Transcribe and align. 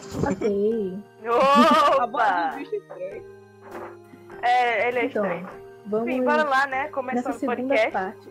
Pronto. 0.00 0.26
A 0.26 2.06
do 2.06 2.12
Opa! 2.12 2.56
é. 2.98 3.22
É, 4.42 4.88
ele 4.88 4.98
é 4.98 5.04
Então, 5.06 5.24
estranho. 5.24 5.48
vamos 5.86 6.08
Enfim, 6.08 6.24
bora 6.24 6.44
lá, 6.44 6.66
né? 6.66 6.88
Começando 6.88 7.34
o 7.34 7.38
segunda 7.38 7.56
podcast. 7.62 7.90
parte. 7.90 8.28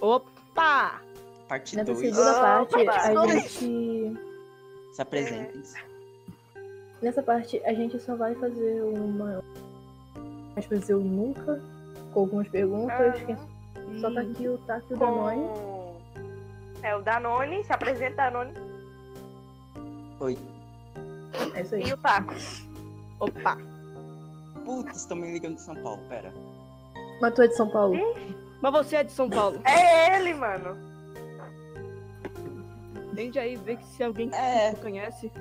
Opa! 0.00 1.00
Parte 1.48 1.76
Nessa 1.76 1.92
2. 1.92 1.98
segunda 1.98 2.30
Opa! 2.30 2.40
parte, 2.40 2.88
a 2.88 3.12
Dois. 3.14 3.30
gente. 3.42 4.18
Se 4.92 5.02
apresentem-se. 5.02 5.76
Nessa 7.02 7.22
parte, 7.22 7.62
a 7.64 7.72
gente 7.72 7.98
só 7.98 8.14
vai 8.14 8.34
fazer 8.34 8.82
uma. 8.82 9.42
Vai 10.54 10.62
fazer 10.62 10.94
o 10.94 11.00
nunca, 11.00 11.60
com 12.12 12.20
algumas 12.20 12.48
perguntas. 12.48 12.96
Ah. 13.22 13.24
Quem 13.24 14.00
Só 14.00 14.12
tá 14.12 14.20
aqui 14.20 14.48
o 14.48 14.58
Tato 14.58 14.86
e 14.90 14.94
o 14.94 14.98
Danone. 14.98 15.42
Com... 15.48 15.96
É 16.82 16.94
o 16.96 17.02
Danone, 17.02 17.64
se 17.64 17.72
apresenta 17.72 18.30
Danone. 18.30 18.52
Oi. 20.20 20.38
É 21.54 21.60
isso 21.62 21.74
aí. 21.74 21.82
E 21.88 21.92
o 21.92 21.96
Taco. 21.96 22.34
Opa! 23.18 23.56
Putz, 24.64 25.06
me 25.08 25.32
ligando 25.32 25.54
de 25.56 25.62
São 25.62 25.74
Paulo, 25.76 26.00
pera. 26.08 26.32
Mas 27.20 27.34
tu 27.34 27.42
é 27.42 27.48
de 27.48 27.56
São 27.56 27.68
Paulo? 27.68 27.96
Mas 28.62 28.72
você 28.72 28.96
é 28.96 29.04
de 29.04 29.12
São 29.12 29.28
Paulo. 29.28 29.60
É 29.64 30.16
ele, 30.16 30.34
mano. 30.34 30.76
Tende 33.14 33.38
aí 33.38 33.56
ver 33.56 33.76
que 33.78 33.84
se 33.86 34.02
alguém 34.02 34.28
que 34.30 34.36
É. 34.36 34.72
tu 34.72 34.80
conhece. 34.82 35.32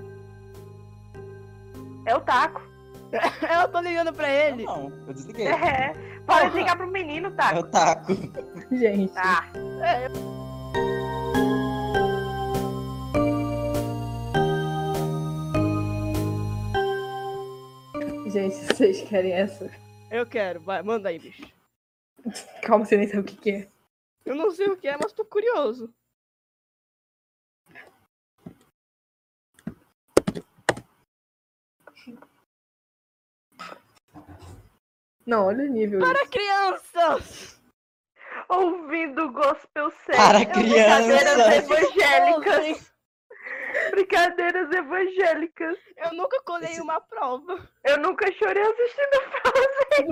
É 2.05 2.15
o 2.15 2.21
Taco. 2.21 2.61
Eu 3.61 3.67
tô 3.69 3.79
ligando 3.81 4.13
pra 4.13 4.29
ele. 4.29 4.65
Não, 4.65 4.91
eu 5.07 5.13
desliguei. 5.13 5.47
É. 5.47 5.93
Pode 6.27 6.41
Porra. 6.41 6.59
ligar 6.59 6.77
pro 6.77 6.87
menino, 6.87 7.27
É 7.29 7.31
Taco. 7.31 7.59
o 7.59 7.63
taco. 7.63 8.13
Gente. 8.71 9.11
Ah, 9.15 9.45
Gente, 18.29 18.55
vocês 18.73 19.01
querem 19.01 19.33
essa? 19.33 19.71
Eu 20.11 20.25
quero, 20.25 20.59
vai, 20.61 20.81
manda 20.83 21.09
aí, 21.09 21.19
bicho. 21.19 21.47
Calma, 22.61 22.85
você 22.85 22.97
nem 22.97 23.07
sabe 23.07 23.21
o 23.21 23.23
que, 23.23 23.35
que 23.37 23.51
é. 23.51 23.69
Eu 24.25 24.35
não 24.35 24.51
sei 24.51 24.67
o 24.67 24.77
que 24.77 24.87
é, 24.87 24.95
mas 24.97 25.13
tô 25.13 25.25
curioso. 25.25 25.93
Não, 35.25 35.45
olha 35.45 35.63
o 35.63 35.67
nível. 35.67 35.99
Para 35.99 36.27
crianças! 36.27 37.59
ouvindo 38.49 39.31
gospel 39.31 39.91
sério. 40.05 40.15
Para 40.15 40.39
Brincadeiras 40.39 41.05
criança! 41.05 41.55
evangélicas. 41.55 42.91
Brincadeiras 43.91 44.71
evangélicas. 44.71 45.77
Eu 45.97 46.13
nunca 46.13 46.41
colei 46.43 46.71
Esse- 46.71 46.81
uma 46.81 46.99
prova. 47.01 47.59
Eu 47.83 47.97
nunca 47.99 48.31
chorei 48.33 48.63
assistindo 48.63 49.21
Frozen. 49.31 50.07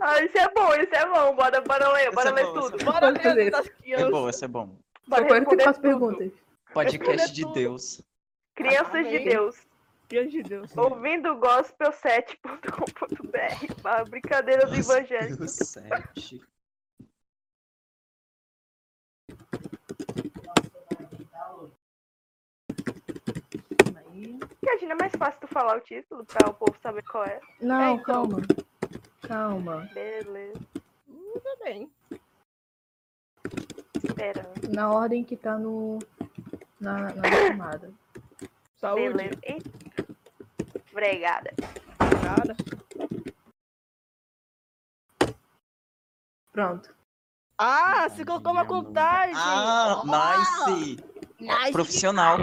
ah, 0.00 0.20
isso 0.22 0.38
é 0.38 0.48
bom, 0.50 0.74
isso 0.74 0.94
é 0.94 1.06
bom. 1.06 1.34
Bora, 1.34 1.60
bora 1.60 1.88
ler, 1.92 2.10
bora 2.12 2.28
é 2.28 2.32
ler 2.32 2.46
bom, 2.46 2.52
tudo. 2.54 2.80
é 2.80 2.84
bom. 2.84 2.92
Bora 2.92 3.10
isso. 3.12 3.50
das 3.50 3.66
É 3.66 3.70
crianças. 3.70 4.10
bom, 4.10 4.28
esse 4.28 4.44
é 4.44 4.48
bom. 4.48 4.76
Bora 5.08 5.22
São 5.22 5.28
44 5.28 5.66
responder 5.66 5.94
tudo. 5.94 6.16
perguntas. 6.16 6.32
Podcast 6.72 7.32
de. 7.32 7.44
Deus. 7.52 8.02
Crianças 8.54 8.92
de 9.08 9.16
Amém. 9.16 9.24
Deus. 9.28 9.56
Deus 10.08 10.30
de 10.30 10.42
Deus. 10.42 10.76
Ouvindo 10.76 11.34
gospel7.com.br. 11.36 13.74
barra 13.82 14.04
Brincadeiras 14.04 14.72
evangélicas. 14.72 15.36
Deus 15.38 15.52
sete. 15.52 16.40
Aí. 24.12 24.38
Imagina, 24.76 24.92
é 24.92 24.96
mais 25.00 25.12
fácil 25.16 25.40
tu 25.40 25.46
falar 25.46 25.78
o 25.78 25.80
título 25.80 26.22
pra 26.26 26.50
o 26.50 26.54
povo 26.54 26.76
saber 26.82 27.02
qual 27.04 27.24
é. 27.24 27.40
Não, 27.62 27.80
É, 27.80 27.90
então. 27.92 28.04
calma. 28.04 28.42
Calma. 29.22 29.90
Beleza. 29.94 30.60
Tudo 31.06 31.58
bem. 31.64 31.90
Esperando. 34.04 34.68
Na 34.74 34.92
ordem 34.92 35.24
que 35.24 35.34
tá 35.34 35.56
no. 35.56 35.98
Na, 36.78 37.14
na 37.14 37.22
chamada. 37.48 37.90
Saúde. 38.76 39.14
Beleza. 39.14 39.40
Obrigada. 40.92 41.50
Nada. 42.22 42.56
Pronto. 46.52 46.94
Ah, 47.58 48.10
você 48.10 48.26
colocou 48.26 48.52
uma 48.52 48.66
contagem. 48.66 49.34
Ah, 49.34 50.02
nice! 50.04 50.96
Nice. 51.40 51.72
Profissional. 51.72 52.38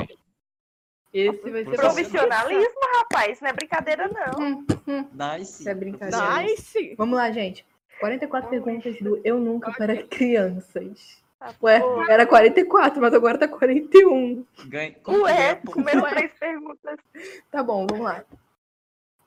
Esse 1.14 1.50
vai 1.52 1.64
ser 1.64 1.76
Profissionalismo, 1.76 2.80
rapaz. 2.96 3.40
Não 3.40 3.50
é 3.50 3.54
brincadeira, 3.54 4.10
não. 4.10 4.66
Nice. 5.14 5.62
Isso 5.62 5.70
é 5.70 5.76
brincadeira. 5.76 6.42
Nice. 6.42 6.96
Vamos 6.98 7.16
lá, 7.16 7.32
gente. 7.32 7.66
44 8.00 8.50
perguntas 8.50 8.98
do 9.00 9.22
Eu 9.24 9.40
Nunca 9.40 9.72
para 9.72 10.02
Crianças. 10.04 11.22
Tá 11.40 11.54
Ué, 11.62 11.82
era 12.10 12.26
44, 12.26 13.02
mas 13.02 13.14
agora 13.14 13.38
tá 13.38 13.48
41. 13.48 14.46
Ganha. 14.66 14.96
como 15.04 15.20
que 15.20 15.24
Ué, 15.26 15.56
comeram 15.56 16.10
três 16.10 16.32
perguntas. 16.40 16.98
Tá 17.52 17.62
bom, 17.62 17.86
vamos 17.88 18.06
lá. 18.06 18.24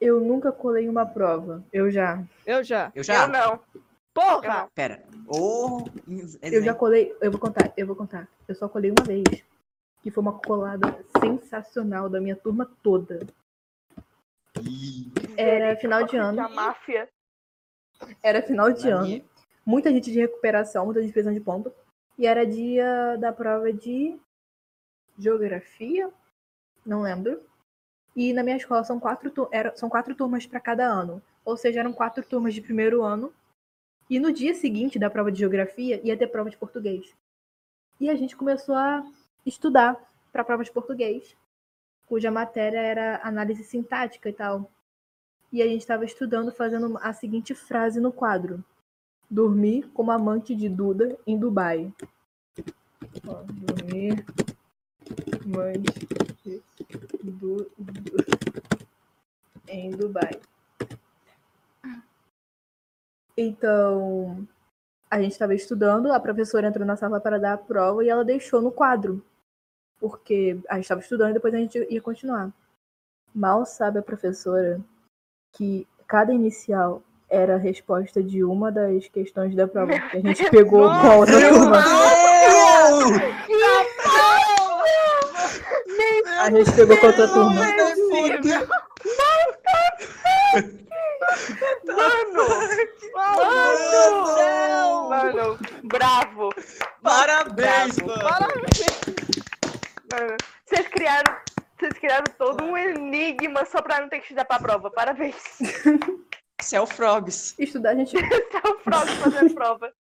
Eu 0.00 0.20
nunca 0.20 0.50
colei 0.50 0.88
uma 0.88 1.06
prova. 1.06 1.62
Eu 1.72 1.90
já. 1.90 2.22
Eu 2.44 2.64
já. 2.64 2.90
Eu 2.94 3.00
Eu 3.00 3.04
já. 3.04 3.28
não. 3.28 3.60
Porra! 4.12 4.66
Pera. 4.74 5.02
Ô, 5.26 5.84
Eu 6.40 6.62
já 6.62 6.72
colei. 6.74 7.14
Eu 7.20 7.30
vou 7.30 7.38
contar, 7.38 7.72
eu 7.76 7.86
vou 7.86 7.94
contar. 7.94 8.26
Eu 8.48 8.54
só 8.54 8.66
colei 8.66 8.90
uma 8.90 9.04
vez. 9.04 9.22
Que 10.06 10.10
foi 10.12 10.22
uma 10.22 10.38
colada 10.38 11.04
sensacional 11.20 12.08
da 12.08 12.20
minha 12.20 12.36
turma 12.36 12.70
toda. 12.80 13.26
Era 15.36 15.74
final 15.74 16.04
de 16.04 16.16
ano. 16.16 16.40
A 16.42 16.48
máfia. 16.48 17.08
Era 18.22 18.40
final 18.40 18.70
de 18.70 18.88
ano. 18.88 19.24
Muita 19.66 19.90
gente 19.90 20.12
de 20.12 20.20
recuperação, 20.20 20.84
muita 20.84 21.02
gente 21.02 21.10
precisando 21.10 21.34
de 21.34 21.40
ponto. 21.40 21.72
E 22.16 22.24
era 22.24 22.46
dia 22.46 23.16
da 23.16 23.32
prova 23.32 23.72
de 23.72 24.16
geografia. 25.18 26.08
Não 26.86 27.02
lembro. 27.02 27.42
E 28.14 28.32
na 28.32 28.44
minha 28.44 28.58
escola 28.58 28.84
são 28.84 29.00
quatro, 29.00 29.48
era, 29.50 29.76
são 29.76 29.88
quatro 29.88 30.14
turmas 30.14 30.46
para 30.46 30.60
cada 30.60 30.86
ano. 30.86 31.20
Ou 31.44 31.56
seja, 31.56 31.80
eram 31.80 31.92
quatro 31.92 32.24
turmas 32.24 32.54
de 32.54 32.60
primeiro 32.60 33.02
ano. 33.02 33.34
E 34.08 34.20
no 34.20 34.32
dia 34.32 34.54
seguinte 34.54 35.00
da 35.00 35.10
prova 35.10 35.32
de 35.32 35.40
geografia 35.40 36.00
ia 36.06 36.16
ter 36.16 36.28
prova 36.28 36.48
de 36.48 36.56
português. 36.56 37.12
E 37.98 38.08
a 38.08 38.14
gente 38.14 38.36
começou 38.36 38.76
a 38.76 39.04
estudar 39.46 39.96
para 40.32 40.44
prova 40.44 40.64
de 40.64 40.72
português, 40.72 41.36
cuja 42.06 42.30
matéria 42.30 42.80
era 42.80 43.20
análise 43.22 43.64
sintática 43.64 44.28
e 44.28 44.32
tal. 44.32 44.70
E 45.52 45.62
a 45.62 45.66
gente 45.66 45.80
estava 45.80 46.04
estudando, 46.04 46.50
fazendo 46.50 46.98
a 46.98 47.12
seguinte 47.12 47.54
frase 47.54 48.00
no 48.00 48.12
quadro: 48.12 48.62
Dormir 49.30 49.88
como 49.94 50.10
amante 50.10 50.54
de 50.54 50.68
Duda 50.68 51.16
em 51.26 51.38
Dubai. 51.38 51.92
Ó, 53.26 53.42
dormir 53.44 54.24
amante 55.44 56.06
de 56.44 56.62
Duda 57.22 57.66
em 59.68 59.90
Dubai. 59.92 60.40
Então, 63.36 64.46
a 65.10 65.20
gente 65.20 65.32
estava 65.32 65.54
estudando, 65.54 66.12
a 66.12 66.18
professora 66.18 66.66
entrou 66.66 66.86
na 66.86 66.96
sala 66.96 67.20
para 67.20 67.38
dar 67.38 67.52
a 67.52 67.58
prova 67.58 68.04
e 68.04 68.08
ela 68.08 68.24
deixou 68.24 68.60
no 68.60 68.72
quadro. 68.72 69.22
Porque 70.08 70.58
a 70.68 70.74
gente 70.76 70.84
estava 70.84 71.00
estudando 71.00 71.30
e 71.30 71.34
depois 71.34 71.52
a 71.52 71.58
gente 71.58 71.84
ia 71.90 72.00
continuar. 72.00 72.52
Mal 73.34 73.66
sabe 73.66 73.98
a 73.98 74.02
professora 74.02 74.80
que 75.52 75.86
cada 76.06 76.32
inicial 76.32 77.02
era 77.28 77.56
a 77.56 77.58
resposta 77.58 78.22
de 78.22 78.44
uma 78.44 78.70
das 78.70 79.08
questões 79.08 79.54
da 79.56 79.66
prova 79.66 79.98
que 79.98 80.16
a 80.18 80.20
gente 80.20 80.48
pegou 80.50 80.84
com 80.84 80.94
a 80.94 81.16
outra 81.16 81.40
Nossa, 81.40 81.58
turma. 81.58 81.82
Meu! 85.88 86.40
A 86.40 86.50
gente 86.50 86.72
pegou 86.72 86.96
com 86.98 87.06
a 87.06 87.08
outra 87.08 87.28
turma. 87.28 87.54
Mano! 87.54 87.86
Mano, 95.08 95.58
bravo. 95.84 96.50
Parabéns, 97.02 97.96
Bravo. 97.96 98.20
mano. 98.20 98.95
Mano, 100.12 100.36
vocês 100.64 100.86
criaram, 100.88 101.36
vocês 101.78 101.92
criaram 101.94 102.24
todo 102.38 102.64
um 102.64 102.76
enigma 102.76 103.64
só 103.64 103.82
pra 103.82 104.00
não 104.00 104.08
ter 104.08 104.18
que 104.18 104.24
estudar 104.24 104.44
pra 104.44 104.58
prova. 104.58 104.90
Parabéns. 104.90 105.36
Cell 106.62 106.86
Frogs. 106.86 107.54
Estudar, 107.58 107.90
a 107.90 107.94
gente. 107.94 108.16
É 108.64 108.68
o 108.68 108.74
próximo 108.80 109.30
fazer 109.30 109.54
prova. 109.54 109.92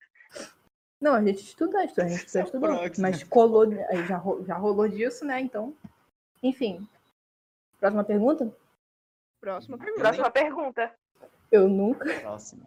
Não, 1.00 1.14
a 1.14 1.22
gente 1.22 1.42
estuda, 1.42 1.84
estuda, 1.84 2.04
a 2.04 2.08
gente 2.08 2.30
Só 2.30 2.40
estudou. 2.40 2.70
prox, 2.70 2.98
Mas 2.98 3.20
né? 3.20 3.26
colou, 3.28 3.70
já, 3.70 4.22
já 4.46 4.54
rolou 4.56 4.88
disso, 4.88 5.24
né? 5.24 5.40
Então. 5.40 5.74
Enfim. 6.42 6.88
Próxima 7.78 8.02
pergunta? 8.02 8.50
Próxima 9.40 9.76
pergunta. 9.76 10.00
Próxima 10.00 10.30
pergunta. 10.30 10.94
Eu 11.52 11.68
nunca, 11.68 12.12
Próximo. 12.20 12.66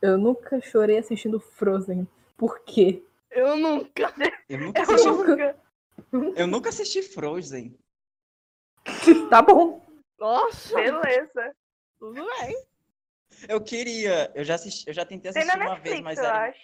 eu 0.00 0.16
nunca 0.18 0.60
chorei 0.60 0.98
assistindo 0.98 1.40
Frozen. 1.40 2.06
Por 2.36 2.60
quê? 2.60 3.02
Eu 3.30 3.56
nunca. 3.56 4.12
Eu 4.48 4.58
nunca 4.60 4.82
Eu 4.82 5.16
nunca. 5.16 5.56
Eu 6.36 6.46
nunca 6.46 6.68
assisti 6.70 7.02
Frozen. 7.02 7.76
Tá 9.30 9.40
bom. 9.42 9.84
Nossa, 10.18 10.74
Beleza. 10.76 11.54
tudo 11.98 12.14
bem. 12.40 12.66
Eu 13.48 13.60
queria. 13.60 14.30
Eu 14.34 14.44
já, 14.44 14.54
assisti, 14.54 14.86
eu 14.88 14.94
já 14.94 15.04
tentei 15.04 15.30
assistir 15.30 15.46
uma 15.56 15.74
vez, 15.80 16.00
Netflix, 16.00 16.00
mas 16.02 16.18
eu 16.18 16.24
era, 16.24 16.54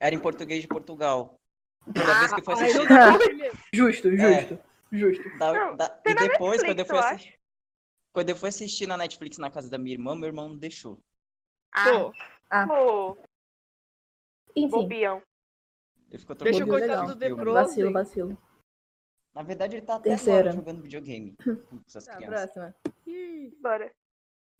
era 0.00 0.14
em 0.14 0.18
português 0.18 0.60
de 0.62 0.68
Portugal. 0.68 1.38
Toda 1.86 2.18
vez 2.18 2.32
que 2.34 2.40
eu 2.40 2.44
fui 2.44 2.54
assistir. 2.54 2.92
Ah. 2.92 3.18
primeiro. 3.18 3.58
Justo, 3.72 4.08
É. 4.08 4.40
justo. 4.40 4.58
Justo. 4.92 5.38
da- 5.38 5.52
Não, 5.52 5.76
da- 5.76 6.00
e 6.04 6.14
depois, 6.14 6.60
quando 6.62 6.68
eu 6.80 6.84
Netflix, 6.84 6.88
fui 6.88 6.98
assistir. 6.98 7.38
Quando 8.12 8.30
eu 8.30 8.36
fui 8.36 8.48
assistir 8.48 8.86
na 8.86 8.96
Netflix 8.96 9.38
na 9.38 9.50
casa 9.50 9.70
da 9.70 9.78
minha 9.78 9.94
irmã, 9.94 10.14
meu 10.14 10.26
irmão 10.26 10.48
não 10.50 10.56
deixou. 10.56 10.98
Pô, 11.72 12.12
Pô, 12.66 13.18
Enfim, 14.54 14.68
bobião. 14.68 15.22
Ele 16.10 16.18
ficou 16.18 16.36
Deixa 16.36 16.58
trocando 16.58 16.76
o 16.76 16.78
coitado 16.78 17.14
do 17.14 17.18
The 17.18 17.34
vacilo, 17.52 17.92
vacilo. 17.92 18.38
Na 19.36 19.42
verdade, 19.42 19.76
ele 19.76 19.84
tá 19.84 19.96
até 19.96 20.08
Terceira. 20.08 20.38
agora 20.48 20.56
jogando 20.56 20.80
videogame. 20.82 21.36
Essas 21.86 22.06
Tá, 22.08 22.16
crianças. 22.16 22.50
próxima. 22.54 22.74
ih, 23.06 23.54
Bora. 23.60 23.92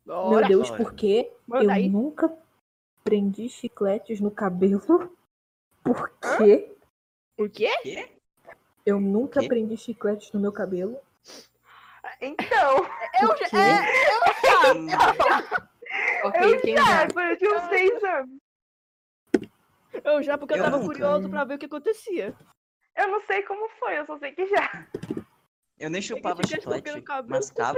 Meu 0.05 0.15
bora. 0.29 0.47
Deus, 0.47 0.69
Bora. 0.69 0.83
por 0.83 0.93
quê? 0.93 1.33
Manda 1.47 1.63
eu 1.63 1.69
aí. 1.71 1.89
nunca 1.89 2.31
prendi 3.03 3.49
chicletes 3.49 4.21
no 4.21 4.29
cabelo. 4.29 4.79
Por 5.83 6.11
quê? 6.37 6.75
O 7.39 7.49
quê? 7.49 7.71
Quê? 7.81 8.11
Eu 8.85 8.99
nunca 8.99 9.39
Quê? 9.39 9.47
prendi 9.47 9.75
chicletes 9.77 10.31
no 10.31 10.39
meu 10.39 10.51
cabelo. 10.51 10.99
Então, 12.21 12.85
Eu 13.19 13.27
Por 13.29 13.37
já. 13.47 13.57
É, 13.57 14.73
Hum, 14.75 14.87
eu 16.25 16.31
quem 16.61 16.75
já, 16.77 17.03
eu 17.07 17.37
tinha 17.37 17.57
uns 17.57 17.69
seis 17.69 18.03
anos. 18.03 18.39
eu 20.03 20.21
já, 20.23 20.37
porque 20.37 20.53
eu 20.53 20.57
Eu 20.57 20.63
tava 20.65 20.77
nunca. 20.77 20.87
curioso 20.89 21.29
pra 21.29 21.43
ver 21.45 21.55
o 21.55 21.57
que 21.57 21.65
acontecia. 21.65 22.35
Eu 22.97 23.07
não 23.09 23.21
sei 23.25 23.43
como 23.43 23.69
foi, 23.79 23.99
eu 23.99 24.05
só 24.05 24.17
sei 24.17 24.31
que 24.33 24.45
já. 24.47 24.87
eu 25.79 25.89
nem 25.89 26.01
que 26.01 26.07
chupava 26.07 26.41
tinha 26.41 26.59
chiclete 26.59 27.03
mascava. 27.27 27.77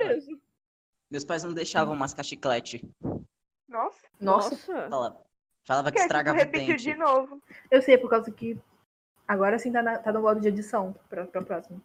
Meus 1.12 1.26
pais 1.26 1.44
não 1.44 1.54
deixavam 1.54 1.96
mascar 1.96 2.24
chiclete. 2.24 2.82
Nossa, 3.68 4.08
Nossa. 4.20 4.90
Falava, 4.90 5.22
falava 5.66 5.92
que 5.92 5.98
que 5.98 6.04
tipo, 6.04 6.06
estragava 6.08 6.38
o 6.38 6.40
repetiu 6.40 6.68
dente. 6.68 6.84
de 6.84 6.96
novo. 6.96 7.42
eu 7.70 7.82
sei, 7.82 7.98
por 7.98 8.10
causa 8.10 8.32
que. 8.32 8.58
Agora 9.28 9.60
sim 9.60 9.72
tá, 9.72 9.84
na- 9.84 10.00
tá 10.00 10.12
no 10.12 10.22
modo 10.22 10.40
de 10.40 10.48
edição 10.48 10.96
pra, 11.10 11.26
pra 11.28 11.42
próxima. 11.44 11.80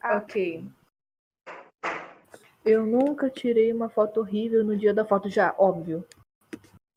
Ah. 0.00 0.16
Ok. 0.18 0.64
Eu 2.64 2.86
nunca 2.86 3.28
tirei 3.28 3.72
uma 3.72 3.88
foto 3.88 4.20
horrível 4.20 4.62
no 4.64 4.76
dia 4.76 4.94
da 4.94 5.04
foto, 5.04 5.28
já, 5.28 5.54
óbvio. 5.58 6.06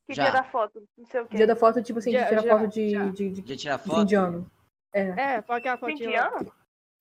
Que 0.07 0.13
Já. 0.13 0.23
dia 0.25 0.31
da 0.33 0.43
foto? 0.43 0.83
Não 0.95 1.05
sei 1.07 1.21
o 1.21 1.25
quê. 1.27 1.37
Dia 1.37 1.47
da 1.47 1.55
foto, 1.55 1.81
tipo 1.81 1.97
assim, 1.97 2.11
de 2.11 2.17
Já, 2.19 2.27
tirar 2.27 2.43
já, 2.43 2.57
foto 2.59 2.67
de, 2.69 3.11
de, 3.11 3.29
de, 3.31 3.49
Já 3.49 3.57
tirar 3.57 3.77
de 3.77 3.83
foto? 3.83 3.99
fim 3.99 4.05
de 4.05 4.15
ano. 4.15 4.51
É, 4.99 5.41
foi 5.41 5.57
aquela 5.57 5.77
Fim 5.77 5.81
fotinha. 5.91 6.09
de 6.09 6.15
ano? 6.15 6.53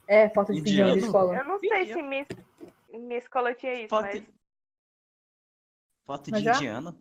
É, 0.09 0.29
foto 0.31 0.53
de 0.53 0.59
fim 0.61 0.65
de 0.65 0.81
ano 0.81 0.93
de 0.93 0.99
Indiano? 0.99 1.07
escola. 1.07 1.37
Eu 1.39 1.45
não 1.45 1.59
Fim 1.61 1.69
sei 1.69 1.87
se 1.87 2.03
minha, 2.03 2.27
minha 2.93 3.19
escola 3.19 3.55
tinha 3.55 3.75
isso, 3.75 3.89
Foto, 3.89 4.03
mas. 4.07 4.23
foto 6.05 6.31
Mas 6.31 6.41
de 6.41 6.45
já? 6.45 6.55
indiano? 6.57 6.99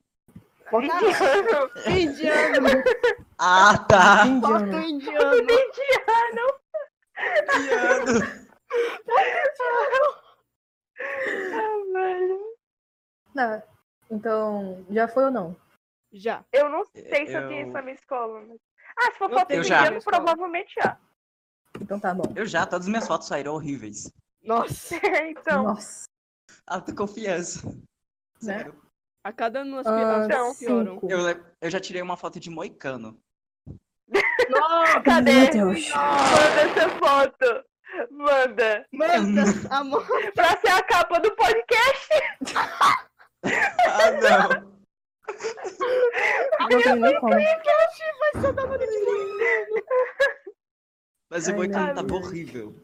Foto 0.69 0.81
Fim 0.81 0.87
de 0.99 1.05
ano. 1.23 1.69
Fim 1.83 2.11
de 2.13 2.27
ano. 2.27 2.67
Ah, 3.45 3.77
tá! 3.89 4.25
Foto 4.39 4.53
ano. 4.53 4.81
indiano. 4.83 5.35
Fim 5.35 5.45
de 5.45 5.55
ano. 6.11 6.59
Indiano. 7.59 8.43
Ah, 11.53 11.93
velho. 11.93 12.53
Não, 13.35 13.63
então, 14.11 14.85
já 14.91 15.07
foi 15.07 15.25
ou 15.25 15.31
não? 15.31 15.55
Já. 16.11 16.45
Eu 16.53 16.69
não 16.69 16.85
sei 16.85 17.25
se 17.25 17.33
eu 17.33 17.47
tinha 17.47 17.61
Eu- 17.61 17.63
isso 17.65 17.73
na 17.73 17.81
minha 17.81 17.95
escola. 17.95 18.41
Mas... 18.41 18.59
Ah, 18.97 19.11
se 19.11 19.17
for 19.17 19.31
Eu 19.31 19.39
foto 19.39 19.47
de 19.49 19.63
já. 19.63 19.87
ano, 19.87 20.01
provavelmente 20.03 20.73
já. 20.75 20.97
Então 21.81 21.99
tá 21.99 22.13
bom. 22.13 22.23
Eu 22.35 22.45
já, 22.45 22.65
todas 22.65 22.85
as 22.85 22.89
minhas 22.89 23.07
fotos 23.07 23.27
saíram 23.27 23.53
horríveis. 23.53 24.11
Nossa. 24.43 24.95
então, 25.27 25.63
Nossa. 25.63 26.05
Autoconfiança. 26.67 27.65
Né? 27.67 28.57
Sério. 28.57 28.75
A 29.23 29.31
cada 29.31 29.61
ano 29.61 29.79
as, 29.79 29.87
Ah, 29.87 30.17
as 30.21 30.27
coisas 30.27 30.57
pioram. 30.59 30.99
Eu, 31.09 31.19
eu 31.61 31.69
já 31.71 31.79
tirei 31.79 32.01
uma 32.01 32.17
foto 32.17 32.39
de 32.39 32.49
moicano. 32.49 33.17
Nossa. 34.49 35.01
cadê? 35.01 35.31
Meu 35.33 35.51
Deus. 35.51 35.89
Manda 35.89 36.61
essa 36.61 36.89
foto. 36.89 37.65
Manda. 38.11 38.85
Manda, 38.91 39.43
amor. 39.69 40.05
Pra 40.33 40.57
ser 40.59 40.69
a 40.69 40.83
capa 40.83 41.19
do 41.19 41.31
podcast. 41.35 42.09
Ah, 43.45 44.11
não! 44.59 44.72
Não 46.59 46.81
tenho 46.81 46.95
nem 46.97 47.19
como. 47.19 47.33
Vai 47.33 48.41
ser 48.41 48.53
da 48.53 48.67
Maria 48.67 48.87
Mas 51.29 51.47
o 51.47 51.53
moicano 51.53 51.85
meu 51.85 51.95
tava 51.95 52.07
Deus. 52.07 52.25
horrível. 52.25 52.75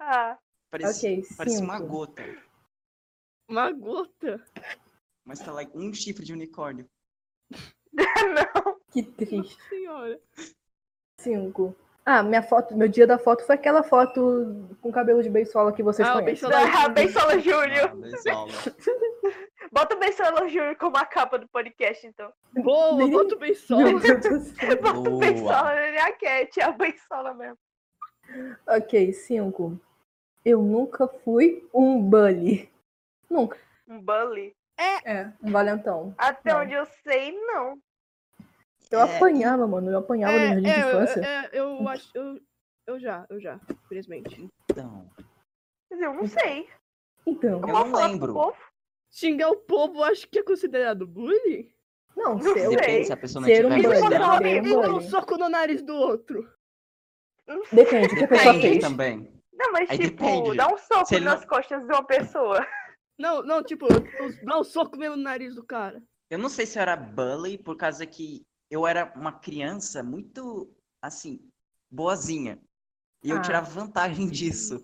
Ah, 0.00 0.38
Parecia, 0.70 1.10
Ok, 1.18 1.24
parecia 1.36 1.64
uma 1.64 1.80
gota. 1.80 2.22
Uma 3.48 3.70
gota. 3.72 4.42
Mas 5.24 5.40
tá 5.40 5.52
lá 5.52 5.62
um 5.74 5.92
chifre 5.92 6.24
de 6.24 6.32
unicórnio. 6.32 6.88
não. 8.64 8.78
Que 8.90 9.02
triste. 9.02 9.56
Nossa 9.56 9.68
senhora. 9.68 10.20
Cinco. 11.20 11.76
Ah, 12.04 12.22
minha 12.22 12.42
foto, 12.42 12.74
meu 12.76 12.88
dia 12.88 13.06
da 13.06 13.18
foto 13.18 13.44
foi 13.44 13.54
aquela 13.56 13.82
foto 13.82 14.66
com 14.80 14.90
cabelo 14.90 15.22
de 15.22 15.28
beisola 15.28 15.72
que 15.74 15.82
vocês 15.82 16.08
Ah, 16.08 16.12
conhecem. 16.14 16.48
Beisola 16.48 16.84
Ah, 16.84 16.88
Bensola 16.88 17.38
Júnior. 17.38 17.90
Ah, 17.90 17.94
Beisola. 17.94 18.52
Bota 19.72 19.96
o 19.96 19.98
Bensola 19.98 20.48
Júnior 20.48 20.76
como 20.76 20.96
a 20.96 21.04
capa 21.04 21.38
do 21.38 21.48
podcast, 21.48 22.06
então. 22.06 22.32
Boa, 22.54 22.94
bota 23.08 23.36
do 23.36 23.54
céu. 23.54 23.78
Bota 24.82 25.10
o. 25.10 25.18
Bensola, 25.18 25.74
ele 25.82 25.96
é 25.96 26.02
a 26.02 26.12
Cat, 26.12 26.60
é 26.60 26.64
a 26.64 26.72
Bensola 26.72 27.34
mesmo. 27.34 27.58
Ok, 28.66 29.12
cinco. 29.12 29.80
Eu 30.44 30.62
nunca 30.62 31.08
fui 31.08 31.68
um 31.74 32.00
bully. 32.00 32.70
Nunca. 33.28 33.58
Um 33.88 34.00
bully. 34.00 34.54
É, 35.04 35.32
um 35.42 35.50
valentão. 35.50 36.14
Até 36.16 36.52
Não. 36.52 36.60
onde 36.60 36.72
eu 36.74 36.86
sei, 37.02 37.32
não. 37.32 37.78
Eu 38.90 39.00
É. 39.00 39.16
apanhava, 39.16 39.66
mano. 39.66 39.90
Eu 39.90 39.98
apanhava 39.98 40.32
no 40.34 40.38
É, 40.38 40.46
jardim 40.48 40.62
de 40.62 40.68
é, 40.70 40.82
eu, 40.82 40.88
infância. 40.88 41.20
é, 41.20 41.50
eu 41.52 41.88
acho. 41.88 42.10
Eu, 42.14 42.40
eu 42.86 43.00
já, 43.00 43.26
eu 43.28 43.40
já, 43.40 43.60
infelizmente. 43.84 44.48
Então, 44.70 45.10
Quer 45.88 45.94
dizer, 45.96 46.06
eu 46.06 46.14
não 46.14 46.26
sei. 46.26 46.68
Então, 47.26 47.60
Eu 47.60 47.66
não 47.66 47.92
lembro. 47.92 48.32
povo. 48.32 48.56
Xingar 49.10 49.50
o 49.50 49.56
povo, 49.56 50.02
acho 50.04 50.28
que 50.28 50.38
é 50.40 50.42
considerado 50.42 51.06
bullying? 51.06 51.72
não, 52.16 52.34
Não 52.34 52.40
ser, 52.54 52.60
sei. 52.66 52.76
depende 52.76 53.06
se 53.06 53.12
a 53.12 53.16
pessoa 53.16 53.40
não 53.42 53.48
ser 53.48 53.64
um 53.66 53.70
tiver 53.70 53.82
bully, 53.82 53.88
mais 53.88 53.98
ser 54.00 54.04
um 54.06 54.08
velha. 54.10 54.32
amigo. 54.32 54.66
E 54.66 54.70
dar 54.70 54.78
um 54.88 54.92
bullying. 54.94 55.08
soco 55.10 55.36
no 55.38 55.48
nariz 55.48 55.82
do 55.82 55.94
outro. 55.94 56.48
Não. 57.46 57.62
Depende, 57.72 58.06
o 58.14 58.16
que 58.18 58.24
a 58.24 58.28
pessoa 58.28 58.54
fez. 58.60 58.78
também. 58.84 59.32
Não, 59.52 59.72
mas 59.72 59.90
Aí 59.90 59.98
tipo, 59.98 60.22
depende. 60.24 60.56
dá 60.56 60.66
um 60.72 60.78
soco 60.78 61.06
Se 61.06 61.20
nas 61.20 61.40
não- 61.40 61.48
costas 61.48 61.80
de 61.86 61.92
uma 61.92 62.04
pessoa. 62.04 62.66
Não, 63.18 63.42
não, 63.42 63.62
tipo, 63.64 63.86
eu- 63.86 64.44
dar 64.44 64.58
um 64.60 64.64
soco 64.64 64.96
mesmo 64.96 65.16
no 65.16 65.22
nariz 65.22 65.54
do 65.54 65.64
cara. 65.64 66.00
Eu 66.30 66.38
não 66.38 66.48
sei 66.48 66.66
se 66.66 66.78
eu 66.78 66.82
era 66.82 66.94
bully 66.96 67.56
por 67.58 67.76
causa 67.76 68.04
que 68.06 68.44
eu 68.70 68.86
era 68.86 69.12
uma 69.16 69.32
criança 69.32 70.02
muito, 70.02 70.70
assim, 71.02 71.40
boazinha. 71.90 72.60
E 73.24 73.30
eu 73.30 73.38
Ah. 73.38 73.40
tirava 73.40 73.66
vantagem 73.70 74.28
disso. 74.28 74.80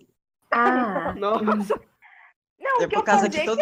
Ah, 0.51 1.13
Nossa. 1.13 1.79
Não, 2.59 2.81
É 2.81 2.87
por 2.87 2.95
eu 2.95 3.03
causa 3.03 3.25
fazia 3.25 3.43
que 3.43 3.49
é 3.49 3.53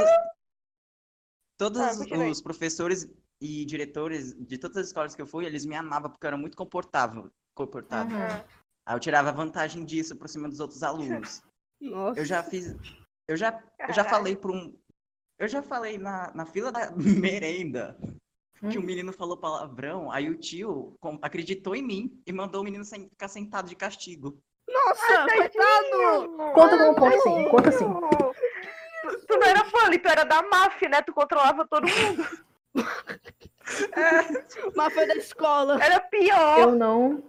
todos, 1.71 1.81
Ah, 2.11 2.29
os 2.29 2.41
professores 2.41 3.07
e 3.39 3.65
diretores 3.65 4.33
de 4.33 4.57
todas 4.57 4.77
as 4.77 4.87
escolas 4.87 5.15
que 5.15 5.21
eu 5.21 5.27
fui, 5.27 5.45
eles 5.45 5.65
me 5.65 5.75
amavam 5.75 6.09
porque 6.09 6.25
eu 6.25 6.29
era 6.29 6.37
muito 6.37 6.57
comportável. 6.57 7.29
comportável. 7.55 8.17
Uhum. 8.17 8.23
Ah, 8.23 8.45
Aí 8.85 8.95
eu 8.95 8.99
tirava 8.99 9.31
vantagem 9.31 9.85
disso 9.85 10.15
por 10.15 10.27
cima 10.27 10.49
dos 10.49 10.59
outros 10.59 10.83
alunos. 10.83 11.41
Nossa. 11.79 12.19
Eu 12.19 12.25
já 12.25 12.43
fiz. 12.43 12.75
Eu 13.27 13.37
já, 13.37 13.61
eu 13.87 13.93
já 13.93 14.03
falei 14.03 14.35
pra 14.35 14.51
um. 14.51 14.75
Eu 15.39 15.47
já 15.47 15.61
falei 15.61 15.97
na, 15.97 16.31
na 16.35 16.45
fila 16.45 16.71
da 16.71 16.91
merenda 16.95 17.97
que 18.69 18.77
o 18.77 18.81
Hum. 18.81 18.85
menino 18.85 19.11
falou 19.11 19.35
palavrão, 19.37 20.09
aí 20.11 20.29
o 20.29 20.37
tio 20.37 20.95
com- 21.01 21.19
acreditou 21.21 21.75
em 21.75 21.81
mim 21.81 22.21
e 22.25 22.31
mandou 22.31 22.61
o 22.61 22.63
menino 22.63 22.85
sen- 22.85 23.09
ficar 23.09 23.27
sentado 23.27 23.67
de 23.67 23.75
castigo. 23.75 24.37
Nossa, 24.69 25.25
coitado! 25.27 25.51
tadinho. 25.51 26.37
Conta 26.53 26.77
como 26.77 26.95
ponto 26.95 27.21
sim, 27.21 27.49
conta 27.49 27.71
sim. 27.73 27.85
Tu, 29.03 29.25
tu 29.27 29.37
não 29.37 29.47
era 29.47 29.63
bully, 29.65 29.99
tu 29.99 30.07
era 30.07 30.23
da 30.23 30.41
máfia, 30.43 30.87
né? 30.89 31.01
Tu 31.01 31.13
controlava 31.13 31.67
todo 31.67 31.85
mundo. 31.87 32.23
Mas 34.75 34.93
foi 34.93 35.07
da 35.07 35.15
escola. 35.15 35.83
Era 35.83 35.99
pior. 35.99 36.59
Eu 36.59 36.71
não, 36.75 37.23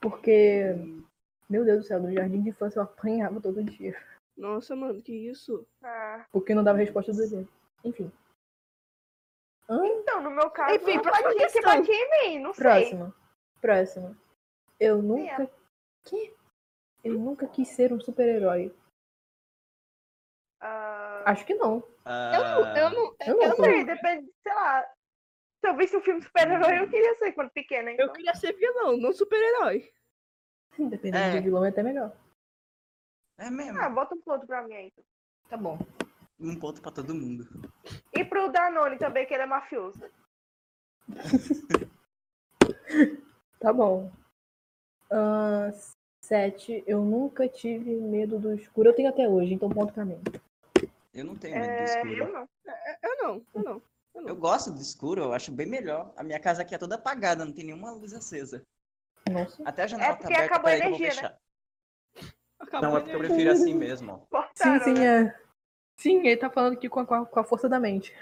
porque, 0.00 0.64
meu 1.48 1.64
Deus 1.64 1.80
do 1.80 1.86
céu, 1.86 2.00
no 2.00 2.12
jardim 2.12 2.42
de 2.42 2.50
infância 2.50 2.78
eu 2.78 2.84
apanhava 2.84 3.40
todo 3.40 3.62
dia. 3.64 3.96
Nossa, 4.36 4.74
mano, 4.76 5.00
que 5.02 5.12
isso? 5.12 5.66
Ah, 5.82 6.24
Porque 6.32 6.54
não 6.54 6.64
dava 6.64 6.78
resposta 6.78 7.12
do 7.12 7.18
dever. 7.18 7.46
Enfim, 7.84 8.10
Então, 9.68 10.20
no 10.20 10.30
meu 10.30 10.50
caso, 10.50 10.74
Enfim, 10.74 11.00
próxima 11.00 11.28
batia 11.28 11.46
que 11.46 11.52
questão. 11.52 11.76
batia 11.78 11.94
em 11.94 12.10
mim, 12.28 12.38
não 12.40 12.52
sei. 12.52 12.62
próximo. 12.64 13.14
Próximo. 13.60 14.16
Eu 14.80 15.00
nunca. 15.02 15.48
Que? 16.04 16.34
Eu 17.02 17.14
nunca 17.14 17.46
quis 17.46 17.68
ser 17.68 17.92
um 17.92 18.00
super-herói. 18.00 18.74
Ah, 20.60 21.13
Acho 21.24 21.44
que 21.46 21.54
não. 21.54 21.82
Eu 22.06 22.44
não, 22.44 22.76
eu 22.76 22.90
não, 22.90 23.16
Eu 23.26 23.34
não 23.36 23.42
eu 23.42 23.48
não 23.48 23.56
sei, 23.64 23.84
depende, 23.84 24.30
sei 24.42 24.54
lá. 24.54 24.82
Se 25.60 25.68
eu 25.70 25.76
visse 25.76 25.96
um 25.96 26.00
filme 26.02 26.22
super-herói, 26.22 26.80
eu 26.80 26.88
queria 26.90 27.14
ser 27.14 27.32
quando 27.32 27.50
pequena. 27.50 27.90
Então. 27.90 28.06
eu 28.06 28.12
queria 28.12 28.34
ser 28.34 28.52
vilão, 28.54 28.96
não 28.98 29.12
super-herói. 29.12 29.90
Dependendo 30.78 31.24
É. 31.24 31.36
do 31.36 31.42
vilão 31.42 31.64
é 31.64 31.68
até 31.70 31.82
melhor. 31.82 32.12
É 33.38 33.48
mesmo. 33.50 33.80
Ah, 33.80 33.88
bota 33.88 34.14
um 34.14 34.20
ponto 34.20 34.46
pra 34.46 34.62
mim 34.62 34.74
aí. 34.74 34.86
então. 34.88 35.04
Tá 35.48 35.56
bom. 35.56 35.78
Um 36.38 36.58
ponto 36.58 36.82
pra 36.82 36.90
todo 36.90 37.14
mundo. 37.14 37.48
E 38.12 38.24
pro 38.24 38.50
Danone 38.50 38.98
também, 38.98 39.24
que 39.26 39.32
ele 39.32 39.44
é 39.44 39.46
mafioso. 39.46 40.00
Tá 43.60 43.72
bom. 43.72 44.12
Ahn, 45.10 45.72
sete. 46.22 46.84
Eu 46.86 47.02
nunca 47.02 47.48
tive 47.48 47.94
medo 47.96 48.38
do 48.38 48.52
escuro. 48.54 48.90
Eu 48.90 48.94
tenho 48.94 49.08
até 49.08 49.26
hoje, 49.28 49.54
então 49.54 49.70
ponto 49.70 49.92
pra 49.92 50.04
mim. 50.04 50.20
Eu 51.14 51.24
não 51.24 51.36
tenho 51.36 51.54
medo 51.60 51.76
do 51.76 51.80
É, 51.80 51.84
escuro. 51.84 52.24
eu 52.24 52.32
não. 52.32 52.48
Eu 53.02 53.16
não, 53.22 53.46
eu 53.54 53.62
não. 54.22 54.28
Eu 54.28 54.36
gosto 54.36 54.70
do 54.72 54.80
escuro, 54.80 55.22
eu 55.22 55.32
acho 55.32 55.52
bem 55.52 55.66
melhor. 55.66 56.12
A 56.16 56.22
minha 56.22 56.40
casa 56.40 56.62
aqui 56.62 56.74
é 56.74 56.78
toda 56.78 56.94
apagada, 56.96 57.44
não 57.44 57.52
tem 57.52 57.64
nenhuma 57.64 57.90
luz 57.92 58.12
acesa. 58.12 58.62
Nossa. 59.30 59.62
Até 59.64 59.82
a 59.84 59.86
janela 59.86 60.12
tá 60.12 60.16
porque 60.18 60.34
aberta, 60.34 60.54
acabou 60.54 60.70
a 60.70 60.76
que 60.76 60.82
energia, 60.82 61.08
né? 61.08 61.14
fechar. 61.14 61.38
Acabou 62.60 62.88
Não, 62.90 62.96
é 62.96 63.00
porque 63.00 63.14
eu 63.14 63.18
prefiro 63.20 63.50
assim 63.52 63.74
mesmo, 63.74 64.12
ó. 64.30 64.44
Sim, 64.54 64.80
sim, 64.80 64.94
né? 64.94 65.26
é. 65.28 65.40
Sim, 66.00 66.26
ele 66.26 66.36
tá 66.36 66.50
falando 66.50 66.74
aqui 66.74 66.88
com 66.88 67.00
a, 67.00 67.06
com 67.06 67.14
a- 67.14 67.26
com 67.26 67.40
a 67.40 67.44
força 67.44 67.68
da 67.68 67.78
mente. 67.78 68.16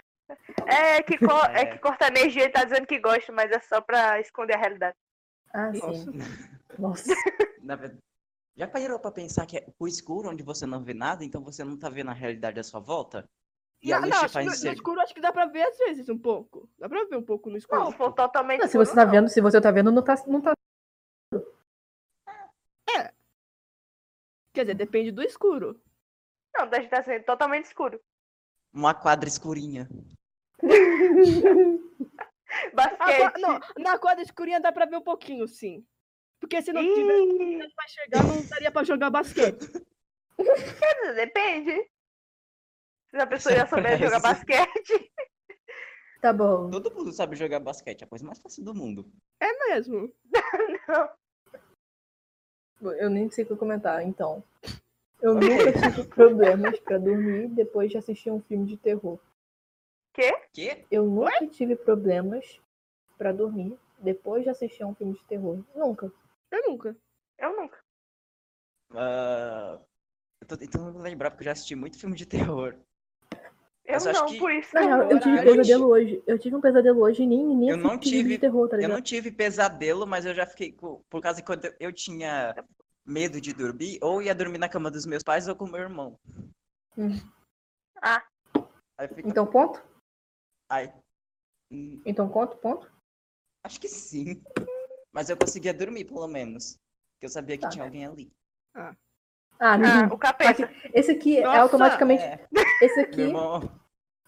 É 0.66 1.02
que, 1.02 1.16
co- 1.18 1.30
é. 1.50 1.62
É. 1.62 1.66
que 1.66 1.78
corta 1.78 2.08
energia 2.08 2.44
e 2.44 2.50
tá 2.50 2.64
dizendo 2.64 2.86
que 2.86 2.98
gosta, 2.98 3.32
mas 3.32 3.50
é 3.50 3.58
só 3.60 3.80
pra 3.80 4.20
esconder 4.20 4.54
a 4.54 4.58
realidade. 4.58 4.96
Ah, 5.52 5.72
Nossa. 5.72 5.92
sim. 5.92 6.18
Nossa. 6.78 7.04
Na 7.62 7.76
verdade, 7.76 8.00
já 8.56 8.68
parou 8.68 8.98
pra 8.98 9.10
pensar 9.10 9.46
que 9.46 9.58
é 9.58 9.66
o 9.78 9.88
escuro 9.88 10.30
onde 10.30 10.42
você 10.42 10.66
não 10.66 10.82
vê 10.82 10.94
nada, 10.94 11.24
então 11.24 11.42
você 11.42 11.64
não 11.64 11.78
tá 11.78 11.88
vendo 11.88 12.10
a 12.10 12.14
realidade 12.14 12.60
à 12.60 12.64
sua 12.64 12.80
volta? 12.80 13.28
E 13.82 13.92
a 13.92 14.00
Não, 14.00 14.06
luz 14.06 14.14
não, 14.14 14.20
te 14.20 14.24
acho 14.24 14.28
que 14.28 14.32
faz 14.34 14.46
no, 14.46 14.52
no 14.52 14.58
ser... 14.58 14.72
escuro 14.74 15.00
acho 15.00 15.14
que 15.14 15.20
dá 15.20 15.32
pra 15.32 15.46
ver 15.46 15.62
às 15.62 15.78
vezes 15.78 16.08
um 16.08 16.18
pouco. 16.18 16.68
Dá 16.78 16.88
pra 16.88 17.04
ver 17.04 17.16
um 17.16 17.22
pouco 17.22 17.50
no 17.50 17.56
escuro. 17.56 17.80
Não, 17.80 17.92
for 17.92 18.12
totalmente 18.12 18.60
Não, 18.60 18.68
se 18.68 18.78
você 18.78 18.94
tá 18.94 19.04
vendo, 19.04 19.28
se 19.28 19.40
você 19.40 19.60
tá 19.60 19.70
vendo, 19.70 19.90
não 19.90 20.04
tá, 20.04 20.14
não 20.26 20.40
tá. 20.40 20.52
Quer 24.54 24.64
dizer, 24.64 24.74
depende 24.74 25.10
do 25.10 25.22
escuro. 25.22 25.80
Não, 26.54 26.68
deve 26.68 26.84
estar 26.84 27.02
sendo 27.02 27.24
totalmente 27.24 27.64
escuro. 27.64 27.98
Uma 28.72 28.94
quadra 28.94 29.28
escurinha. 29.28 29.88
A 30.62 30.62
Basquete. 32.74 33.40
não, 33.40 33.58
na 33.78 33.98
quadra 33.98 34.22
escurinha 34.22 34.60
dá 34.60 34.70
pra 34.70 34.84
ver 34.84 34.96
um 34.96 35.02
pouquinho, 35.02 35.48
sim. 35.48 35.84
Porque 36.42 36.60
se 36.60 36.72
não 36.72 36.82
tiver 36.82 37.18
Ih, 37.20 37.72
pra 37.72 37.86
chegar, 37.86 38.24
não 38.24 38.44
daria 38.48 38.72
pra 38.72 38.82
jogar 38.82 39.10
basquete. 39.10 39.64
depende. 41.14 41.88
Se 43.10 43.16
a 43.16 43.26
pessoa 43.28 43.54
já 43.54 43.64
souber 43.64 43.96
jogar 43.96 44.18
basquete. 44.18 45.12
Tá 46.20 46.32
bom. 46.32 46.68
Todo 46.68 46.92
mundo 46.92 47.12
sabe 47.12 47.36
jogar 47.36 47.60
basquete, 47.60 48.02
é 48.02 48.04
a 48.04 48.08
coisa 48.08 48.26
mais 48.26 48.40
fácil 48.40 48.64
do 48.64 48.74
mundo. 48.74 49.08
É 49.40 49.68
mesmo. 49.68 50.12
Não. 52.80 52.92
Eu 52.94 53.08
nem 53.08 53.30
sei 53.30 53.44
o 53.44 53.46
que 53.46 53.54
comentar, 53.54 54.02
então. 54.02 54.42
Eu 55.20 55.34
nunca 55.34 55.72
tive 55.72 56.08
problemas 56.08 56.80
pra 56.80 56.98
dormir 56.98 57.46
depois 57.50 57.88
de 57.88 57.98
assistir 57.98 58.32
um 58.32 58.42
filme 58.42 58.66
de 58.66 58.76
terror. 58.76 59.20
Quê? 60.12 60.32
Quê? 60.52 60.84
Eu 60.90 61.06
nunca 61.06 61.46
tive 61.46 61.76
problemas 61.76 62.60
pra 63.16 63.30
dormir 63.30 63.78
depois 64.00 64.42
de 64.42 64.50
assistir 64.50 64.84
um 64.84 64.94
filme 64.96 65.14
de 65.14 65.24
terror. 65.24 65.64
Nunca. 65.76 66.12
Eu 66.52 66.62
nunca. 66.70 66.96
Eu 67.38 67.56
nunca. 67.56 67.78
Ah, 68.94 69.80
eu 70.40 70.46
tô 70.46 70.56
tentando 70.56 70.98
lembrar, 70.98 71.30
porque 71.30 71.42
eu 71.42 71.46
já 71.46 71.52
assisti 71.52 71.74
muito 71.74 71.98
filme 71.98 72.14
de 72.16 72.26
terror. 72.26 72.76
Eu 73.84 73.94
Mas 74.04 74.04
não, 74.04 74.26
que- 74.26 74.38
por 74.38 74.52
isso. 74.52 74.76
Real, 74.76 75.02
eu 75.10 75.18
tive 75.18 75.30
Horário. 75.32 75.50
pesadelo 75.56 75.88
hoje. 75.88 76.22
Eu 76.26 76.38
tive 76.38 76.54
um 76.56 76.60
pesadelo 76.60 77.00
hoje 77.02 77.22
e 77.24 77.26
nem, 77.26 77.44
nem 77.56 77.68
Eu 77.70 77.76
não 77.76 77.98
tive- 77.98 78.28
de 78.28 78.38
terror, 78.38 78.68
tá 78.68 78.80
Eu 78.80 78.88
não 78.88 79.00
tive 79.02 79.32
pesadelo, 79.32 80.06
mas 80.06 80.24
eu 80.24 80.32
já 80.34 80.46
fiquei. 80.46 80.72
Por 80.72 81.20
causa 81.20 81.40
que 81.40 81.46
quando 81.46 81.64
eu- 81.64 81.74
eu 81.80 81.92
tinha 81.92 82.54
medo 83.04 83.40
de 83.40 83.52
dormir, 83.52 83.98
ou 84.00 84.22
ia 84.22 84.34
dormir 84.34 84.58
na 84.58 84.68
cama 84.68 84.90
dos 84.90 85.04
meus 85.04 85.22
pais 85.24 85.48
ou 85.48 85.56
com 85.56 85.66
meu 85.66 85.80
irmão. 85.80 86.16
Hum. 86.96 87.16
Ah. 88.00 88.24
Aí 88.98 89.08
fica... 89.08 89.28
Então, 89.28 89.46
ponto? 89.46 89.82
Ai. 90.70 90.94
Hum, 91.70 92.00
Então, 92.06 92.28
conto, 92.28 92.56
ponto? 92.58 92.90
Acho 93.64 93.80
que 93.80 93.88
sim. 93.88 94.40
Mas 95.12 95.28
eu 95.28 95.36
conseguia 95.36 95.74
dormir, 95.74 96.04
pelo 96.06 96.26
menos. 96.26 96.78
Porque 97.14 97.26
eu 97.26 97.28
sabia 97.30 97.56
que 97.56 97.62
Tá. 97.64 97.68
tinha 97.68 97.84
alguém 97.84 98.06
ali. 98.06 98.32
Ah, 98.74 98.94
Ah, 99.58 99.78
não. 99.78 100.08
o 100.14 100.18
capeta. 100.18 100.68
Esse 100.94 101.12
aqui 101.12 101.38
é 101.38 101.42
Nossa, 101.42 101.60
automaticamente. 101.60 102.22
É, 102.22 102.46
Esse 102.80 103.00
aqui, 103.00 103.22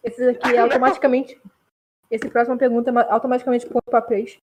esse 0.03 0.29
aqui 0.29 0.55
é 0.55 0.59
automaticamente. 1.01 1.41
Esse 2.11 2.29
próximo 2.31 2.59
pergunta 2.59 2.91
é 2.91 2.93
ma- 2.93 3.09
automaticamente 3.11 3.67
ponto 3.67 3.85
pra 3.91 4.03
peixe. 4.03 4.39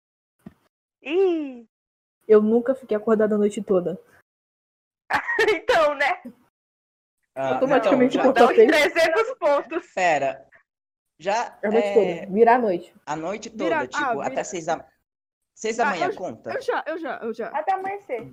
Ih, 1.03 1.67
Eu 2.29 2.43
nunca 2.43 2.75
fiquei 2.75 2.97
acordada 2.97 3.35
a 3.37 3.39
noite 3.39 3.63
toda. 3.63 4.01
então, 5.49 5.95
né? 5.95 6.23
Ah, 7.35 7.55
Automaticamente 7.55 8.19
então, 8.19 8.35
já- 8.35 8.47
Papéis. 8.49 8.69
300 8.71 9.35
pontos. 9.39 9.93
Pera. 9.95 10.47
Já 11.19 11.57
A 11.63 11.71
noite 11.71 11.87
é, 11.87 11.95
toda. 12.21 12.33
Virar 12.33 12.55
a 12.57 12.59
noite. 12.59 12.95
a 13.07 13.17
noite 13.17 13.51
toda, 13.51 13.65
Vira- 13.65 13.81
ah, 13.81 13.87
tipo, 13.87 14.11
vira- 14.13 14.27
até 14.27 14.45
seis 14.45 14.67
da... 14.67 14.85
Seis 15.57 15.79
da 15.79 15.85
Ah, 15.87 15.91
manhã 15.91 16.09
eu- 16.09 16.15
conta? 16.15 16.53
Eu 16.53 16.61
já, 16.61 16.85
eu 16.87 16.99
já, 16.99 17.17
eu 17.23 17.33
já. 17.33 17.49
Até 17.49 17.73
amanhecer. 17.73 18.31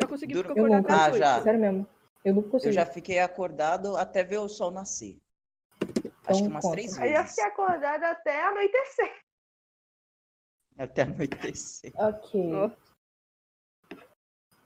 Já 0.00 0.06
consegui 0.06 0.34
Dur- 0.34 0.44
ficar 0.46 0.56
Eu 0.60 0.66
acordado 0.66 1.14
Ah, 1.14 1.18
já. 1.18 1.42
Sério 1.42 1.58
mesmo. 1.60 1.86
Eu 2.24 2.34
nunca 2.34 2.48
consegui. 2.50 2.68
Eu 2.68 2.72
já 2.72 2.86
fiquei 2.86 3.18
acordado 3.18 3.96
até 3.96 4.22
ver 4.22 4.38
o 4.38 4.48
sol 4.48 4.70
nascer. 4.70 5.18
Acho 6.26 6.42
que 6.42 6.48
umas 6.48 6.62
conta. 6.62 6.76
três 6.76 6.96
Aí 6.98 7.10
eu 7.12 7.16
vezes. 7.16 7.30
fiquei 7.30 7.44
acordada 7.44 8.08
até 8.10 8.44
anoitecer. 8.44 9.12
Até 10.78 11.02
anoitecer. 11.02 11.92
Ok. 11.96 12.54
Ó. 12.54 12.70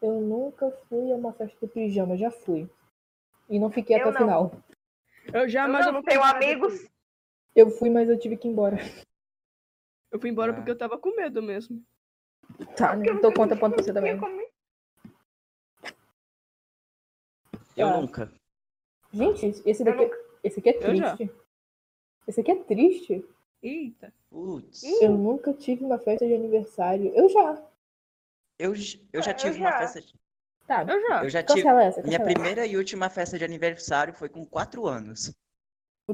Eu 0.03 0.21
nunca 0.21 0.71
fui 0.87 1.11
a 1.11 1.15
uma 1.17 1.33
festa 1.33 1.57
do 1.59 1.69
pijama, 1.69 2.19
já 2.19 2.31
fui. 2.31 2.69
E 3.49 3.59
não 3.59 3.71
fiquei 3.71 3.97
Eu 3.97 4.01
até 4.01 4.09
o 4.11 4.13
não. 4.13 4.19
final. 4.51 4.63
Eu 5.33 5.49
já, 5.49 5.65
Eu 5.67 5.73
mas 5.73 5.81
não, 5.87 5.89
eu 5.89 5.93
não 5.95 6.03
tenho 6.03 6.23
amigos. 6.23 6.87
Eu 7.57 7.71
fui, 7.71 7.89
mas 7.89 8.11
eu 8.11 8.19
tive 8.19 8.37
que 8.37 8.47
ir 8.47 8.51
embora. 8.51 8.77
Eu 10.13 10.21
fui 10.21 10.31
embora 10.31 10.53
Ah. 10.53 10.55
porque 10.55 10.71
eu 10.71 10.77
tava 10.79 10.99
com 10.99 11.17
medo 11.17 11.43
mesmo. 11.43 11.83
Tá, 12.77 12.95
né? 12.95 13.07
Então 13.09 13.33
conta 13.33 13.57
ponto 13.57 13.75
pra 13.75 13.83
você 13.83 13.93
também. 13.93 14.13
Eu 17.77 17.89
Tá. 17.89 18.01
nunca. 18.01 18.33
Gente, 19.13 19.63
esse 19.67 19.83
daqui, 19.83 20.11
esse 20.45 20.61
aqui 20.61 20.69
é 20.71 20.77
Eu 20.77 20.81
triste. 20.81 21.31
Esse 22.29 22.41
aqui 22.41 22.51
é 22.51 22.57
triste. 22.65 23.27
Eita. 23.63 24.13
Putz. 24.31 24.83
Eu 25.01 25.13
nunca 25.13 25.53
tive 25.55 25.85
uma 25.85 25.99
festa 25.99 26.27
de 26.27 26.35
aniversário. 26.35 27.13
Eu 27.15 27.29
já. 27.29 27.63
Eu, 28.59 28.71
eu 29.13 29.23
já 29.23 29.31
Ah, 29.31 29.33
eu 29.33 29.37
tive 29.37 29.59
uma 29.59 29.71
já. 29.71 29.79
festa. 29.79 30.01
de- 30.01 30.15
Tá, 30.67 30.83
Eu 30.83 31.01
já. 31.09 31.25
Eu 31.25 31.31
já 31.31 31.43
tive. 31.43 31.63
cancela 31.63 31.83
essa. 31.85 32.03
Minha 32.03 32.23
primeira 32.23 32.67
e 32.67 32.77
última 32.77 33.11
festa 33.11 33.37
de 33.39 33.45
aniversário 33.45 34.15
foi 34.15 34.29
com 34.29 34.45
quatro 34.47 34.87
anos. 34.87 35.35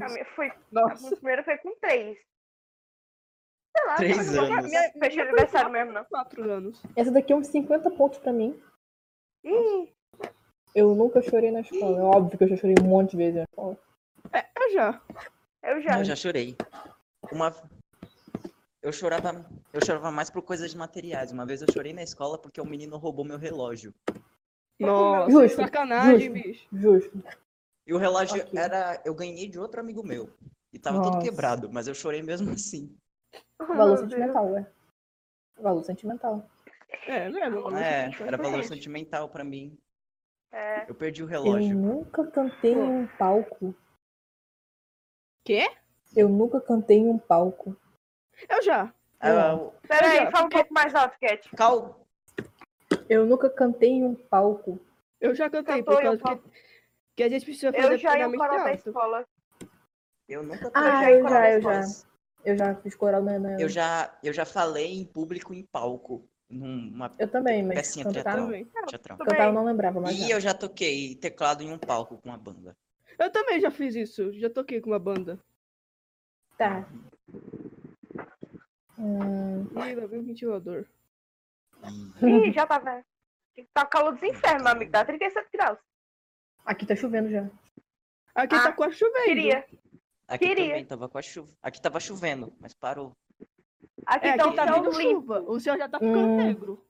A 0.01 0.07
minha 0.09 0.25
foi, 0.25 0.47
a 0.47 0.55
Nossa. 0.71 1.15
primeira 1.15 1.43
foi 1.43 1.57
com 1.59 1.75
três. 1.79 2.17
Sei 3.79 3.87
lá, 3.87 3.95
Três 3.95 4.37
anos. 4.37 4.67
minha 4.67 4.81
festa 4.91 5.09
de 5.09 5.21
aniversário 5.21 5.71
mesmo, 5.71 5.91
não. 5.93 6.03
Quatro 6.05 6.51
anos. 6.51 6.81
Essa 6.95 7.11
daqui 7.11 7.31
é 7.33 7.35
uns 7.35 7.47
50 7.47 7.89
pontos 7.91 8.19
pra 8.19 8.33
mim. 8.33 8.59
Ih, 9.43 9.89
Eu 10.75 10.93
nunca 10.95 11.21
chorei 11.21 11.51
na 11.51 11.61
escola. 11.61 11.97
É 11.97 12.01
óbvio 12.01 12.37
que 12.37 12.43
eu 12.43 12.47
já 12.49 12.57
chorei 12.57 12.75
um 12.81 12.87
monte 12.87 13.11
de 13.11 13.17
vezes 13.17 13.35
na 13.35 13.43
escola. 13.43 13.77
Eu 14.33 14.71
já. 14.73 15.01
eu 15.63 15.81
já. 15.81 15.99
Eu 15.99 16.03
já 16.03 16.15
chorei. 16.15 16.55
Uma. 17.31 17.55
Eu 18.81 18.91
chorava. 18.93 19.45
Eu 19.73 19.83
chorava 19.85 20.11
mais 20.11 20.29
por 20.29 20.41
coisas 20.41 20.73
materiais. 20.75 21.31
Uma 21.31 21.45
vez 21.45 21.61
eu 21.61 21.67
chorei 21.71 21.93
na 21.93 22.03
escola 22.03 22.37
porque 22.37 22.61
o 22.61 22.65
menino 22.65 22.97
roubou 22.97 23.25
meu 23.25 23.37
relógio. 23.37 23.93
Nossa, 24.79 25.29
Justo, 25.31 25.55
sacanagem, 25.57 26.33
justo. 26.33 26.47
bicho. 26.47 26.67
Justo. 26.71 27.23
E 27.87 27.93
o 27.93 27.97
relógio 27.97 28.41
Ok. 28.41 28.57
era. 28.59 29.01
Eu 29.03 29.13
ganhei 29.15 29.47
de 29.49 29.59
outro 29.59 29.79
amigo 29.79 30.03
meu. 30.03 30.29
E 30.71 30.77
tava 30.77 31.01
todo 31.01 31.15
Nossa. 31.15 31.25
quebrado, 31.27 31.69
mas 31.71 31.87
eu 31.87 31.95
chorei 31.95 32.21
mesmo 32.21 32.51
assim. 32.53 32.95
Oh, 33.59 33.65
Valor 33.65 33.97
sentimental, 33.97 34.51
ué. 34.51 34.71
Valor 35.59 35.83
sentimental. 35.83 36.49
É, 37.05 37.29
mesmo. 37.29 37.61
valor 37.61 37.77
É, 37.77 38.03
sentimental. 38.05 38.27
era 38.27 38.37
valor 38.37 38.63
sentimental 38.63 39.29
pra 39.29 39.43
mim. 39.43 39.77
É, 40.51 40.89
Eu 40.89 40.95
perdi 40.95 41.21
o 41.21 41.25
Eu 41.25 41.29
relógio. 41.29 41.77
nunca 41.77 42.25
cantei 42.31 42.73
em 42.73 42.77
um 42.77 43.07
palco. 43.17 43.75
Quê? 45.45 45.69
Eu 46.15 46.27
nunca 46.29 46.59
cantei 46.59 46.97
em 46.97 47.07
um 47.09 47.19
palco. 47.19 47.75
Eu 48.47 48.61
já. 48.61 48.93
Ah, 49.19 49.29
Eu 49.51 49.73
aí, 49.89 50.15
já, 50.17 50.31
fala 50.31 50.45
um 50.45 50.49
pouco 50.49 50.73
mais 50.73 50.95
alto, 50.95 51.17
Cat. 51.19 51.49
Cal. 51.55 52.07
Eu 53.09 53.25
nunca 53.25 53.49
cantei 53.49 53.89
em 53.89 54.03
um 54.05 54.15
palco. 54.15 54.79
Eu 55.19 55.35
já 55.35 55.49
cantei, 55.49 55.83
Cantou 55.83 55.95
por 55.95 56.01
causa 56.01 56.41
que, 56.41 56.49
que 57.17 57.23
a 57.23 57.29
gente 57.29 57.43
precisa 57.45 57.73
fazer 57.73 57.93
Eu 57.93 57.97
já 57.97 58.17
ia 58.17 58.37
parar 58.37 58.63
da 58.63 58.73
escola. 58.73 59.25
Eu 60.27 60.43
nunca 60.43 60.71
Ah, 60.73 61.01
toquei 61.01 61.19
eu 61.19 61.23
com 61.23 61.29
já, 61.29 61.51
eu 61.51 61.61
já. 61.61 61.81
Eu 62.43 62.57
já 62.57 62.75
fiz 62.75 62.95
coral 62.95 63.21
na. 63.23 63.37
na- 63.39 63.59
Eu 63.59 63.67
já, 63.69 64.17
eu 64.23 64.31
já 64.33 64.45
falei 64.45 64.93
em 64.99 65.05
público 65.05 65.53
em 65.53 65.63
palco. 65.65 66.27
Numa 66.49 67.13
Eu 67.19 67.27
também, 67.27 67.61
mas 67.61 67.75
pecinha 67.77 68.03
cantar, 68.05 68.23
teatral. 68.23 68.45
Também. 68.45 68.65
teatral. 68.87 69.17
Cantar 69.19 69.45
eu 69.47 69.53
não 69.53 69.63
lembrava, 69.65 70.01
mas 70.01 70.15
E 70.15 70.21
já. 70.21 70.29
eu 70.35 70.39
já 70.41 70.53
toquei 70.53 71.13
teclado 71.15 71.61
em 71.61 71.71
um 71.71 71.77
palco 71.77 72.17
com 72.17 72.31
a 72.31 72.37
banda. 72.37 72.75
Eu 73.19 73.29
também 73.31 73.59
já 73.59 73.69
fiz 73.69 73.93
isso. 73.95 74.33
Já 74.33 74.49
toquei 74.49 74.81
com 74.81 74.89
uma 74.89 74.97
banda. 74.97 75.39
Tá. 76.57 76.87
Hum, 78.97 79.67
Ih, 79.75 79.95
lá 79.95 80.07
vem 80.07 80.19
o 80.19 80.23
ventilador. 80.23 80.85
Ih, 82.23 82.51
já 82.51 82.65
tá 82.65 82.79
velho. 82.79 83.05
Tá 83.73 83.85
calor 83.85 84.13
dos 84.13 84.23
infernos, 84.23 84.63
meu 84.63 84.71
amigo. 84.71 84.91
Dá 84.91 85.05
37 85.05 85.49
graus. 85.53 85.77
Aqui 86.65 86.85
tá 86.85 86.95
chovendo 86.95 87.29
já. 87.29 87.43
Aqui 88.33 88.55
Ah, 88.55 88.63
tá 88.63 88.71
quase 88.73 88.95
chovendo. 88.95 89.25
Queria. 89.25 89.65
Aqui 90.29 90.47
Queria. 90.47 90.67
também 90.69 90.85
tava 90.85 91.09
com 91.09 91.17
a 91.17 91.21
chuva. 91.21 91.51
Aqui 91.61 91.81
tava 91.81 91.99
chovendo, 91.99 92.53
mas 92.59 92.73
parou. 92.73 93.13
Aqui 94.05 94.27
É, 94.27 94.37
tá 94.37 94.43
aqui 94.45 94.53
o 94.53 94.55
tá 94.55 94.65
céu 94.65 94.75
vindo 94.83 94.97
limpo. 94.99 95.33
O 95.51 95.59
céu 95.59 95.77
já 95.77 95.89
tá 95.89 95.97
ficando 95.99 96.19
Hum. 96.19 96.35
negro. 96.37 96.85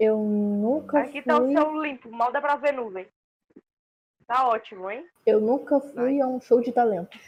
Eu 0.00 0.16
nunca 0.18 1.00
Aqui 1.00 1.22
tá 1.22 1.36
o 1.38 1.44
fui. 1.44 1.52
céu 1.54 1.82
limpo, 1.82 2.10
mal 2.10 2.32
dá 2.32 2.40
pra 2.40 2.56
ver 2.56 2.72
nuvem. 2.72 3.06
Tá 4.26 4.46
ótimo, 4.48 4.90
hein? 4.90 5.06
Eu 5.24 5.40
nunca 5.40 5.80
fui 5.80 6.20
a 6.20 6.26
um 6.26 6.40
show 6.40 6.60
de 6.60 6.72
talentos. 6.72 7.20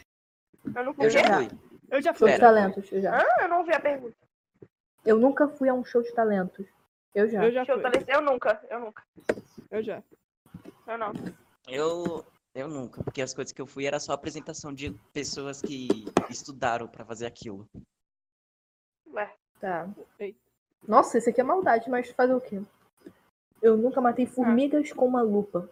Eu 0.75 0.83
não 0.83 0.95
Eu 0.99 1.09
já 1.09 1.19
Já. 1.21 1.37
fui. 1.37 1.47
Eu 1.89 2.01
já 2.01 2.11
Show 2.13 2.19
fui. 2.27 2.31
de 2.31 2.39
Pera. 2.39 2.47
talentos, 2.53 2.91
eu 2.91 3.01
já. 3.01 3.17
Ah, 3.17 3.41
eu 3.43 3.49
não 3.49 3.59
ouvi 3.59 3.73
a 3.73 3.79
pergunta. 3.79 4.15
Eu 5.05 5.17
nunca 5.17 5.47
fui 5.47 5.67
a 5.69 5.73
um 5.73 5.83
show 5.83 6.01
de 6.01 6.11
talentos. 6.13 6.65
Eu 7.13 7.27
já. 7.27 7.43
Eu 7.43 7.51
já 7.51 7.61
eu, 7.67 7.81
fui. 7.81 8.03
eu 8.07 8.21
nunca, 8.21 8.61
eu 8.69 8.79
nunca. 8.79 9.03
Eu 9.69 9.83
já. 9.83 10.01
Eu 10.87 10.97
não. 10.97 11.11
Eu, 11.67 12.25
eu 12.53 12.67
nunca, 12.67 13.03
porque 13.03 13.21
as 13.21 13.33
coisas 13.33 13.51
que 13.51 13.61
eu 13.61 13.65
fui 13.67 13.85
era 13.85 13.99
só 13.99 14.13
apresentação 14.13 14.73
de 14.73 14.91
pessoas 15.13 15.61
que 15.61 15.87
estudaram 16.29 16.87
pra 16.87 17.05
fazer 17.05 17.25
aquilo. 17.25 17.67
Ué. 19.13 19.33
Tá. 19.59 19.87
Nossa, 20.87 21.17
esse 21.17 21.29
aqui 21.29 21.39
é 21.39 21.43
maldade, 21.43 21.89
mas 21.89 22.09
fazer 22.09 22.33
o 22.33 22.41
quê? 22.41 22.61
Eu 23.61 23.77
nunca 23.77 24.01
matei 24.01 24.25
formigas 24.25 24.91
com 24.91 25.05
uma 25.05 25.21
lupa. 25.21 25.69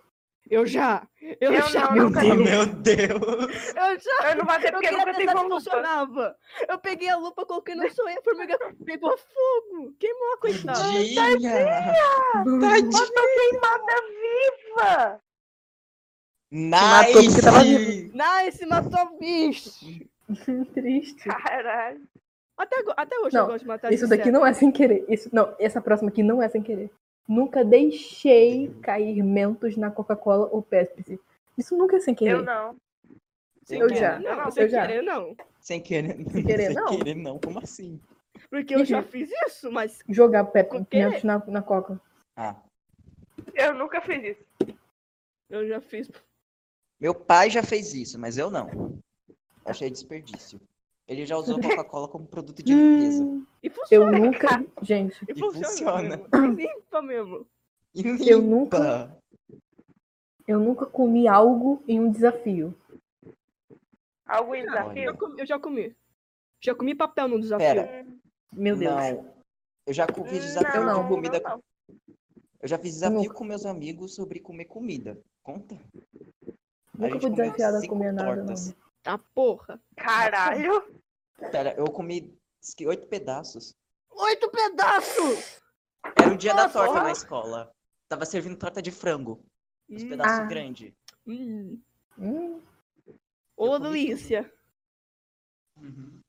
Eu 0.50 0.66
já. 0.66 1.08
Eu, 1.40 1.54
Eu 1.54 1.62
já. 1.64 1.94
não, 1.94 2.10
Meu 2.10 2.10
Deus. 2.10 2.38
Meu 2.38 2.66
Deus! 2.66 3.68
Eu 3.76 4.00
já. 4.00 4.30
Eu 4.32 4.38
não 4.38 4.46
matei 4.46 4.70
Eu 4.70 4.74
porque 4.74 4.88
queria 4.90 5.06
nunca 5.06 5.14
se 5.20 5.26
lupa. 5.26 5.50
funcionava. 5.50 6.36
Eu 6.68 6.80
peguei 6.80 7.10
a 7.10 7.18
lupa, 7.18 7.46
coloquei 7.46 7.76
no 7.76 7.90
sonho, 7.92 8.18
a 8.18 8.22
formiga 8.24 8.58
pegou 8.86 9.16
fogo. 9.18 9.94
Queimou 10.00 10.34
a 10.34 10.38
coitada. 10.38 10.80
Tadinha! 10.80 11.52
Matou 12.46 13.14
queimada 13.14 13.94
viva! 14.08 15.22
Matou 16.52 17.24
porque 17.24 17.42
tava 17.42 17.64
Nice! 17.64 18.12
Nice, 18.14 18.66
matou 18.66 19.18
bicho. 19.20 19.72
Triste. 20.74 21.24
Caralho. 21.30 22.02
Até, 22.58 22.84
até 22.98 23.20
hoje 23.20 23.34
Não, 23.36 23.42
eu 23.44 23.48
gosto 23.48 23.62
de 23.62 23.68
matar 23.68 23.94
Isso 23.94 24.08
daqui 24.08 24.30
não 24.32 24.46
é 24.46 24.54
sem 24.54 24.72
querer. 24.72 25.06
Isso, 25.08 25.30
não, 25.34 25.56
essa 25.60 25.80
próxima 25.82 26.10
aqui 26.10 26.22
não 26.22 26.42
é 26.44 26.50
sem 26.50 26.62
querer. 26.62 26.92
Nunca 27.28 27.64
deixei 27.64 28.70
cair 28.82 29.24
mentos 29.24 29.78
na 29.78 29.90
Coca-Cola 29.92 30.50
ou 30.52 30.62
Pepsi. 30.62 31.20
Isso 31.58 31.78
nunca 31.78 31.96
é 31.98 32.00
sem 32.00 32.14
Eu 32.14 32.18
querer. 32.18 32.42
não. 32.44 32.76
Sem 33.64 33.80
Eu 33.80 33.88
querer. 33.88 34.00
já. 34.00 34.20
Não, 34.20 34.46
Eu 34.46 34.52
sem 34.52 34.68
já. 34.70 34.82
querer 34.88 35.02
não. 35.04 35.36
Sem 35.62 35.82
querer. 35.82 36.16
Sem 36.32 36.44
querer, 36.44 36.66
Sem 36.68 36.76
não. 36.76 36.98
querer, 36.98 37.16
não. 37.16 37.40
Como 37.40 37.60
assim? 37.60 38.00
Porque 38.50 38.74
eu 38.76 38.84
já 38.84 38.98
Uhum. 38.98 39.04
fiz 39.04 39.30
isso, 39.48 39.72
mas 39.72 40.00
Jogar 40.10 40.46
Pepsi, 40.46 40.86
mentos 40.92 41.24
na, 41.24 41.38
na 41.48 41.62
Coca. 41.62 42.00
Ah. 42.36 42.56
Eu 43.54 43.74
nunca 43.76 44.02
fiz 44.02 44.38
isso. 44.38 44.76
eu 45.50 45.68
já 45.68 45.80
fiz. 45.82 46.10
Meu 47.00 47.14
pai 47.16 47.50
já 47.50 47.64
fez 47.64 47.94
isso, 47.94 48.20
mas 48.20 48.38
eu 48.38 48.50
não. 48.50 49.00
Achei 49.66 49.90
desperdício. 49.90 50.60
Ele 51.08 51.26
já 51.26 51.38
usou 51.38 51.60
Coca-Cola 51.60 52.08
como 52.08 52.28
produto 52.28 52.62
de 52.62 52.74
limpeza. 52.74 53.24
Hum, 53.24 53.46
E 53.64 53.68
eu 53.68 53.74
funciona. 53.74 54.20
nunca. 54.20 54.66
Gente, 54.82 55.26
E 55.28 55.34
funciona. 55.40 55.66
funciona. 55.68 56.18
mesmo. 56.18 56.28
E 56.34 56.66
limpa 56.68 57.02
mesmo. 57.02 57.48
E 57.96 58.02
Eu 58.30 58.40
limpa. 58.40 58.42
nunca- 58.42 59.18
eu 60.48 60.60
nunca 60.60 60.86
comi 60.86 61.28
algo 61.28 61.82
em 61.88 62.00
um 62.00 62.12
desafio. 62.12 62.76
Algo 64.26 64.54
em 64.54 64.60
Eu, 64.60 64.66
desafio? 64.68 65.18
comi- 65.18 65.42
eu 65.42 65.46
já 65.46 65.60
comi. 65.60 65.96
Já 66.62 66.76
comi 66.76 66.94
papel 66.96 67.28
num 67.28 67.40
desafio. 67.40 67.66
Pera. 67.68 68.06
Meu 68.54 68.76
Deus. 68.76 68.94
Não. 68.94 69.34
Eu 69.88 69.94
já 69.94 70.06
co- 70.06 70.24
fiz 70.26 70.44
desafio 70.44 70.84
não, 70.86 71.04
de 71.04 71.10
comida. 71.10 71.40
não. 71.40 71.64
Eu 72.62 72.68
já 72.68 72.78
fiz 72.78 72.94
desafio 72.96 73.18
Nunca. 73.20 73.34
com 73.34 73.44
meus 73.46 73.66
amigos 73.66 74.14
sobre 74.14 74.40
comer 74.40 74.66
comida. 74.66 75.20
Conta? 75.42 75.76
Nunca 77.00 77.20
fui 77.20 77.30
desafiada 77.32 77.80
a 77.80 77.88
comer 77.88 78.12
nada, 78.14 78.36
tortas. 78.38 78.68
não. 78.68 78.76
Tá 79.02 79.18
porra. 79.18 79.82
Caralho. 79.96 80.94
Pera, 81.52 81.74
eu 81.78 81.86
comi 81.86 82.38
que 82.76 82.86
oito 82.86 83.08
pedaços. 83.08 83.76
Oito 84.12 84.50
pedaços! 84.52 85.62
Era 86.18 86.34
o 86.34 86.38
dia 86.38 86.54
da 86.54 86.64
Nossa, 86.64 86.74
torta 86.80 86.92
porra. 86.94 87.04
na 87.04 87.12
escola. 87.12 87.72
Tava 88.10 88.26
servindo 88.26 88.58
torta 88.58 88.82
de 88.82 88.92
frango. 88.92 89.42
Os 89.90 90.04
Hum, 90.04 90.10
pedaços 90.10 90.40
Ah. 90.40 90.46
grandes. 90.46 90.94
hum. 91.26 91.80
Hum, 92.18 92.62
Ô, 93.56 93.80
delícia. 93.80 94.52
Uhum. 95.78 96.20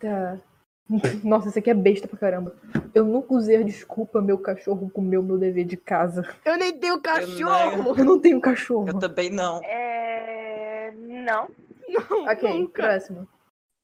tá. 0.00 0.40
Nossa, 1.24 1.48
isso 1.48 1.58
aqui 1.58 1.70
é 1.70 1.74
besta 1.74 2.08
pra 2.08 2.18
caramba. 2.18 2.54
Eu 2.94 3.04
nunca 3.04 3.32
usei 3.34 3.56
a 3.56 3.62
desculpa 3.62 4.20
meu 4.20 4.38
cachorro 4.38 4.90
comeu 4.90 5.22
meu 5.22 5.38
dever 5.38 5.64
de 5.64 5.76
casa. 5.76 6.22
Eu 6.44 6.56
nem 6.56 6.76
tenho 6.78 7.00
cachorro. 7.00 7.94
Eu 7.96 8.04
não 8.04 8.18
tenho 8.20 8.40
cachorro. 8.40 8.88
Eu 8.88 8.98
também 8.98 9.30
não. 9.30 9.60
É... 9.62 10.92
Não. 10.96 11.48
Não, 11.88 12.24
Ok, 12.30 12.48
nunca. 12.60 12.82
próximo. 12.82 13.28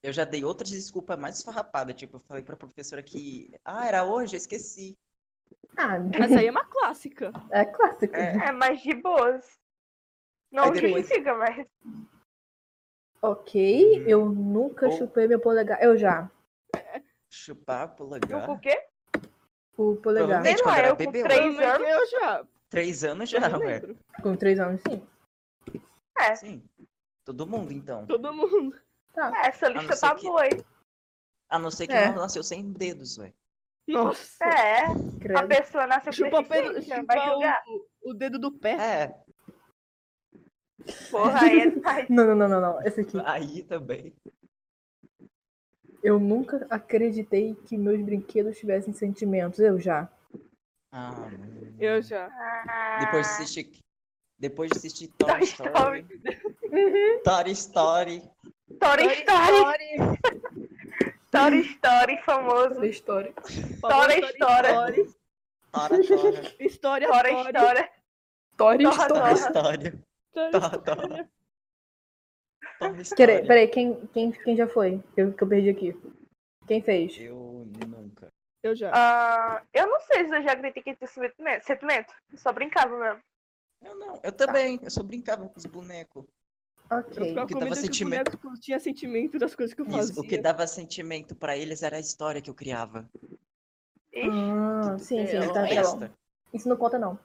Eu 0.02 0.12
já 0.12 0.24
dei 0.24 0.44
outra 0.44 0.66
desculpa 0.66 1.16
mais 1.16 1.38
esfarrapada. 1.38 1.92
Tipo, 1.92 2.16
eu 2.16 2.20
falei 2.28 2.42
pra 2.42 2.56
professora 2.56 3.02
que. 3.02 3.52
Ah, 3.64 3.86
era 3.86 4.04
hoje, 4.04 4.34
eu 4.34 4.38
esqueci. 4.38 4.96
Ah, 5.76 5.96
Essa 6.12 6.38
aí 6.40 6.46
é 6.46 6.50
uma 6.50 6.64
clássica. 6.64 7.32
é 7.50 7.64
clássico. 7.64 8.14
É. 8.16 8.48
É 8.48 8.52
mais 8.52 8.80
de 8.80 8.94
boas. 8.94 9.44
Não 10.52 10.64
Aí 10.64 10.70
depois- 10.72 10.94
justifica, 11.06 11.34
mas. 11.34 11.66
Ok, 13.22 13.54
Uhum. 14.02 14.04
eu 14.06 14.28
nunca 14.28 14.86
Ou- 14.86 14.92
chupei 14.92 15.26
meu 15.26 15.40
polegar. 15.40 15.82
Eu 15.82 15.96
já. 15.96 16.30
Chupar 17.36 17.88
com 17.90 17.96
polegar. 17.96 18.48
o 18.50 18.58
quê? 18.58 18.82
O 19.76 19.96
polegar. 19.96 20.42
Sei 20.42 20.56
lá, 20.64 20.80
eu 20.86 20.96
com 20.96 21.04
bebê, 21.04 21.20
eu 21.20 21.24
três 21.24 21.56
Provavelmente 21.56 21.92
anos. 21.92 22.12
Eu 22.12 22.20
já. 22.20 22.44
Três 22.70 23.04
anos 23.04 23.28
já, 23.28 23.58
ué. 23.58 23.82
Com 24.22 24.36
três 24.36 24.58
anos, 24.58 24.80
sim. 24.88 25.06
É, 26.18 26.34
Sim. 26.34 26.62
Todo 27.24 27.46
mundo, 27.46 27.72
então. 27.72 28.06
Todo 28.06 28.32
mundo. 28.32 28.74
Tá. 29.12 29.30
essa 29.46 29.68
não 29.68 29.80
lista 29.82 30.08
tá 30.08 30.14
que- 30.14 30.26
boa, 30.26 30.46
hein? 30.46 30.64
A 31.48 31.58
não 31.58 31.70
ser 31.70 31.86
que 31.86 31.92
É. 31.92 32.08
não 32.08 32.16
nasceu 32.22 32.42
sem 32.42 32.72
dedos, 32.72 33.18
ué. 33.18 33.32
Nossa. 33.86 34.44
É, 34.44 34.86
a 34.86 34.94
Credo. 35.20 35.48
pessoa 35.48 35.86
nasceu 35.86 36.12
Chupa, 36.12 36.42
com 36.42 36.48
vai 36.48 36.60
chupa 36.82 37.62
o, 38.02 38.10
o 38.10 38.14
dedo 38.14 38.38
do 38.38 38.50
pé. 38.50 38.72
É, 38.72 39.14
Porra, 41.10 41.40
aí 41.42 41.60
é. 41.60 41.66
Não, 42.10 42.24
não, 42.26 42.34
não, 42.34 42.48
não, 42.48 42.60
não. 42.60 42.82
Esse 42.82 43.00
aqui. 43.02 43.18
aí 43.24 43.62
também. 43.62 44.14
Eu 46.06 46.20
nunca 46.20 46.64
acreditei 46.70 47.56
que 47.66 47.76
meus 47.76 48.00
brinquedos 48.00 48.56
tivessem 48.56 48.94
sentimentos. 48.94 49.58
Eu 49.58 49.80
já. 49.80 50.08
Ah, 50.92 51.10
Eu 51.80 52.00
já. 52.00 52.26
Ah, 52.28 52.98
Depois 53.04 53.26
de 53.26 53.32
assistir. 53.32 53.78
Depois 54.38 54.70
de 54.70 54.78
assistir 54.78 55.08
Toy 55.18 55.28
Toy 55.28 55.42
Story. 55.42 56.06
Toy 57.24 57.50
Story. 57.50 58.22
Toy 58.78 59.12
Story, 59.14 59.96
Toy 61.32 61.60
Story 61.60 62.22
famoso. 62.24 62.84
História. 62.84 63.34
Tora, 63.80 64.16
história. 64.16 65.06
História. 66.60 67.08
Tora, 67.08 67.52
tora. 67.52 67.58
História. 67.60 67.60
História. 67.60 67.90
História. 67.90 67.90
História. 68.56 68.88
Tora 68.92 69.08
Tora. 69.08 69.32
História. 69.32 70.00
História. 70.36 71.30
Peraí, 73.16 73.46
peraí, 73.46 73.68
quem, 73.68 74.06
quem, 74.08 74.30
quem 74.32 74.56
já 74.56 74.68
foi? 74.68 75.02
Eu, 75.16 75.32
que 75.32 75.42
eu 75.42 75.48
perdi 75.48 75.70
aqui. 75.70 75.96
Quem 76.66 76.82
fez? 76.82 77.16
Eu 77.18 77.66
nunca. 77.88 78.32
Eu 78.62 78.74
já. 78.74 78.90
Ah, 78.94 79.62
eu 79.72 79.86
não 79.86 80.00
sei 80.00 80.26
se 80.26 80.36
eu 80.36 80.42
já 80.42 80.54
gritei 80.54 80.82
que 80.82 80.94
tinha 80.94 81.08
sentimento. 81.08 81.64
sentimento. 81.64 82.12
Eu 82.32 82.38
Só 82.38 82.52
brincava 82.52 82.98
mesmo. 82.98 83.20
Eu 83.82 83.98
não. 83.98 84.20
Eu 84.22 84.32
também. 84.32 84.80
Eu 84.82 84.90
só 84.90 85.02
brincava 85.02 85.48
com 85.48 85.58
os 85.58 85.66
bonecos. 85.66 86.24
Eu 86.90 86.98
Ok. 86.98 87.28
ficava 87.28 87.46
que 87.46 87.54
com 87.54 87.60
dava 87.60 87.70
medo 87.70 87.80
que 87.80 87.86
o 87.86 87.94
sentimento. 87.94 88.38
boneco 88.38 88.60
tinha 88.60 88.80
sentimento 88.80 89.38
das 89.38 89.54
coisas 89.54 89.74
que 89.74 89.80
eu 89.80 89.86
fazia. 89.86 90.00
Isso, 90.12 90.20
o 90.20 90.24
que 90.24 90.38
dava 90.38 90.66
sentimento 90.66 91.34
pra 91.34 91.56
eles 91.56 91.82
era 91.82 91.96
a 91.96 92.00
história 92.00 92.40
que 92.40 92.50
eu 92.50 92.54
criava. 92.54 93.08
Ixi, 94.12 94.28
Ah, 94.30 94.96
sim, 94.98 95.26
sim, 95.26 95.36
É, 95.36 95.52
tá, 95.52 95.98
tá. 95.98 96.10
Isso 96.54 96.68
não 96.68 96.76
conta, 96.76 96.98
não. 96.98 97.18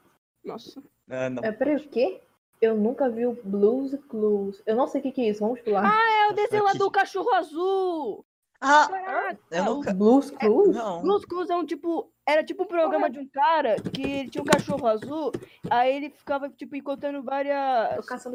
Nossa. 0.43 0.81
Ah, 1.09 1.29
não. 1.29 1.43
É, 1.43 1.51
peraí, 1.51 1.75
o 1.75 1.89
quê? 1.89 2.21
Eu 2.62 2.76
nunca 2.76 3.10
vi 3.10 3.26
o 3.26 3.34
Blues 3.43 3.95
Clues. 4.08 4.62
Eu 4.67 4.76
não 4.76 4.88
sei 4.88 5.02
o 5.02 5.04
que, 5.04 5.12
que 5.12 5.21
é 5.21 5.30
isso, 5.30 5.39
vamos 5.39 5.60
pular. 5.62 5.84
É 5.84 6.30
o 6.30 6.34
desenho 6.34 6.63
lá 6.63 6.74
do 6.74 6.91
cachorro 6.91 7.34
azul. 7.34 8.24
Ah, 8.62 8.88
Ah, 9.08 9.36
eu 9.50 9.65
nunca. 9.65 9.91
Blues 9.91 10.30
Clues? 10.30 10.76
Não. 10.76 11.02
Blues 11.02 11.26
Clues 11.26 11.50
é 11.50 11.56
um 11.56 11.65
tipo. 11.65 12.13
Era 12.24 12.43
tipo 12.43 12.62
um 12.62 12.67
programa 12.67 13.10
de 13.10 13.17
um 13.17 13.28
cara 13.28 13.78
que 13.78 14.04
ele 14.04 14.30
tinha 14.30 14.43
um 14.43 14.45
cachorro 14.45 14.86
azul, 14.86 15.32
aí 15.67 15.95
ele 15.95 16.12
ficava, 16.12 16.47
tipo, 16.47 16.76
encontrando 16.76 17.24
várias. 17.24 17.56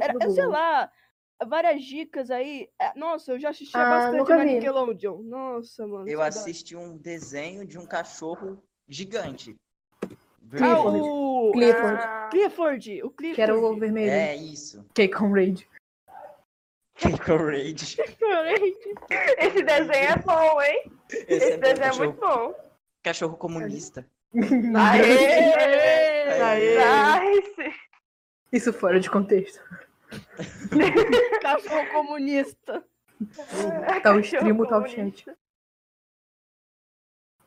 Era, 0.01 0.15
eu 0.21 0.31
sei 0.33 0.47
lá, 0.47 0.91
várias 1.47 1.85
dicas 1.85 2.29
aí. 2.29 2.69
É, 2.81 2.99
Nossa, 2.99 3.33
eu 3.33 3.39
já 3.39 3.51
assistia 3.51 3.81
Ah, 3.81 3.89
bastante 3.89 4.29
na 4.29 4.39
vi. 4.45 4.55
Nickelodeon. 4.55 5.23
Nossa, 5.23 5.87
mano. 5.87 6.09
Eu 6.09 6.21
assisti 6.21 6.75
um 6.75 6.97
desenho 6.99 7.65
de 7.65 7.79
um 7.79 7.87
cachorro 7.87 8.61
gigante. 8.89 9.57
Ah, 10.53 10.57
Clifford. 10.59 11.01
o. 11.01 11.51
Clifford, 11.53 12.01
ah, 12.03 12.29
Clifford, 12.31 13.03
o 13.03 13.11
Clifford. 13.11 13.35
que 13.35 13.43
era 13.43 13.59
o 13.59 13.77
vermelho. 13.79 14.11
É 14.11 14.37
isso. 14.37 14.85
Com 15.17 15.33
Raid. 15.33 15.69
Kiko 16.97 17.37
Rage. 17.45 17.97
Esse 19.39 19.63
desenho 19.63 20.09
é 20.09 20.17
bom, 20.17 20.63
hein? 20.63 20.93
Esse, 21.11 21.25
Esse 21.29 21.53
é 21.53 21.57
desenho 21.59 21.93
é 21.93 21.97
muito 21.99 22.21
bom. 22.21 22.55
cachorro 23.03 23.37
comunista. 23.37 24.07
Aê! 24.35 25.53
Aê! 26.43 26.79
Nice! 26.79 27.75
Isso 28.53 28.73
fora 28.73 28.99
de 28.99 29.11
contexto. 29.11 29.61
Cachorro 31.43 31.87
comunista. 31.93 32.83
Tá 32.83 32.85
o 33.97 34.03
Cachorro 34.03 34.21
stream, 34.21 34.57
tá 34.59 34.67
comunista. 34.81 35.25
chat. 35.27 35.37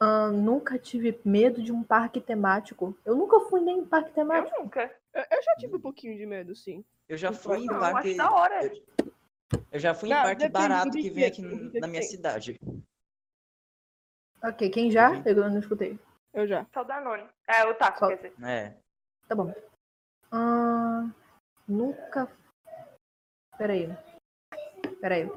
Ah, 0.02 0.30
nunca 0.32 0.80
tive 0.80 1.20
medo 1.26 1.62
de 1.62 1.74
um 1.74 1.84
parque 1.84 2.22
temático. 2.22 2.98
Eu 3.04 3.16
nunca 3.18 3.40
fui 3.50 3.60
nem 3.60 3.80
em 3.80 3.86
parque 3.86 4.12
temático. 4.12 4.56
Eu 4.56 4.64
nunca. 4.64 4.84
Eu, 5.14 5.24
eu 5.30 5.44
já 5.44 5.56
tive 5.58 5.76
um 5.76 5.82
pouquinho 5.82 6.18
de 6.18 6.26
medo, 6.26 6.56
sim. 6.56 6.86
Eu 7.08 7.18
já 7.18 7.34
fui 7.34 7.58
em 7.58 7.66
Não, 7.66 7.80
parque. 7.80 8.10
acho 8.10 8.18
da 8.18 8.32
hora. 8.32 8.66
Eu, 8.66 8.84
eu 9.74 9.80
já 9.80 9.94
fui 9.94 10.08
em 10.10 10.14
Não, 10.14 10.22
parque 10.24 10.36
depende 10.38 10.52
do 10.54 10.60
barato 10.70 10.92
que 10.92 11.10
vem 11.10 11.26
aqui 11.26 11.42
na 11.42 11.88
minha 11.88 12.02
cidade. 12.02 12.58
Ok, 14.42 14.70
quem 14.70 14.90
já? 14.90 15.12
Uhum. 15.12 15.24
Eu 15.26 15.36
não 15.50 15.60
escutei. 15.60 16.00
Eu 16.34 16.48
já. 16.48 16.66
Só 16.74 16.84
Danone. 16.84 17.28
É, 17.46 17.66
o 17.66 17.74
taco, 17.74 18.00
Só- 18.00 18.08
quer 18.08 18.16
dizer. 18.16 18.34
É. 18.42 18.78
Tá 19.28 19.36
bom. 19.36 19.54
Ah, 20.32 21.10
nunca. 21.68 22.32
Peraí. 23.58 23.90
Peraí. 25.02 25.30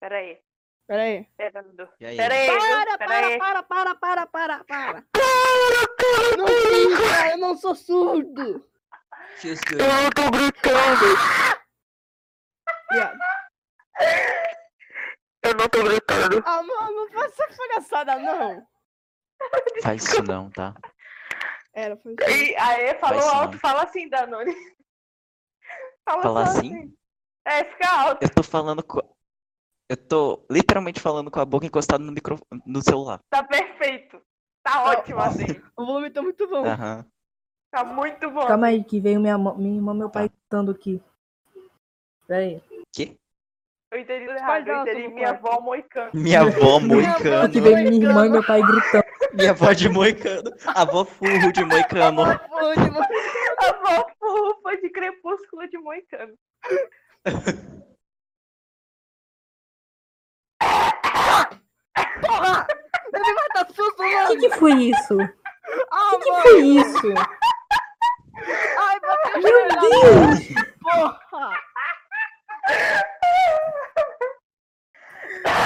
Pera 0.00 0.16
aí. 0.16 0.38
Pera 0.86 1.02
aí. 1.02 1.16
E? 1.16 1.26
Pera 1.36 2.34
aí? 2.34 2.46
Para, 2.46 2.98
para, 2.98 3.26
aí. 3.26 3.38
para, 3.38 3.62
para, 3.62 3.94
para, 3.94 4.26
para, 4.26 4.64
para. 4.64 5.04
Não 6.36 6.46
fica, 6.46 7.30
eu 7.30 7.38
não 7.38 7.56
sou 7.56 7.74
surdo. 7.74 8.66
Eu 9.42 10.10
tô 10.14 10.30
gritando. 10.30 11.06
Eu 15.42 15.54
não 15.54 15.68
tô 15.68 15.84
gritando. 15.84 16.42
Ah, 16.46 16.62
não, 16.62 16.94
não 16.94 17.12
faz 17.12 17.32
essa 17.32 17.56
palhaçada, 17.56 18.16
não. 18.16 18.66
Faz 19.82 20.04
isso 20.04 20.22
não, 20.22 20.50
tá? 20.50 20.74
Era, 21.72 21.96
foi 21.96 22.14
E 22.28 22.56
aí, 22.56 22.94
falou 22.98 23.22
sim, 23.22 23.28
alto, 23.28 23.52
não. 23.52 23.58
fala 23.58 23.82
assim, 23.82 24.08
Danone. 24.08 24.54
Fala 26.04 26.22
Falar 26.22 26.46
só 26.46 26.58
assim? 26.58 26.94
É, 27.46 27.64
fica 27.64 27.90
alto. 27.90 28.22
Eu 28.22 28.28
tô 28.28 28.42
falando 28.42 28.82
com. 28.82 29.00
Eu 29.88 29.96
tô 29.96 30.46
literalmente 30.50 31.00
falando 31.00 31.30
com 31.30 31.40
a 31.40 31.44
boca 31.44 31.66
encostada 31.66 32.02
no 32.02 32.12
micro... 32.12 32.38
no 32.64 32.82
celular. 32.82 33.20
Tá 33.28 33.42
perfeito. 33.42 34.20
Tá 34.62 34.84
ótimo 34.84 35.20
assim. 35.20 35.46
O 35.76 35.84
volume 35.84 36.10
tá 36.10 36.22
muito 36.22 36.48
bom. 36.48 36.64
Aham. 36.64 37.04
Tá 37.70 37.84
muito 37.84 38.30
bom. 38.30 38.46
Calma 38.46 38.68
aí, 38.68 38.82
que 38.84 39.00
veio 39.00 39.20
minha, 39.20 39.36
minha 39.36 39.76
irmã 39.76 39.92
e 39.94 39.98
meu 39.98 40.10
pai 40.10 40.28
gritando 40.28 40.70
aqui. 40.70 41.02
Peraí. 42.26 42.62
Quê? 42.92 43.16
Eu 43.90 44.00
entendi 44.00 44.26
tudo 44.26 44.36
errado. 44.36 44.68
Eu 44.68 44.80
entendi 44.82 45.08
minha 45.08 45.30
avó 45.30 45.60
moicano. 45.60 46.10
Minha 46.14 46.40
avó 46.40 46.80
moicano. 46.80 47.46
Aqui 47.46 47.60
veio 47.60 47.76
minha 47.76 48.08
irmã 48.08 48.26
e 48.26 48.30
meu 48.30 48.44
pai 48.44 48.62
gritando. 48.62 49.04
Minha 49.34 49.50
avó 49.50 49.72
de 49.72 49.88
moicano. 49.88 50.50
Avó 50.66 51.04
furro 51.04 51.52
de 51.52 51.64
moicano. 51.64 52.22
A 52.22 53.66
avó 53.68 54.06
fofa 54.18 54.76
de 54.80 54.90
crepúsculo 54.90 55.68
de 55.68 55.78
moicano. 55.78 56.34
Porra! 62.20 62.66
Ele 63.12 63.34
vai 63.34 63.48
dar 63.54 63.66
susto, 63.74 64.02
O 64.02 64.28
que, 64.28 64.36
que 64.48 64.50
foi 64.56 64.72
isso? 64.74 65.16
O 65.16 65.22
Ah, 65.90 66.10
que, 66.10 66.18
que 66.18 66.30
mano! 66.30 66.42
foi 66.42 66.60
isso? 66.62 67.08
Ai, 68.78 69.00
Meu 69.42 69.68
na 69.68 69.80
Deus! 69.80 70.48
porra! 70.80 71.50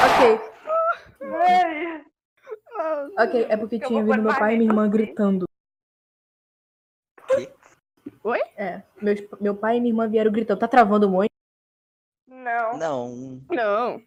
Ok, 0.05 0.41
ok. 3.19 3.47
É 3.49 3.57
porque 3.57 3.79
tinha 3.79 4.03
vindo 4.05 4.23
meu 4.23 4.35
pai 4.37 4.55
e 4.55 4.59
minha 4.59 4.71
irmã 4.71 4.89
isso 4.89 4.91
gritando. 4.91 5.47
Oi? 8.25 8.41
É, 8.57 8.83
meus, 9.01 9.21
meu 9.41 9.55
pai 9.57 9.77
e 9.77 9.81
minha 9.81 9.93
irmã 9.93 10.09
vieram 10.09 10.31
gritando. 10.33 10.59
Tá 10.59 10.69
travando 10.69 11.09
muito? 11.09 11.31
Não. 12.27 12.77
Não. 12.79 13.41
Não, 13.51 14.03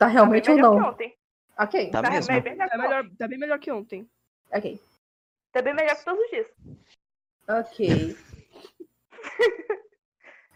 Tá 0.00 0.06
Tá 0.06 0.12
realmente 0.12 0.48
ou 0.50 0.56
melhor 0.56 0.74
não? 0.74 0.82
que 0.82 0.88
ontem. 0.88 1.14
Ok, 1.58 1.90
Tá 1.90 2.00
Tá 2.02 2.10
mesmo. 2.10 2.32
bem 2.32 2.42
melhor 2.42 2.68
tá 2.68 2.70
que 2.76 2.78
melhor, 2.82 3.04
ontem. 3.04 3.16
tá 3.16 3.28
bem 3.28 3.38
melhor 3.38 3.58
que 3.58 3.70
ontem. 3.70 4.08
ok. 4.50 4.80
Tá 5.52 5.60
bem 5.62 5.74
melhor 5.74 5.94
que 5.96 6.04
todos 6.06 6.24
os 6.24 6.30
dias. 6.30 6.46
Ok. 7.48 8.16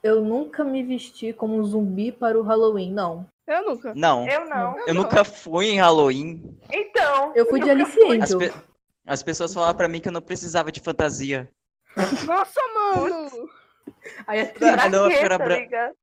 Eu 0.02 0.22
nunca 0.22 0.62
me 0.64 0.82
vesti 0.82 1.32
como 1.32 1.56
um 1.58 1.64
zumbi 1.64 2.12
para 2.12 2.38
o 2.38 2.42
Halloween, 2.42 2.92
não. 2.92 3.26
Eu 3.46 3.64
nunca. 3.66 3.94
Não. 3.94 4.26
Eu 4.28 4.46
não. 4.48 4.78
Eu 4.86 4.94
nunca 4.94 5.24
fui 5.24 5.66
em 5.70 5.78
Halloween. 5.78 6.58
Então. 6.72 7.32
Eu 7.34 7.46
fui 7.46 7.60
de 7.60 7.66
nunca 7.74 7.82
Alice 7.82 7.92
fui. 7.92 8.20
As, 8.22 8.34
pe- 8.34 8.52
As 9.06 9.22
pessoas 9.22 9.52
falavam 9.52 9.74
pra 9.76 9.88
mim 9.88 10.00
que 10.00 10.08
eu 10.08 10.12
não 10.12 10.22
precisava 10.22 10.70
de 10.72 10.80
fantasia. 10.80 11.50
Nossa, 12.26 12.60
mano! 12.74 13.48
Aí 14.26 14.40
a 14.40 14.46
Pra 14.46 14.84
Ah, 14.84 14.88
não, 14.88 15.08
quê, 15.08 15.14
era 15.16 15.38
tá 15.38 15.44
bran- 15.44 15.56
ligado? 15.58 15.94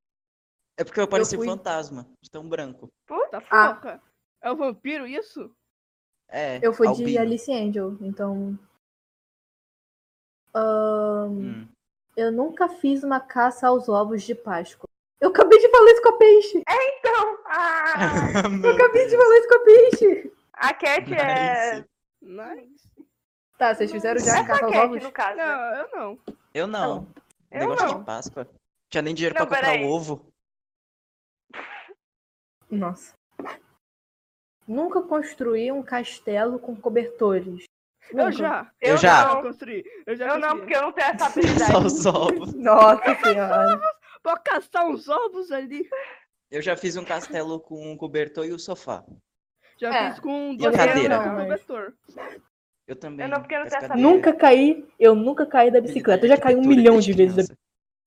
É 0.81 0.83
porque 0.83 0.99
eu 0.99 1.07
parecia 1.07 1.37
um 1.37 1.41
fui- 1.41 1.47
fantasma, 1.47 2.07
de 2.21 2.29
tão 2.31 2.47
branco. 2.47 2.89
Tá 3.29 3.41
Ah. 3.51 3.75
foca. 3.75 4.01
É 4.41 4.51
o 4.51 4.55
vampiro, 4.55 5.05
isso? 5.05 5.51
É. 6.27 6.59
Eu 6.65 6.73
fui 6.73 6.87
de 6.87 7.01
albino. 7.03 7.19
Alice 7.21 7.51
Angel, 7.53 7.97
então. 8.01 8.57
Ahn, 10.53 11.29
Hum. 11.29 11.67
eu 12.17 12.31
nunca 12.31 12.67
fiz 12.67 13.03
uma 13.03 13.19
caça 13.19 13.67
aos 13.67 13.87
ovos 13.87 14.23
de 14.23 14.33
Páscoa. 14.35 14.87
Eu 15.19 15.29
acabei 15.29 15.59
de 15.59 15.69
falar 15.69 15.91
isso 15.91 16.01
com 16.01 16.09
a 16.09 16.17
peixe! 16.17 16.63
Então. 16.67 17.37
Ah, 17.45 17.93
Meu 18.49 18.71
Acabei 18.73 19.07
de 19.07 19.15
falar 19.15 19.37
isso 19.37 19.47
com 19.47 19.55
a 19.55 19.59
peixe! 19.63 20.33
a 20.53 20.73
Cat 20.73 21.13
é. 21.13 21.75
Nice. 21.75 21.87
Nice. 22.21 22.91
Tá, 23.57 23.75
vocês 23.75 23.91
fizeram 23.91 24.19
já 24.19 24.33
a 24.33 24.37
Essa 24.39 24.47
caça 24.47 24.65
aos 24.65 24.73
Cat, 24.73 24.85
ovos? 24.87 25.03
no 25.03 25.11
caso. 25.11 25.37
né? 25.37 25.45
Não, 25.45 25.75
eu 25.75 25.89
não. 25.91 26.19
Eu 26.53 26.67
não. 26.67 27.07
Eu 27.51 27.59
Negócio 27.59 27.87
não. 27.87 27.99
de 27.99 28.05
Páscoa. 28.05 28.49
Tinha 28.89 29.01
nem 29.03 29.13
dinheiro 29.13 29.35
Não, 29.37 29.45
pra 29.45 29.57
comprar 29.57 29.79
ovo. 29.85 30.25
Nossa. 32.71 33.13
Nunca 34.67 35.01
construí 35.01 35.71
um 35.71 35.83
castelo 35.83 36.59
com 36.59 36.75
cobertores. 36.75 37.65
Eu 38.11 38.17
Nunca. 38.25 38.31
já. 38.31 38.71
Eu 38.81 38.97
já. 38.97 39.21
Eu 39.29 39.35
Não. 39.35 39.41
construí. 39.43 39.83
Eu 40.05 40.15
já 40.15 40.27
Eu 40.29 40.39
não, 40.39 40.57
porque 40.57 40.75
eu 40.75 40.81
não 40.81 40.91
tenho 40.91 41.07
essa 41.07 41.17
Só 41.29 41.39
habilidade. 41.39 41.85
os 41.85 42.05
ovos. 42.05 42.53
Nossa 42.53 43.15
senhora. 43.23 43.81
Pra 44.23 44.37
caçar 44.37 44.87
uns 44.87 45.07
ovos 45.09 45.51
ali. 45.51 45.87
Eu 46.49 46.61
já 46.61 46.75
fiz 46.77 46.95
um 46.97 47.05
castelo 47.05 47.59
com 47.59 47.91
um 47.91 47.97
cobertor 47.97 48.45
e 48.45 48.51
o 48.51 48.59
sofá. 48.59 49.03
Já 49.79 49.93
É, 49.93 50.09
fiz 50.11 50.19
com 50.19 50.51
eu 50.51 50.57
duas 50.57 50.75
cadeira. 50.75 51.17
cadeiras 51.17 51.17
com 51.19 51.25
Não, 51.25 51.33
mas- 51.35 51.43
cobertor. 51.63 51.93
Eu 52.87 52.95
também. 52.95 53.25
Eu 53.25 53.29
não, 53.31 53.39
porque 53.39 53.55
eu 53.55 53.59
não 53.61 53.67
tenho 53.67 53.83
essa. 53.83 53.95
Nunca 53.95 54.33
caí, 54.33 54.87
eu 54.99 55.15
nunca 55.15 55.45
caí 55.45 55.71
da 55.71 55.79
bicicleta. 55.81 56.25
Eu 56.25 56.29
já 56.29 56.37
caí 56.37 56.55
um 56.55 56.61
milhão 56.67 56.99
de 56.99 57.13
vezes 57.13 57.47
da. 57.47 57.55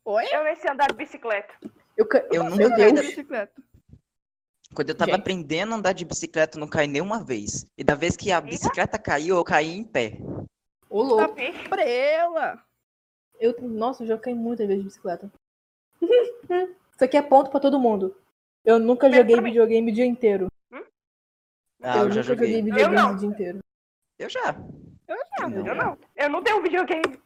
Oi? 0.05 0.25
Eu 0.33 0.45
nem 0.45 0.57
sei 0.57 0.71
andar 0.71 0.89
de 0.89 0.95
bicicleta. 0.95 1.55
Eu 1.97 2.07
ca... 2.07 2.23
Eu 2.31 2.45
nunca 2.45 2.57
Meu 2.57 2.71
caí 2.71 2.93
da 2.93 3.01
bicicleta. 3.01 3.63
Quando 4.75 4.89
eu 4.91 4.95
tava 4.95 5.13
Gente. 5.13 5.21
aprendendo 5.21 5.73
a 5.73 5.77
andar 5.77 5.93
de 5.93 6.05
bicicleta, 6.05 6.57
eu 6.57 6.61
não 6.61 6.69
caí 6.69 6.87
nenhuma 6.89 7.23
vez. 7.23 7.67
E 7.79 7.85
da 7.85 7.95
vez 7.95 8.17
que 8.17 8.33
a 8.33 8.41
bicicleta 8.41 8.99
caiu, 8.99 9.37
eu 9.37 9.45
caí 9.45 9.71
em 9.77 9.85
pé. 9.85 10.19
Ô, 10.91 11.03
louco. 11.03 11.35
Vixe, 11.35 11.69
Prela. 11.69 12.61
Eu, 13.39 13.55
nossa, 13.63 14.03
eu 14.03 14.09
já 14.09 14.19
caí 14.19 14.35
muitas 14.35 14.67
vezes 14.67 14.83
de 14.83 14.89
bicicleta. 14.89 15.31
Isso 16.03 17.05
aqui 17.05 17.17
é 17.17 17.23
ponto 17.23 17.51
pra 17.51 17.61
todo 17.61 17.79
mundo. 17.79 18.17
Eu 18.65 18.79
nunca 18.79 19.09
Pera 19.09 19.23
joguei 19.23 19.41
videogame 19.41 19.91
o 19.91 19.95
dia 19.95 20.07
inteiro. 20.07 20.49
Ah, 21.83 21.99
eu 21.99 22.05
eu 22.05 22.11
já 22.11 22.21
nunca 22.21 22.23
joguei, 22.23 22.47
joguei. 22.47 22.63
videogame 22.63 22.97
Eu 22.97 23.03
não. 23.03 23.13
o 23.15 23.17
dia 23.19 23.29
inteiro. 23.29 23.59
Eu 24.19 24.31
já. 24.31 24.57
Ah, 25.39 25.49
Não. 25.49 25.67
Eu 25.67 25.75
não. 25.75 25.99
Eu 26.17 26.29
não 26.31 26.43
tenho 26.43 26.63
videogame. 26.63 27.21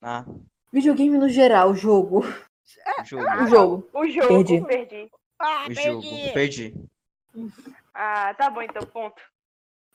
Ah, 0.00 0.24
Videogame 0.72 1.18
no 1.18 1.28
geral, 1.28 1.70
o 1.70 1.74
jogo. 1.74 2.22
jogo. 3.04 3.24
O 3.42 3.46
jogo. 3.46 3.88
O 3.92 4.06
jogo, 4.08 4.28
Perdi. 4.28 4.66
perdi. 4.66 5.10
Ah, 5.38 5.66
O 5.68 5.74
jogo. 5.74 6.02
perdi. 6.02 6.32
Perdi. 6.32 6.74
Ah, 7.94 8.34
tá 8.34 8.48
bom 8.50 8.62
então, 8.62 8.82
ponto. 8.86 9.20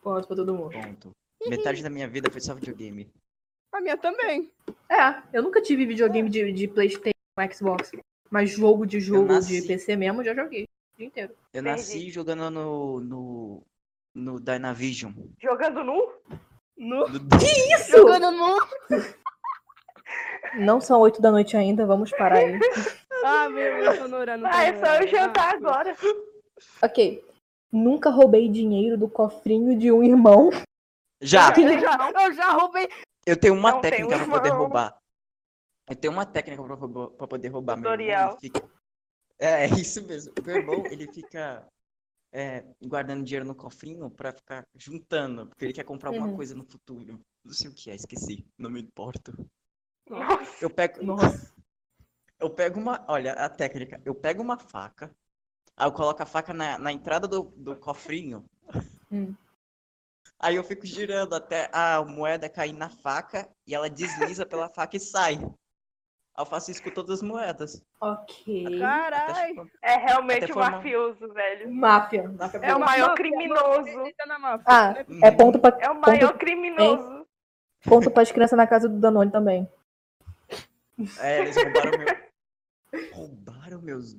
Ponto 0.01 0.27
pra 0.27 0.35
todo 0.35 0.53
mundo. 0.53 0.71
Ponto. 0.71 1.11
Metade 1.47 1.81
da 1.81 1.89
minha 1.89 2.07
vida 2.07 2.29
foi 2.29 2.39
só 2.41 2.53
videogame. 2.53 3.11
A 3.71 3.81
minha 3.81 3.97
também. 3.97 4.51
É, 4.89 5.21
eu 5.33 5.41
nunca 5.41 5.61
tive 5.61 5.85
videogame 5.85 6.29
de, 6.29 6.51
de 6.51 6.67
Playstation, 6.67 7.13
Xbox. 7.51 7.91
Mas 8.29 8.51
jogo 8.51 8.85
de 8.85 8.99
jogo 8.99 9.27
de 9.27 9.33
nasci- 9.33 9.67
PC 9.67 9.95
mesmo, 9.95 10.21
eu 10.21 10.25
já 10.25 10.35
joguei. 10.35 10.63
O 10.63 10.97
dia 10.97 11.07
inteiro. 11.07 11.33
Eu 11.53 11.63
Perdi. 11.63 11.69
nasci 11.69 12.09
jogando 12.11 12.49
no. 12.51 12.99
no. 12.99 13.63
no 14.13 14.39
Dynavision. 14.39 15.11
Jogando 15.41 15.83
nu? 15.83 16.13
No... 16.77 17.07
No- 17.07 17.19
Isso! 17.75 17.91
Jogando 17.91 18.31
no... 18.31 18.57
Não 20.59 20.81
são 20.81 20.99
oito 20.99 21.21
da 21.21 21.31
noite 21.31 21.55
ainda, 21.55 21.85
vamos 21.85 22.11
parar 22.11 22.37
aí. 22.39 22.59
Ah, 23.23 23.49
meu, 23.49 23.61
eu 23.63 23.97
tô 23.97 24.07
no 24.07 24.17
horário. 24.17 24.45
Ah, 24.45 24.63
é 24.63 24.77
só 24.79 24.95
eu 25.01 25.07
jantar 25.07 25.55
agora. 25.55 25.95
ok. 26.81 27.23
Nunca 27.71 28.09
roubei 28.09 28.49
dinheiro 28.49 28.97
do 28.97 29.07
cofrinho 29.09 29.77
de 29.77 29.91
um 29.91 30.03
irmão. 30.03 30.49
Já! 31.21 31.49
Eu 31.55 31.79
já, 31.79 32.11
eu 32.25 32.33
já 32.33 32.51
roubei. 32.51 32.87
Eu 33.25 33.37
tenho 33.39 33.53
uma 33.53 33.73
Não 33.73 33.81
técnica 33.81 34.17
pra 34.17 34.27
poder 34.27 34.49
roubar. 34.49 34.97
Eu 35.89 35.95
tenho 35.95 36.11
uma 36.13 36.25
técnica 36.25 36.63
pra, 36.63 36.75
roubar- 36.75 37.09
pra 37.11 37.27
poder 37.27 37.47
roubar. 37.49 37.75
Tutorial. 37.77 38.37
fica- 38.39 38.67
É, 39.39 39.65
é 39.65 39.67
isso 39.67 40.03
mesmo. 40.05 40.33
Meu 40.43 40.55
irmão, 40.57 40.83
ele 40.87 41.11
fica 41.13 41.65
é, 42.33 42.63
guardando 42.83 43.23
dinheiro 43.23 43.45
no 43.45 43.53
cofrinho 43.55 44.09
pra 44.09 44.31
ficar 44.33 44.63
juntando. 44.75 45.47
Porque 45.47 45.65
ele 45.65 45.73
quer 45.73 45.83
comprar 45.83 46.09
alguma 46.09 46.27
Uhum. 46.27 46.35
coisa 46.35 46.55
no 46.55 46.63
futuro. 46.65 47.19
Não 47.45 47.53
sei 47.53 47.69
o 47.69 47.73
que 47.73 47.89
é, 47.91 47.95
esqueci. 47.95 48.45
Não 48.57 48.69
me 48.69 48.81
importo. 48.81 49.33
Nossa. 50.09 50.63
Eu 50.63 50.69
pego. 50.69 51.03
Nossa. 51.03 51.53
Eu 52.41 52.49
pego 52.49 52.79
uma. 52.79 53.05
Olha, 53.07 53.33
a 53.33 53.47
técnica. 53.47 54.01
Eu 54.03 54.15
pego 54.15 54.41
uma 54.41 54.57
faca. 54.57 55.11
Aí 55.77 55.87
eu 55.87 55.91
coloco 55.91 56.21
a 56.21 56.25
faca 56.25 56.53
na, 56.53 56.77
na 56.77 56.91
entrada 56.91 57.27
do, 57.27 57.43
do 57.55 57.75
cofrinho. 57.75 58.43
Hum. 59.11 59.33
Aí 60.39 60.55
eu 60.55 60.63
fico 60.63 60.85
girando 60.85 61.35
até 61.35 61.69
a 61.71 62.03
moeda 62.03 62.49
cair 62.49 62.73
na 62.73 62.89
faca 62.89 63.47
e 63.65 63.75
ela 63.75 63.89
desliza 63.89 64.43
pela 64.45 64.67
faca 64.69 64.97
e 64.97 64.99
sai. 64.99 65.39
Eu 66.35 66.45
faço 66.45 66.71
isso 66.71 66.81
com 66.81 66.89
todas 66.89 67.19
as 67.19 67.21
moedas. 67.21 67.83
Ok. 67.99 68.79
Caralho. 68.79 69.69
É 69.83 69.97
realmente 69.97 70.45
um 70.45 70.53
formar- 70.55 70.71
mafioso, 70.71 71.31
velho. 71.31 71.71
Máfia. 71.71 72.27
Máfia 72.29 72.59
É 72.63 72.75
o 72.75 72.79
maior 72.79 73.09
Máfia, 73.09 73.15
criminoso. 73.23 74.03
Tá. 74.17 74.61
Ah, 74.65 74.93
né? 74.93 75.05
é 75.23 75.29
ponto 75.31 75.59
pra, 75.59 75.77
É 75.79 75.89
o 75.89 75.93
ponto, 75.95 76.07
maior 76.07 76.37
criminoso. 76.37 77.27
ponto 77.83 78.09
pras 78.09 78.31
crianças 78.31 78.57
na 78.57 78.65
casa 78.65 78.89
do 78.89 78.97
Danone 78.99 79.29
também. 79.31 79.69
É, 81.19 81.39
eles 81.41 81.55
roubaram 81.55 81.91
meu. 81.99 82.20
Roubaram 83.13 83.81
meus. 83.81 84.15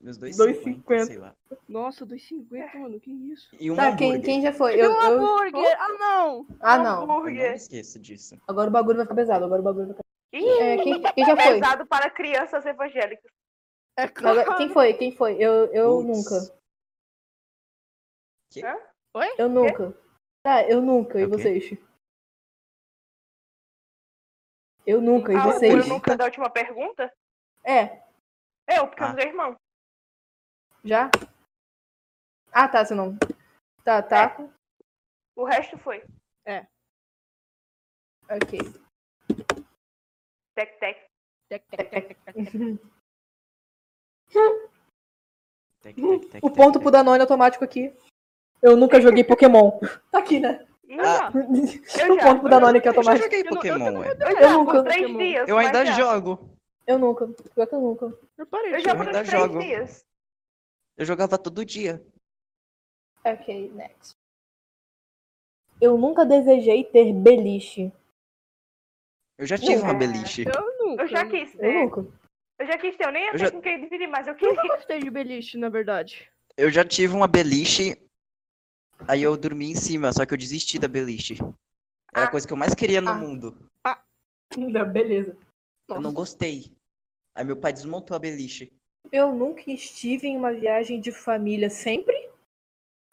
Meus 0.00 0.16
dois 0.16 0.36
2,50. 0.36 1.06
sei 1.06 1.18
lá. 1.18 1.34
Nossa, 1.68 2.06
2,50, 2.06 2.78
mano, 2.78 3.00
que 3.00 3.10
isso? 3.10 3.48
E 3.58 3.68
um 3.68 3.74
Tá, 3.74 3.96
quem, 3.96 4.10
hambúrguer. 4.12 4.24
quem 4.24 4.42
já 4.42 4.52
foi? 4.52 4.74
Eu, 4.74 4.84
Eu, 4.84 4.90
um 4.92 5.02
eu... 5.02 5.12
hambúrguer! 5.12 5.76
Ah, 5.80 5.88
não! 5.98 6.46
Ah, 6.60 6.78
não. 6.78 7.02
Hambúrguer. 7.02 7.50
me 7.50 7.56
esqueço 7.56 7.98
disso. 7.98 8.40
Agora 8.46 8.68
o 8.68 8.72
bagulho 8.72 8.96
vai 8.98 9.04
ficar 9.06 9.16
pesado. 9.16 9.44
Agora 9.44 9.60
o 9.60 9.64
bagulho 9.64 9.86
vai 9.88 9.96
ficar... 9.96 10.04
Ih, 10.32 10.62
É, 10.62 10.76
quem, 10.82 11.02
quem 11.02 11.24
já 11.26 11.36
foi? 11.36 11.54
pesado 11.54 11.86
para 11.86 12.08
crianças 12.10 12.64
evangélicas. 12.64 13.30
É 13.98 14.04
Agora- 14.04 14.44
claro. 14.44 14.56
Quem 14.56 14.68
foi? 14.68 14.94
Quem 14.94 15.10
foi? 15.16 15.34
Eu, 15.42 15.66
eu 15.72 16.00
nunca. 16.02 16.54
Que? 18.52 18.64
Hã? 18.64 18.76
Eu 19.36 19.48
nunca. 19.48 19.98
Tá, 20.44 20.62
eu 20.68 20.80
nunca. 20.80 21.18
E 21.18 21.24
Ok. 21.24 21.36
vocês? 21.38 21.78
Eu 24.86 25.00
nunca. 25.00 25.32
E 25.32 25.36
Ah, 25.36 25.48
o 25.48 25.52
vocês? 25.52 25.74
eu 25.74 25.86
nunca 25.88 26.16
da 26.16 26.24
última 26.24 26.48
pergunta? 26.48 27.12
É, 27.64 28.00
Eu, 28.68 28.86
porque 28.86 29.02
eu 29.02 29.06
Ah. 29.06 29.08
não 29.08 29.16
tenho 29.16 29.28
irmão. 29.30 29.56
já? 30.84 31.10
Ah, 32.52 32.68
tá, 32.68 32.84
você 32.84 32.94
não. 32.94 33.16
Tá, 33.84 34.02
tá. 34.02 34.36
O 35.36 35.44
resto 35.44 35.76
foi. 35.78 36.04
Ok. 38.30 38.58
Tec, 40.54 40.78
tec. 40.78 41.08
Tec, 41.48 41.64
tec, 41.70 41.90
tec, 41.90 42.18
tec, 42.24 42.34
O 46.42 46.50
ponto 46.50 46.78
pro 46.80 46.90
Danone 46.90 47.22
automático 47.22 47.64
aqui. 47.64 47.94
Eu 48.60 48.76
nunca 48.76 49.00
joguei 49.00 49.24
Pokémon. 49.24 49.78
Tá 50.12 50.18
aqui, 50.18 50.38
né? 50.40 50.66
Ah, 51.00 51.30
Eu 52.00 52.14
o 52.14 52.18
ponto 52.18 52.40
pro 52.40 52.48
Danone 52.50 52.78
aqui 52.78 52.88
Eu 52.88 52.92
já 52.92 52.98
automático. 53.00 53.24
joguei 53.24 53.40
Eu 53.40 53.44
não- 53.44 53.50
eu 53.52 53.56
Pokémon, 53.56 54.04
eu 54.04 54.16
eu 54.42 54.52
nunca-. 54.58 54.84
Eu 55.48 55.58
ainda 55.58 55.86
já. 55.86 55.92
jogo. 55.92 56.57
Eu 56.88 56.98
nunca. 56.98 57.28
Pior 57.28 57.66
que 57.66 57.74
eu 57.74 57.80
nunca. 57.82 58.18
Eu 58.38 58.46
parei 58.46 58.72
Eu 58.72 58.78
Eu 58.78 58.82
por 58.96 59.06
ainda 59.06 59.24
três 59.24 59.30
jogo. 59.30 59.58
dias. 59.60 60.06
Eu 60.96 61.04
jogava 61.04 61.36
todo 61.38 61.64
dia. 61.64 62.02
Ok, 63.24 63.70
next. 63.72 64.16
Eu 65.80 65.98
nunca 65.98 66.24
desejei 66.24 66.82
ter 66.84 67.12
beliche. 67.12 67.92
Eu 69.36 69.46
já 69.46 69.58
tive 69.58 69.82
uma 69.82 69.92
É. 69.92 69.94
beliche. 69.98 70.44
Eu 70.48 70.78
nunca. 70.86 71.02
Eu 71.02 71.08
já 71.08 71.28
quis 71.28 71.52
Eu 71.54 71.60
ter. 71.60 71.72
nunca. 71.74 72.00
Eu 72.58 72.66
já 72.66 72.78
quis 72.78 72.96
ter. 72.96 73.06
Eu 73.06 73.12
nem 73.12 73.22
ia 73.24 73.28
Eu 73.28 73.32
ter 73.32 73.38
já- 73.38 73.50
com 73.52 73.60
quem 73.60 73.80
dividir, 73.80 74.08
mas 74.08 74.26
eu 74.26 74.32
Eu 74.32 74.38
queria. 74.38 74.54
nunca 74.62 74.76
gostei 74.76 74.98
de 74.98 75.10
beliche, 75.10 75.58
na 75.58 75.68
verdade. 75.68 76.28
Eu 76.56 76.70
já 76.70 76.84
tive 76.84 77.14
uma 77.14 77.28
beliche. 77.28 77.96
Aí 79.06 79.22
eu 79.22 79.36
dormi 79.36 79.70
em 79.70 79.76
cima, 79.76 80.12
só 80.12 80.24
que 80.26 80.34
eu 80.34 80.38
desisti 80.38 80.78
da 80.78 80.88
beliche. 80.88 81.34
Era 82.12 82.24
a 82.24 82.28
Ah. 82.28 82.30
coisa 82.30 82.46
que 82.46 82.52
eu 82.52 82.56
mais 82.56 82.74
queria 82.74 83.00
no 83.00 83.10
Ah. 83.10 83.14
mundo. 83.14 83.56
Ainda, 84.56 84.84
beleza. 84.86 85.36
Eu 85.88 86.00
não 86.00 86.12
gostei. 86.12 86.72
Aí 87.38 87.44
meu 87.44 87.56
pai 87.56 87.72
desmontou 87.72 88.16
a 88.16 88.18
beliche. 88.18 88.72
Eu 89.12 89.32
nunca 89.32 89.62
estive 89.70 90.26
em 90.26 90.36
uma 90.36 90.52
viagem 90.52 91.00
de 91.00 91.12
família 91.12 91.70
sempre. 91.70 92.28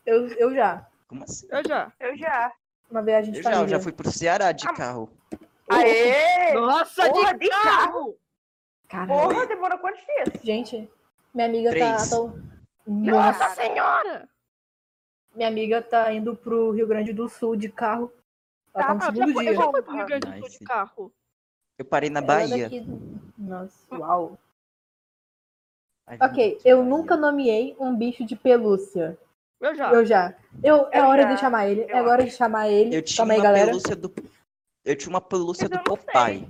Eu, 0.04 0.28
eu 0.30 0.52
já. 0.56 0.88
Como 1.08 1.24
assim? 1.24 1.48
Eu 1.52 1.64
já. 1.68 1.94
Eu 2.00 2.18
já. 2.18 2.52
Uma 2.90 3.04
viagem 3.04 3.32
de 3.32 3.38
Eu 3.38 3.44
já, 3.44 3.52
eu 3.52 3.56
família. 3.58 3.78
já 3.78 3.84
fui 3.84 3.92
pro 3.92 4.12
Ceará 4.12 4.52
de 4.52 4.68
Ah. 4.68 4.74
carro. 4.74 5.12
Aê! 5.70 6.54
Nossa, 6.54 7.08
Porra, 7.08 7.34
de 7.34 7.40
de 7.42 7.50
carro! 7.50 8.18
Caralho. 8.88 9.30
Porra, 9.30 9.46
demorou 9.46 9.78
quantos 9.78 10.04
dias? 10.04 10.44
Gente, 10.44 10.90
minha 11.32 11.48
amiga 11.48 11.70
Três. 11.70 12.10
tá. 12.10 12.18
tá- 12.18 12.34
Nossa. 12.88 13.44
Nossa 13.46 13.50
senhora! 13.56 14.28
Minha 15.36 15.50
amiga 15.50 15.84
tá 15.84 16.12
indo 16.12 16.36
pro 16.36 16.72
Rio 16.72 16.88
Grande 16.88 17.14
do 17.14 17.30
Sul 17.30 17.56
de 17.56 17.70
carro. 17.70 18.12
Ela 18.74 18.86
tá 18.86 18.94
no 18.96 19.00
Tá, 19.02 19.06
Ah, 19.06 19.10
eu 19.10 19.16
já 19.16 19.22
segundo 19.26 19.34
fui- 19.34 19.44
dia. 19.44 19.52
eu 19.54 19.56
já 19.56 19.72
fui 19.72 19.82
pro 19.84 19.96
Rio 19.96 20.06
Grande 20.08 20.28
do 20.32 20.40
Sul 20.40 20.50
de 20.50 20.60
carro. 20.66 21.14
Eu 21.78 21.86
parei 21.86 22.10
na 22.10 22.22
Bahia. 22.22 22.64
daqui- 22.70 22.86
Nossa, 23.38 23.86
uau. 23.96 24.38
Ok, 26.22 26.60
eu 26.64 26.84
nunca 26.84 27.18
nomeei 27.18 27.76
um 27.80 27.96
bicho 27.96 28.24
de 28.26 28.36
pelúcia. 28.36 29.18
Eu 29.60 29.74
já. 29.76 29.92
Eu 29.92 30.06
já. 30.06 30.38
Eu, 30.64 30.88
é 30.92 31.00
Eu 31.00 31.06
hora 31.06 31.24
já. 31.24 31.34
de 31.34 31.40
chamar 31.40 31.68
ele. 31.68 31.82
É 31.82 32.00
Eu 32.00 32.06
hora 32.06 32.24
de 32.24 32.32
chamar 32.32 32.70
ele. 32.70 32.96
Eu 32.96 33.02
tinha 33.02 33.18
Calma 33.18 33.34
aí, 33.34 33.40
uma 33.40 33.44
galera. 33.44 33.66
pelúcia 33.68 33.96
do. 33.96 34.14
Eu 34.84 34.96
tinha 34.96 35.10
uma 35.10 35.22
pelúcia 35.22 35.68
Mas 35.68 35.80
do 35.80 35.84
Popeye. 35.84 36.48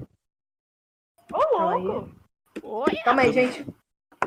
Ô, 1.31 1.57
aí. 1.67 1.83
louco! 1.83 2.15
Oi? 2.61 2.95
Calma 3.03 3.21
aí, 3.21 3.31
gente. 3.31 3.65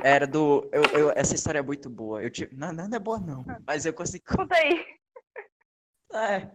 Era 0.03 0.27
do. 0.27 0.68
Eu, 0.73 0.83
eu- 0.99 1.12
essa 1.14 1.35
história 1.35 1.59
é 1.59 1.62
muito 1.62 1.90
boa. 1.90 2.23
Eu 2.23 2.31
tinha. 2.31 2.49
Não, 2.53 2.73
não 2.73 2.85
é 2.97 2.99
boa, 2.99 3.18
não. 3.18 3.44
Mas 3.66 3.85
eu 3.85 3.92
consegui. 3.92 4.25
Conta 4.25 4.55
aí. 4.55 4.87
É. 6.14 6.51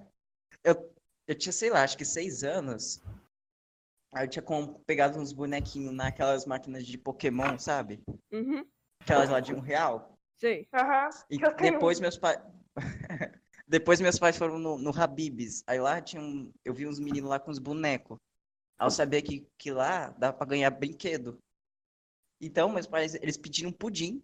Eu, 0.64 0.92
eu 1.28 1.36
tinha, 1.36 1.54
sei 1.54 1.70
lá, 1.70 1.84
acho 1.84 1.98
que 1.98 2.06
seis 2.06 2.44
anos. 2.44 3.04
Aí 4.14 4.26
eu 4.26 4.30
tinha 4.30 4.44
pegado 4.86 5.20
uns 5.20 5.34
bonequinhos 5.34 5.94
naquelas 5.94 6.46
máquinas 6.46 6.86
de 6.86 6.98
Pokémon, 6.98 7.58
sabe? 7.58 8.04
Uhum. 8.32 8.64
Aquelas 9.02 9.30
lá 9.30 9.40
de 9.40 9.54
um 9.54 9.60
real. 9.60 10.18
Sei. 10.40 10.68
Aham. 10.74 11.10
E 11.30 11.38
depois 11.38 12.00
meus 12.00 12.18
pais. 12.18 12.40
depois 13.68 14.00
meus 14.00 14.20
pais 14.20 14.38
foram 14.38 14.60
no, 14.60 14.78
no 14.78 14.92
Habibs. 14.98 15.64
Aí 15.66 15.80
lá 15.80 16.00
tinha 16.00 16.22
um. 16.22 16.52
Eu 16.64 16.74
vi 16.74 16.88
uns 16.88 17.00
meninos 17.00 17.30
lá 17.30 17.40
com 17.40 17.50
os 17.50 17.60
bonecos. 17.60 18.20
Aí 18.78 18.86
eu 18.86 18.92
sabia 18.92 19.22
que, 19.22 19.48
que 19.58 19.72
lá 19.72 20.10
dá 20.10 20.32
pra 20.32 20.46
ganhar 20.46 20.70
brinquedo. 20.70 21.40
Então, 22.40 22.70
meus 22.70 22.86
pais, 22.86 23.16
eles 23.16 23.38
pediram 23.38 23.72
pudim 23.72 24.22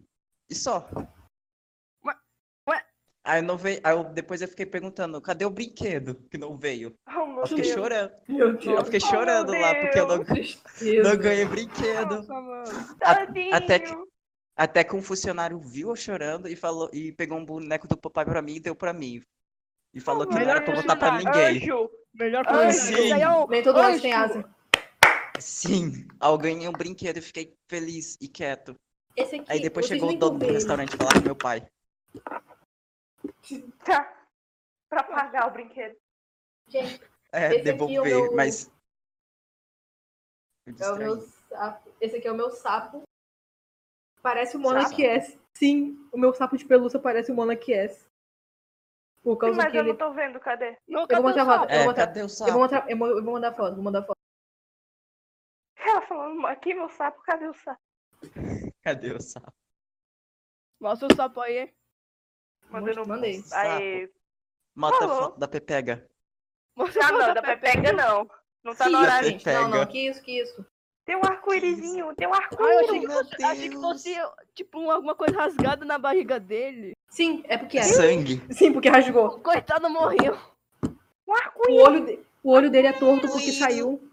e 0.48 0.54
só. 0.54 0.88
Aí, 3.30 3.42
não 3.42 3.56
veio, 3.56 3.80
aí 3.84 3.94
eu, 3.94 4.02
depois 4.02 4.42
eu 4.42 4.48
fiquei 4.48 4.66
perguntando, 4.66 5.20
cadê 5.20 5.44
o 5.44 5.50
brinquedo 5.50 6.16
que 6.28 6.36
não 6.36 6.56
veio? 6.56 6.92
Oh, 7.06 7.40
Eu 7.42 7.46
fiquei 7.46 7.62
Deus. 7.62 7.74
chorando. 7.74 8.12
Eu 8.28 8.52
Deus. 8.56 8.84
fiquei 8.86 9.00
Oh, 9.04 9.06
chorando 9.08 9.52
meu 9.52 9.60
lá 9.60 9.74
porque 9.76 9.98
eu 10.00 10.08
não, 10.08 10.24
Tristeza. 10.24 11.08
não 11.08 11.16
ganhei 11.16 11.44
brinquedo. 11.44 12.22
Nossa, 12.26 12.96
até 13.52 13.78
que- 13.78 14.10
Até 14.56 14.82
que 14.84 14.94
um 14.96 15.00
funcionário 15.02 15.58
viu 15.60 15.90
eu 15.90 15.96
chorando 15.96 16.48
e 16.48 16.56
falou 16.56 16.90
e 16.92 17.12
pegou 17.12 17.38
um 17.38 17.44
boneco 17.46 17.86
do 17.86 17.96
papai 17.96 18.24
pra 18.24 18.42
mim 18.42 18.56
e 18.56 18.60
deu 18.60 18.74
pra 18.74 18.92
mim. 18.92 19.22
E 19.94 20.00
falou 20.00 20.26
que 20.26 20.34
não 20.34 20.40
era 20.42 20.60
pra 20.60 20.74
botar 20.74 20.96
pra 20.96 21.12
funcionário. 21.12 21.54
ninguém. 21.54 21.62
Anjo. 21.72 21.90
Melhor 22.12 22.44
coisa. 22.44 22.94
aí 22.96 23.22
é 23.22 23.46
Nem 23.48 23.62
todo 23.62 23.80
mundo 23.82 24.00
tem 24.02 24.12
anjo. 24.12 24.38
asa. 24.38 24.44
Sim. 25.38 26.06
Eu 26.22 26.36
ganhei 26.36 26.68
um 26.68 26.72
brinquedo 26.72 27.18
e 27.18 27.22
fiquei 27.22 27.54
feliz 27.68 28.18
e 28.20 28.26
quieto. 28.28 28.74
Esse 29.16 29.36
aqui. 29.36 29.44
Aí 29.48 29.60
depois 29.62 29.86
chegou 29.86 30.10
o 30.10 30.16
dono 30.18 30.38
do 30.40 30.46
restaurante 30.52 30.96
falar 30.96 31.14
com 31.14 31.20
meu 31.20 31.36
pai. 31.36 31.64
Tá. 33.84 34.16
Pra 34.88 35.02
pagar 35.04 35.48
o 35.48 35.50
brinquedo. 35.52 35.96
Gente, 36.66 37.00
É, 37.32 37.54
Esse 37.54 37.60
aqui 37.60 37.68
é 37.70 37.72
o 37.72 37.76
devolver, 37.78 38.04
meu- 38.04 38.32
mas. 38.36 38.70
Eu 40.66 40.86
é 40.86 40.92
o 40.92 40.96
meu 40.96 41.20
sapo. 41.20 41.92
Esse 42.00 42.16
aqui 42.16 42.26
é 42.28 42.32
o 42.32 42.36
meu 42.36 42.50
sapo. 42.50 43.02
Parece 44.22 44.56
o? 44.56 44.60
Monarch 44.60 45.04
S. 45.04 45.38
Sim, 45.54 46.08
o 46.12 46.18
meu 46.18 46.32
sapo 46.34 46.56
de 46.56 46.64
pelúcia 46.64 46.98
parece 47.00 47.30
o 47.30 47.34
Monarch 47.34 47.72
S. 47.72 48.08
Por 49.22 49.36
causa 49.36 49.56
Mas 49.56 49.70
que 49.70 49.76
eu 49.76 49.80
ele. 49.82 49.90
não 49.90 49.96
tô 49.98 50.12
vendo, 50.12 50.40
cadê? 50.40 50.76
Não, 50.88 51.02
Eu 51.02 51.08
cadê 51.08 51.20
vou 51.22 51.30
mostrar 51.30 51.44
o 51.46 51.50
a 51.50 51.58
foto. 51.58 51.70
Eu 51.70 51.74
vou 51.76 51.78
É, 51.82 51.84
mostrar- 51.86 52.06
cadê 52.06 52.20
o 52.20 52.24
Eu 52.24 52.28
sapo? 52.28 52.50
vou, 52.52 52.60
mostrar, 52.60 52.90
eu, 52.90 52.98
vou, 52.98 53.08
eu 53.08 53.22
vou 53.24 53.32
mandar 53.34 53.54
foto, 53.54 53.74
vou 53.74 53.84
mandar 53.84 54.02
foto. 54.02 54.18
Ela 55.76 56.02
falando, 56.02 56.46
aqui 56.46 56.74
meu 56.74 56.88
sapo, 56.88 57.22
cadê 57.22 57.46
o 57.48 57.54
sapo? 57.54 57.80
Cadê 58.82 59.12
o 59.12 59.20
sapo? 59.20 59.52
Mostra 60.80 61.08
o 61.10 61.14
sapo 61.16 61.40
aí. 61.40 61.72
Mandando 62.70 63.06
Mandei. 63.06 63.42
Aí. 63.52 64.10
Mata 64.74 64.96
a 64.96 64.98
Falou. 65.00 65.16
foto 65.16 65.38
da 65.40 65.48
Pepega. 65.48 66.06
Mostra 66.76 67.06
Ah, 67.06 67.12
não, 67.12 67.34
da 67.34 67.42
Pepe. 67.42 67.62
Pepega 67.62 67.92
não. 67.92 68.30
Não 68.62 68.74
tá 68.74 68.84
no 68.86 68.92
isso, 68.92 69.02
horário. 69.02 69.28
gente? 69.28 69.46
Não, 69.46 69.68
não, 69.68 69.86
que 69.86 69.98
isso, 70.08 70.22
que 70.22 70.40
isso. 70.40 70.66
Tem 71.04 71.16
um 71.16 71.24
arco-írisinho, 71.24 72.14
tem 72.14 72.28
um 72.28 72.32
Ah, 72.34 72.36
eu 72.52 72.58
achei 72.58 72.66
arco-íris. 72.66 73.00
que, 73.00 73.12
fosse, 73.12 73.44
achei 73.44 73.68
que 73.70 73.76
fosse, 73.76 74.14
tipo, 74.54 74.78
um- 74.78 74.90
alguma 74.90 75.14
coisa 75.14 75.34
rasgada 75.36 75.84
na 75.84 75.98
barriga 75.98 76.38
dele. 76.38 76.92
Sim, 77.08 77.42
é 77.48 77.58
porque 77.58 77.78
É 77.78 77.82
sangue. 77.82 78.40
Sim, 78.52 78.72
porque 78.72 78.88
rasgou. 78.88 79.26
O 79.26 79.40
coitado 79.40 79.88
morreu. 79.90 80.38
Um 80.84 80.96
O 81.26 81.34
arco-íris. 81.34 81.82
olho, 81.82 82.06
de- 82.06 82.18
o 82.42 82.50
olho 82.52 82.70
dele 82.70 82.86
é 82.88 82.92
torto 82.92 83.26
porque 83.28 83.50
saiu. 83.52 84.08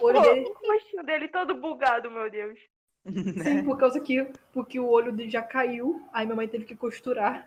O 0.00 0.04
olho 0.06 0.20
dele. 0.22 0.46
O 0.46 0.72
rostinho 0.72 1.02
dele 1.02 1.26
todo 1.28 1.54
bugado, 1.56 2.10
meu 2.10 2.30
Deus. 2.30 2.58
Sim, 3.58 3.64
por 3.64 3.76
causa 3.76 3.98
que 4.00 4.24
porque 4.52 4.78
o 4.78 4.88
olho 4.88 5.10
dele 5.10 5.30
já 5.30 5.42
caiu. 5.42 6.06
Aí 6.12 6.24
minha 6.26 6.36
mãe 6.36 6.46
teve 6.48 6.64
que 6.64 6.76
costurar 6.76 7.46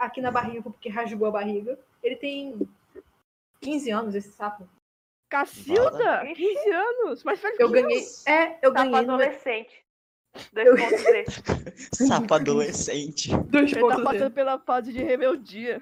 aqui 0.00 0.20
na 0.20 0.30
barriga 0.30 0.62
porque 0.62 0.88
rasgou 0.88 1.28
a 1.28 1.30
barriga. 1.30 1.78
Ele 2.02 2.16
tem 2.16 2.68
15 3.60 3.90
anos, 3.90 4.14
esse 4.14 4.32
sapo. 4.32 4.68
Cacilda? 5.28 6.24
Ixi. 6.30 6.34
15 6.42 6.70
anos? 6.70 7.24
Mas 7.24 7.40
faz 7.40 7.58
Eu 7.60 7.70
ganhei. 7.70 8.04
É, 8.26 8.58
eu 8.66 8.72
Sapo 8.72 8.90
ganhei. 8.90 8.90
no- 8.90 8.98
adolescente. 9.14 9.84
Eu- 10.54 10.74
2.0. 10.74 11.24
Sapo 11.94 12.34
adolescente. 12.34 13.30
Ele 13.52 13.74
tá 13.74 14.02
passando 14.02 14.30
pela 14.32 14.58
fase 14.58 14.92
de 14.92 15.02
rebeldia. 15.02 15.80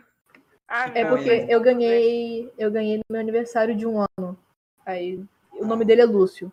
Ah, 0.66 0.90
É 0.94 1.02
não. 1.04 1.10
porque 1.16 1.46
eu 1.48 1.60
ganhei. 1.62 2.52
Eu 2.58 2.70
ganhei 2.70 2.98
no 2.98 3.04
meu 3.10 3.20
aniversário 3.20 3.74
de 3.74 3.86
um 3.86 4.04
ano. 4.18 4.38
Aí. 4.84 5.24
O 5.52 5.64
nome 5.64 5.84
dele 5.84 6.02
é 6.02 6.04
Lúcio. 6.04 6.52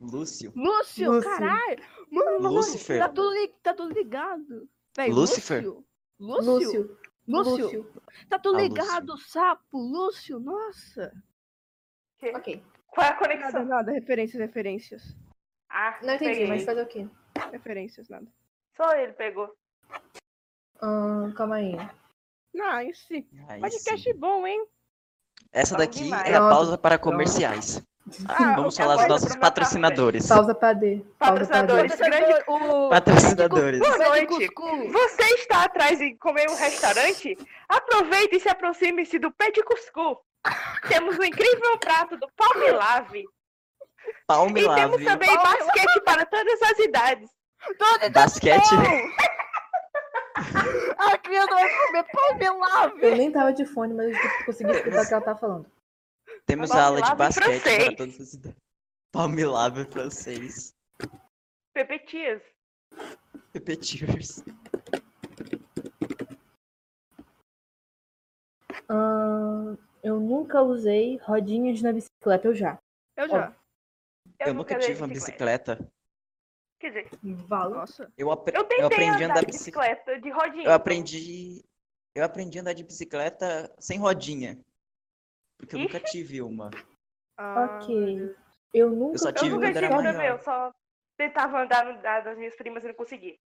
Lúcio. 0.00 0.52
Lúcio, 0.54 1.12
Lúcio. 1.12 1.30
caralho! 1.30 1.82
Mano, 2.10 2.48
Lúcifer. 2.48 2.98
Tá 2.98 3.08
tudo, 3.08 3.30
li- 3.32 3.54
tá 3.62 3.72
tudo 3.72 3.94
ligado. 3.94 4.68
Véi, 4.96 5.10
Lúcifer. 5.10 5.64
Lúcio. 5.64 5.84
Lúcio. 6.18 6.52
Lúcio. 6.52 6.98
Lúcio. 7.26 8.02
Tá 8.28 8.38
tudo 8.38 8.58
Ah, 8.58 8.62
ligado, 8.62 9.16
sapo. 9.18 9.78
Lúcio, 9.78 10.38
nossa. 10.38 11.12
Ok. 12.22 12.62
Qual 12.86 13.04
é 13.06 13.10
a 13.10 13.12
Nada, 13.14 13.18
conexão? 13.18 13.64
nada. 13.64 13.92
Referências, 13.92 14.40
referências. 14.40 15.16
Ah, 15.68 15.98
Não 16.02 16.14
entendi, 16.14 16.30
peguei. 16.32 16.46
mas 16.46 16.64
fazer 16.64 16.82
o 16.82 16.86
quê? 16.86 17.08
Referências, 17.50 18.08
nada. 18.08 18.26
Só 18.76 18.92
ele 18.94 19.12
pegou. 19.14 19.52
Ahn, 20.80 21.32
calma 21.32 21.56
aí. 21.56 21.74
Nice. 22.54 23.26
Aí 23.48 23.60
Podcast 23.60 24.02
sim. 24.12 24.18
bom, 24.18 24.46
hein? 24.46 24.64
Essa 25.52 25.76
daqui 25.76 26.04
demais. 26.04 26.28
é 26.30 26.34
a 26.36 26.40
pausa 26.40 26.78
para 26.78 26.98
comerciais. 26.98 27.82
Ah, 28.28 28.54
Vamos 28.56 28.76
falar 28.76 28.94
dos 28.94 29.04
agora 29.04 29.08
nossos 29.20 29.36
patrocinadores. 29.36 30.26
Pausa 30.28 30.54
pra 30.54 30.72
D. 30.72 31.04
Pausa. 31.18 31.32
Patrocinadores. 31.46 31.96
grande- 31.96 32.44
O... 32.46 32.88
Patrocinadores. 32.90 33.80
Boa 33.80 33.98
noite. 33.98 34.48
Você 34.92 35.22
está 35.34 35.64
atrás 35.64 35.98
de 35.98 36.14
comer 36.16 36.48
um 36.50 36.54
restaurante? 36.56 37.36
Aproveite 37.68 38.36
e 38.36 38.40
se 38.40 38.48
aproxime-se 38.48 39.18
do 39.18 39.30
Pé 39.32 39.50
de 39.50 39.62
Cuscu. 39.62 40.18
Temos 40.88 41.18
um 41.18 41.22
incrível 41.24 41.78
prato 41.78 42.16
do 42.16 42.28
Palme 42.36 42.70
Lave. 42.70 43.24
Palme 44.26 44.60
E 44.62 44.74
temos 44.74 45.02
também 45.02 45.34
basquete 45.34 46.00
para 46.04 46.26
todas 46.26 46.62
as 46.62 46.78
idades. 46.78 47.30
Todo 47.78 48.10
Basquete. 48.12 48.74
A 50.98 51.16
criança 51.18 51.54
vai 51.54 51.68
comer 51.86 52.04
pão 52.12 52.38
de 52.38 52.48
lave. 52.50 53.06
Eu 53.06 53.16
nem 53.16 53.30
tava 53.30 53.52
de 53.52 53.64
fone, 53.64 53.94
mas 53.94 54.08
eu 54.12 54.44
consegui 54.46 54.72
escutar 54.72 55.02
o 55.02 55.06
que 55.08 55.14
ela 55.14 55.22
tá 55.22 55.36
falando. 55.36 55.66
Temos 56.46 56.70
aula 56.70 57.00
de 57.00 57.14
basquete 57.14 57.60
francês. 57.60 57.84
para 57.84 57.96
todas 57.96 58.20
as 58.20 58.32
idades. 58.34 58.58
Palme 59.12 59.44
Lave 59.44 59.84
francês. 59.86 60.74
Pepetias. 61.72 62.42
Repetiers. 63.52 64.42
Ahn, 68.88 69.76
eu 70.02 70.20
nunca 70.20 70.60
usei 70.62 71.16
rodinhas 71.18 71.80
na 71.80 71.92
bicicleta, 71.92 72.48
eu 72.48 72.54
já. 72.54 72.78
Eu 73.16 73.28
já. 73.28 73.54
Eu, 74.40 74.52
nunca 74.54 74.76
dei 74.76 74.88
tive 74.88 75.00
uma 75.00 75.08
bicicleta. 75.08 75.78
Quer 76.80 76.88
dizer, 76.88 77.08
Valo. 77.46 77.76
Nossa. 77.76 78.12
Eu, 78.18 78.30
apre- 78.30 78.54
eu 78.56 78.66
eu 78.78 78.86
aprendi 78.86 79.10
a 79.10 79.14
andar 79.16 79.24
andar 79.24 79.40
de 79.40 79.46
bicicleta 79.46 80.20
de 80.20 80.30
rodinha. 80.30 80.64
Eu 80.64 80.72
aprendi. 80.72 81.64
Eu 82.14 82.24
aprendi 82.24 82.58
a 82.58 82.60
andar 82.60 82.72
de 82.74 82.84
bicicleta 82.84 83.72
sem 83.78 83.98
rodinha. 83.98 84.58
Porque 85.64 85.76
eu 85.76 85.80
nunca 85.80 86.00
tive 86.00 86.42
uma. 86.42 86.70
Ah, 87.38 87.78
Ok. 87.82 88.34
Eu 88.72 88.90
nunca 88.90 89.18
só 89.18 89.28
Eu 89.28 89.34
tive 89.34 89.50
nunca 89.54 89.66
quando 89.72 89.78
tive 89.80 89.88
também, 90.12 90.26
eu 90.28 90.38
só 90.40 90.72
tentava 91.16 91.62
andar 91.62 91.84
no 91.84 91.92
lugar 91.92 92.22
das 92.24 92.36
minhas 92.36 92.54
primas 92.56 92.82
e 92.82 92.88
não 92.88 92.94
consegui. 92.94 93.38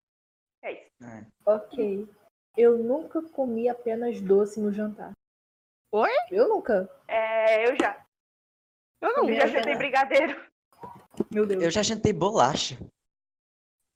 É 0.63 0.73
isso. 0.73 0.91
É. 1.03 1.27
Ok. 1.45 2.09
Eu 2.57 2.79
nunca 2.79 3.23
comi 3.23 3.69
apenas 3.69 4.21
doce 4.21 4.59
no 4.59 4.73
jantar. 4.73 5.13
Oi? 5.93 6.11
Eu 6.31 6.49
nunca. 6.49 6.89
É, 7.07 7.69
eu 7.71 7.77
já. 7.77 8.05
Eu 9.01 9.13
não. 9.13 9.29
Eu 9.31 9.37
já 9.37 9.47
jantei 9.47 9.77
brigadeiro. 9.77 10.49
Meu 11.31 11.47
Deus. 11.47 11.63
Eu 11.63 11.71
já 11.71 11.83
jantei 11.83 12.13
bolacha. 12.13 12.77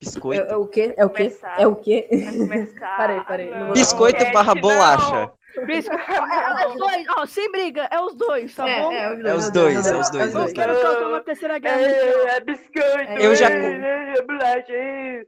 Biscoito. 0.00 0.42
É, 0.44 0.52
é 0.52 0.56
o 0.56 0.66
quê? 0.68 0.94
É 0.96 1.04
o 1.04 1.11
quê? 1.11 1.38
É 1.58 1.66
o 1.66 1.76
quê? 1.76 2.08
Parei, 3.26 3.50
não 3.50 3.66
vou- 3.66 3.74
Biscoito 3.74 4.32
barra 4.32 4.54
bolacha. 4.54 5.32
Bisco- 5.66 5.94
É, 5.94 6.62
é 6.64 6.68
os 6.68 6.77
dois, 6.77 7.07
ó, 7.16 7.27
sem 7.27 7.51
briga, 7.53 7.88
é 7.90 8.01
os 8.01 8.14
dois, 8.14 8.55
tá 8.55 8.64
bom? 8.64 8.92
É, 8.92 9.05
É 9.05 9.35
os 9.35 9.51
dois, 9.51 9.87
é 9.87 9.96
os 9.96 10.11
dois, 10.11 10.33
Não 10.35 10.42
é 10.42 10.44
os 10.46 10.53
quero 10.53 10.81
causar 10.81 11.07
uma 11.09 11.20
terceira 11.20 11.59
guerra. 11.59 11.81
É, 11.81 12.37
é 12.37 12.40
biscoito. 12.40 13.12
Eu 13.20 13.35
já 13.35 13.51
é, 13.51 14.14
é 14.18 14.22
bolacha. 14.22 14.72
é. 14.72 15.27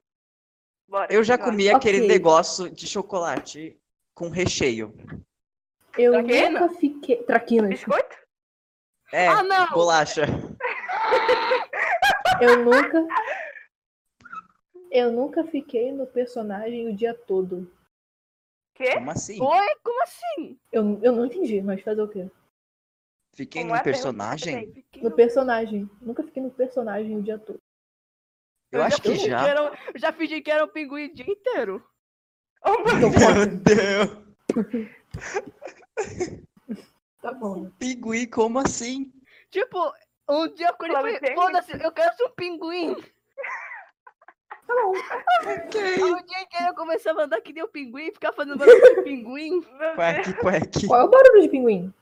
Bora. 0.89 1.13
Eu 1.13 1.25
já 1.25 1.37
comi 1.39 1.69
aquele 1.71 2.07
negócio 2.07 2.69
de 2.71 2.87
chocolate 2.87 3.77
com 4.15 4.29
recheio. 4.29 4.95
Eu 5.97 6.13
Traquina? 6.13 6.61
nunca 6.61 6.75
fiquei. 6.75 7.17
Traquinas. 7.23 7.71
Biscoito? 7.71 8.17
É, 9.13 9.29
Ah, 9.29 9.43
não! 9.43 9.69
bolacha. 9.71 10.27
Eu 12.41 12.65
nunca. 12.65 13.07
Eu 14.91 15.11
nunca 15.13 15.45
fiquei 15.45 15.91
no 15.93 16.07
personagem 16.07 16.89
o 16.89 16.95
dia 16.97 17.15
todo. 17.15 17.71
Quê? 18.75 18.95
Como 18.95 19.11
assim? 19.11 19.41
Oi, 19.41 19.67
como 19.83 20.03
assim? 20.03 20.59
Eu, 20.73 20.99
eu 21.03 21.13
não 21.13 21.27
entendi, 21.27 21.61
mas 21.63 21.81
fazer 21.83 22.03
o 22.03 22.09
quê? 22.09 22.29
Fiquei 23.33 23.63
Como 23.63 23.75
num 23.75 23.81
é 23.81 23.83
personagem? 23.83 24.73
Fiquei 24.73 25.03
No 25.03 25.11
personagem. 25.11 25.91
Nunca 26.01 26.23
fiquei 26.23 26.43
no 26.43 26.51
personagem 26.51 27.17
o 27.17 27.23
dia 27.23 27.39
todo. 27.39 27.61
Eu 28.71 28.83
acho 28.83 29.01
que 29.01 29.15
já. 29.17 29.49
era- 29.49 29.73
eu 29.95 29.99
já 30.01 30.13
fingi 30.13 30.41
que 30.41 30.51
era 30.51 30.65
um 30.65 30.69
pinguim 30.69 31.07
o 31.07 31.15
dia 31.15 31.31
inteiro. 31.31 31.85
Oh, 32.65 32.83
Meu 32.83 33.47
Deus. 33.47 34.25
Tá 37.21 37.33
bom. 37.33 37.71
Pinguim, 37.79 38.27
como 38.27 38.59
assim? 38.59 39.11
Tipo, 39.51 39.79
um 40.29 40.47
dia 40.53 40.73
quando 40.75 40.91
Flávio 40.91 41.09
ele 41.11 41.19
foi, 41.21 41.29
Sene? 41.29 41.41
foda-se, 41.41 41.73
eu 41.83 41.93
quero 41.93 42.15
ser 42.17 42.25
um 42.25 42.31
pinguim. 42.33 42.97
Aí 44.69 46.03
o 46.03 46.23
dia 46.25 46.43
inteiro 46.43 46.67
eu 46.69 46.75
começava 46.75 47.21
a 47.23 47.25
andar 47.25 47.41
que 47.41 47.53
nem 47.53 47.65
um 47.65 47.69
pinguim, 47.69 48.11
ficar 48.13 48.33
fazendo 48.33 48.57
barulho 48.59 48.95
de 48.97 49.03
pinguim. 49.03 49.63
Quack, 49.95 50.33
quack. 50.41 50.87
Qual 50.87 51.01
é 51.01 51.05
o 51.05 51.09
barulho 51.09 51.43
de 51.43 51.49
pinguim? 51.49 51.95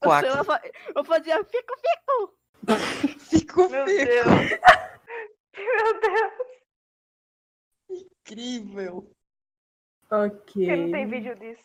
Quack. 0.00 0.26
eu, 0.26 0.44
fa- 0.44 0.62
eu 0.94 1.04
fazia 1.04 1.42
fico, 1.44 1.74
fico. 1.76 2.34
Fico 3.18 3.68
Meu 3.70 3.86
fico. 3.86 4.04
Deus. 4.04 4.26
Meu 5.56 6.00
Deus. 6.00 6.32
Incrível. 7.90 9.10
Ok. 10.10 10.32
Porque 10.66 10.76
não 10.76 10.90
tem 10.90 11.06
vídeo 11.08 11.34
disso. 11.36 11.62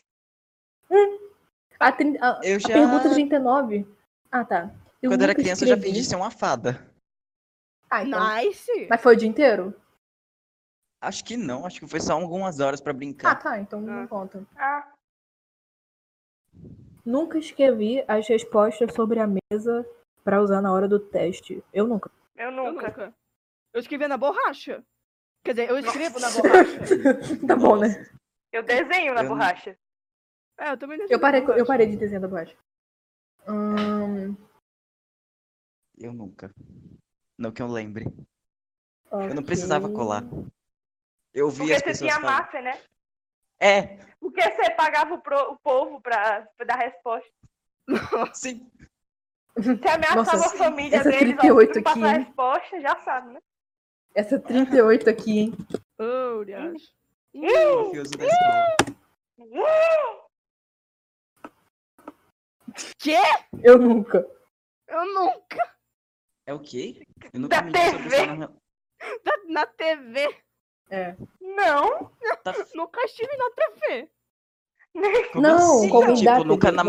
A, 1.79 1.91
trin- 1.91 2.17
a- 2.21 2.39
Eu 2.43 2.55
a 2.55 2.59
já. 2.59 2.67
pergunta 2.69 3.09
39. 3.09 3.87
Ah, 4.31 4.43
tá. 4.45 4.71
Eu 5.01 5.11
Quando 5.11 5.21
era 5.23 5.35
criança, 5.35 5.63
eu 5.63 5.69
já 5.69 5.75
escrevi- 5.75 5.95
fingi 5.95 6.05
ser 6.07 6.15
uma 6.15 6.31
fada. 6.31 6.85
Ah, 7.89 8.03
então. 8.03 8.35
Nice. 8.37 8.87
Mas 8.89 9.01
foi 9.01 9.13
o 9.15 9.17
dia 9.17 9.27
inteiro? 9.29 9.73
Acho 11.01 11.23
que 11.23 11.37
não, 11.37 11.65
acho 11.65 11.79
que 11.79 11.87
foi 11.87 12.01
só 12.01 12.13
algumas 12.13 12.59
horas 12.59 12.81
pra 12.81 12.91
Ah, 12.91 12.95
brincar. 12.95 13.35
tá. 13.41 13.59
Então 13.59 13.79
não 13.81 14.03
Ah. 14.03 14.07
conta. 14.07 14.45
Ah, 14.55 14.93
Nunca 17.05 17.37
escrevi 17.39 18.03
as 18.07 18.27
respostas 18.27 18.93
sobre 18.93 19.19
a 19.19 19.25
mesa 19.27 19.87
pra 20.23 20.41
usar 20.41 20.61
na 20.61 20.71
hora 20.71 20.87
do 20.87 20.99
teste. 20.99 21.63
Eu 21.73 21.87
nunca. 21.87 22.11
eu 22.35 22.45
Eu 22.45 22.51
nunca. 22.51 22.87
nunca. 22.87 23.13
Eu 23.73 23.79
escrevia 23.79 24.07
na 24.07 24.17
borracha. 24.17 24.83
Quer 25.43 25.53
dizer, 25.53 25.69
eu 25.69 25.79
escrevo 25.79 26.19
na 26.19 26.29
borracha. 26.29 26.79
tá 27.47 27.55
bom, 27.55 27.77
né? 27.77 28.05
Eu 28.51 28.61
desenho 28.63 29.13
na 29.13 29.21
Eu 29.21 29.23
não- 29.23 29.29
borracha. 29.29 29.77
É, 30.59 30.71
eu 30.71 30.77
também 30.77 30.97
não 30.97 31.07
Eu 31.09 31.19
parei, 31.19 31.41
na 31.41 31.57
eu 31.57 31.65
parei 31.65 31.87
de 31.87 31.95
desenhar 31.97 32.21
da 32.21 32.27
borracha. 32.27 32.55
Hum, 33.47 34.35
Eu 35.97 36.13
nunca. 36.13 36.51
Não 37.37 37.51
que 37.51 37.61
eu 37.61 37.67
lembre. 37.67 38.05
Eu 39.11 39.33
não 39.33 39.43
precisava 39.43 39.89
colar. 39.89 40.23
Eu 41.33 41.49
vi 41.49 41.59
Porque 41.59 41.73
as 41.73 41.83
você 41.83 41.93
tinha 42.05 42.15
falando. 42.19 42.31
máfia, 42.31 42.61
né? 42.61 42.81
É, 43.59 43.97
Porque 44.19 44.41
você 44.41 44.71
pagava 44.71 45.13
o, 45.15 45.21
pro- 45.21 45.51
o 45.51 45.59
povo 45.59 46.01
pra, 46.01 46.47
pra 46.57 46.65
dar 46.65 46.75
resposta. 46.77 47.29
sim. 48.33 48.69
Você 49.55 49.87
ameaçava 49.89 50.15
Nossa, 50.37 50.55
a 50.55 50.57
família 50.57 50.95
essa 50.97 51.09
deles, 51.09 51.33
ó, 51.35 51.39
38 51.39 51.75
não 51.75 51.83
passar 51.83 51.99
a 51.99 52.09
aqui, 52.09 52.17
hein? 52.19 52.23
resposta, 52.25 52.81
já 52.81 52.95
sabe, 53.03 53.33
né? 53.33 53.39
Essa 54.15 54.39
38 54.39 55.09
aqui, 55.09 55.39
hein? 55.39 55.53
Oh. 55.99 56.43
Mafioso 57.35 58.11
da 58.11 58.25
escola. 58.25 58.77
Quê? 62.97 63.17
Eu 63.63 63.77
nunca. 63.77 64.25
Eu 64.87 65.05
nunca. 65.13 65.75
É 66.45 66.53
o 66.53 66.59
quê? 66.59 67.03
Eu 67.33 67.39
nunca 67.41 67.61
Da 67.61 67.67
sobre 67.91 68.09
TV. 68.09 68.25
na... 68.27 68.35
Na, 68.35 68.51
na 69.47 69.65
TV. 69.65 70.43
É. 70.89 71.15
Não, 71.41 72.11
Tá- 72.43 72.53
Nunca 72.73 73.01
estive 73.05 73.29
na 73.37 73.49
TV. 73.51 74.09
Como 75.31 75.41
não, 75.41 75.77
assim? 75.77 75.89
convidar 75.89 76.33
Tipo, 76.37 76.47
nunca 76.47 76.71
nam- 76.71 76.83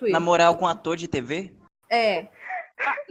não 0.00 0.08
namorar 0.10 0.48
algum 0.48 0.66
ator 0.66 0.96
de 0.96 1.08
TV? 1.08 1.54
É. 1.90 2.28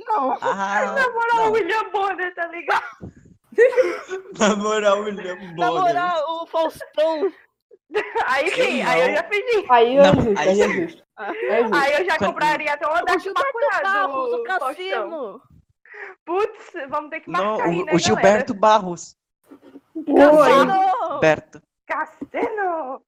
Não. 0.07 0.33
Ah, 0.41 0.85
namorar 0.95 1.35
o 1.35 1.37
não. 1.45 1.51
William 1.51 1.89
Bonner, 1.91 2.33
tá 2.35 2.47
ligado? 2.47 3.13
Namorar 4.39 4.97
o 4.97 5.03
William 5.03 5.35
Bonner. 5.35 5.55
Namorar 5.57 6.23
o 6.29 6.45
Faustão. 6.47 7.31
Aí 8.27 8.51
sim, 8.51 8.81
Eu 8.81 8.87
aí 8.87 9.01
eu 9.01 9.07
não. 9.07 9.15
já 9.15 9.23
pedi. 9.23 9.65
Aí 9.69 9.97
é 9.97 10.03
Não, 10.03 10.13
justo, 10.21 10.39
aí 10.39 10.47
aí 10.49 10.61
é 10.61 10.69
justo. 10.69 11.03
É 11.17 11.61
justo. 11.63 11.75
Aí 11.75 11.93
eu 11.93 12.05
já 12.05 12.17
Quando- 12.19 12.29
compraria 12.33 12.73
até 12.73 12.85
uma 12.87 13.01
O 13.01 13.05
das 13.05 13.23
Barros, 13.81 14.29
do 14.29 14.41
o 14.41 14.45
Faustão. 14.45 14.59
cassino. 14.59 15.41
Putz, 16.23 16.71
vamos 16.87 17.09
ter 17.09 17.21
que 17.21 17.31
Não, 17.31 17.43
marcar 17.57 17.65
aí, 17.69 17.81
o, 17.81 17.85
né, 17.85 17.91
o 17.93 17.97
Gilberto 17.99 18.53
Barros. 18.53 19.17
Oi. 20.07 20.13
Galera? 20.13 21.61
Cassino! 21.87 23.01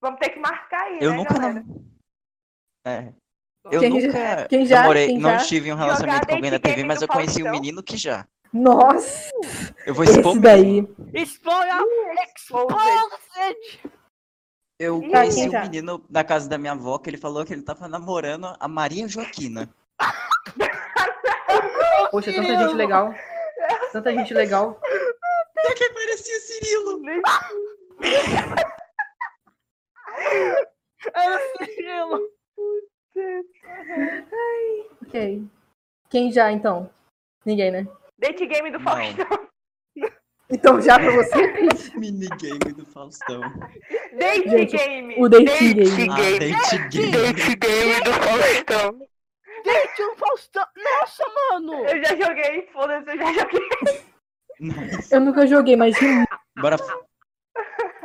Vamos 0.00 0.20
ter 0.20 0.30
que 0.30 0.38
marcar 0.40 0.82
aí, 0.82 0.98
Eu 1.00 1.10
né, 1.10 1.16
nunca 1.16 1.34
galera? 1.34 1.64
não. 1.66 1.84
É. 2.86 3.12
Eu 3.70 3.80
Quem 3.80 3.90
nunca 3.90 4.10
já- 4.12 4.48
quem 4.48 4.66
já- 4.66 4.80
namorei, 4.82 5.06
quem 5.08 5.18
não 5.18 5.30
já- 5.30 5.38
tive 5.44 5.72
um 5.72 5.76
relacionamento 5.76 6.26
com 6.26 6.34
alguém 6.34 6.50
da 6.50 6.58
Date 6.58 6.74
TV, 6.74 6.84
mas 6.86 7.02
eu 7.02 7.08
conheci 7.08 7.42
um 7.42 7.50
menino 7.50 7.82
que 7.82 7.96
já. 7.96 8.26
Nossa, 8.52 9.30
Eu 9.84 9.94
vou 9.94 10.04
expor 10.04 10.32
esse 10.32 10.40
daí. 10.40 10.88
Explora! 11.12 11.84
Exposed! 12.24 13.80
Eu 14.78 15.02
Ih, 15.02 15.10
conheci 15.10 15.48
um 15.48 15.50
já? 15.50 15.62
menino 15.62 16.02
na 16.08 16.24
casa 16.24 16.48
da 16.48 16.56
minha 16.56 16.72
avó 16.72 16.98
que 16.98 17.10
ele 17.10 17.18
falou 17.18 17.44
que 17.44 17.52
ele 17.52 17.62
tava 17.62 17.88
namorando 17.88 18.54
a 18.58 18.68
Maria 18.68 19.06
Joaquina. 19.08 19.68
Poxa, 22.10 22.32
tanta 22.32 22.56
gente 22.56 22.74
legal. 22.74 23.14
Tanta 23.92 24.12
gente 24.14 24.32
legal. 24.32 24.80
Até 25.58 25.74
que 25.74 25.90
parecia 25.90 26.40
Cirilo. 26.40 27.02
Era 31.14 31.38
Cirilo! 31.56 32.28
Ok. 35.06 35.42
Quem 36.10 36.32
já, 36.32 36.50
então? 36.52 36.90
Ninguém, 37.44 37.70
né? 37.70 37.86
Date 38.18 38.46
Game 38.46 38.70
do. 38.70 38.80
Faustão. 38.80 39.26
Então 40.50 40.80
já 40.80 40.98
pra 40.98 41.10
você? 41.10 41.46
Minigame 41.94 42.72
do 42.74 42.86
Faustão. 42.86 43.42
Date 44.14 44.48
Gente, 44.48 44.78
Game. 44.78 45.14
o 45.18 45.28
Date 45.28 45.74
Game. 45.74 46.08
Ah, 46.10 46.16
date 46.16 46.88
game. 46.88 47.12
Date 47.12 47.54
Game 47.56 48.00
do 48.00 48.12
Faustão. 48.14 48.98
Gente, 49.62 50.02
o 50.02 50.16
Faustão! 50.16 50.64
Nossa, 50.74 51.24
mano! 51.28 51.84
Eu 51.84 52.02
já 52.02 52.16
joguei, 52.16 52.66
foda-se, 52.72 53.10
eu 53.10 53.18
já 53.18 53.30
joguei. 53.34 53.60
Eu 55.10 55.20
nunca 55.20 55.46
joguei, 55.46 55.76
mas 55.76 55.94
Bora, 56.60 56.76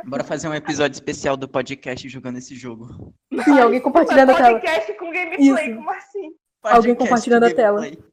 bora 0.04 0.22
fazer 0.24 0.48
um 0.48 0.54
episódio 0.54 0.94
especial 0.94 1.36
do 1.36 1.48
podcast 1.48 2.08
jogando 2.08 2.38
esse 2.38 2.54
jogo. 2.54 3.12
Sim, 3.44 3.58
alguém 3.60 3.80
compartilhando 3.80 4.30
a 4.30 4.36
tela. 4.36 4.60
podcast 4.60 4.94
com 4.94 5.10
gameplay, 5.10 5.40
Isso. 5.40 5.74
como 5.76 5.90
assim? 5.90 6.36
Alguém 6.62 6.94
Podcast 6.94 6.98
compartilhando 6.98 7.44
a 7.44 7.52
gameplay. 7.52 8.04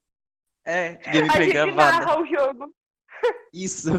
É, 0.66 0.88
A 1.08 1.12
gameplay 1.12 1.44
gente 1.46 1.54
gravada. 1.54 2.06
narra 2.06 2.20
o 2.22 2.26
jogo. 2.26 2.74
Isso. 3.54 3.90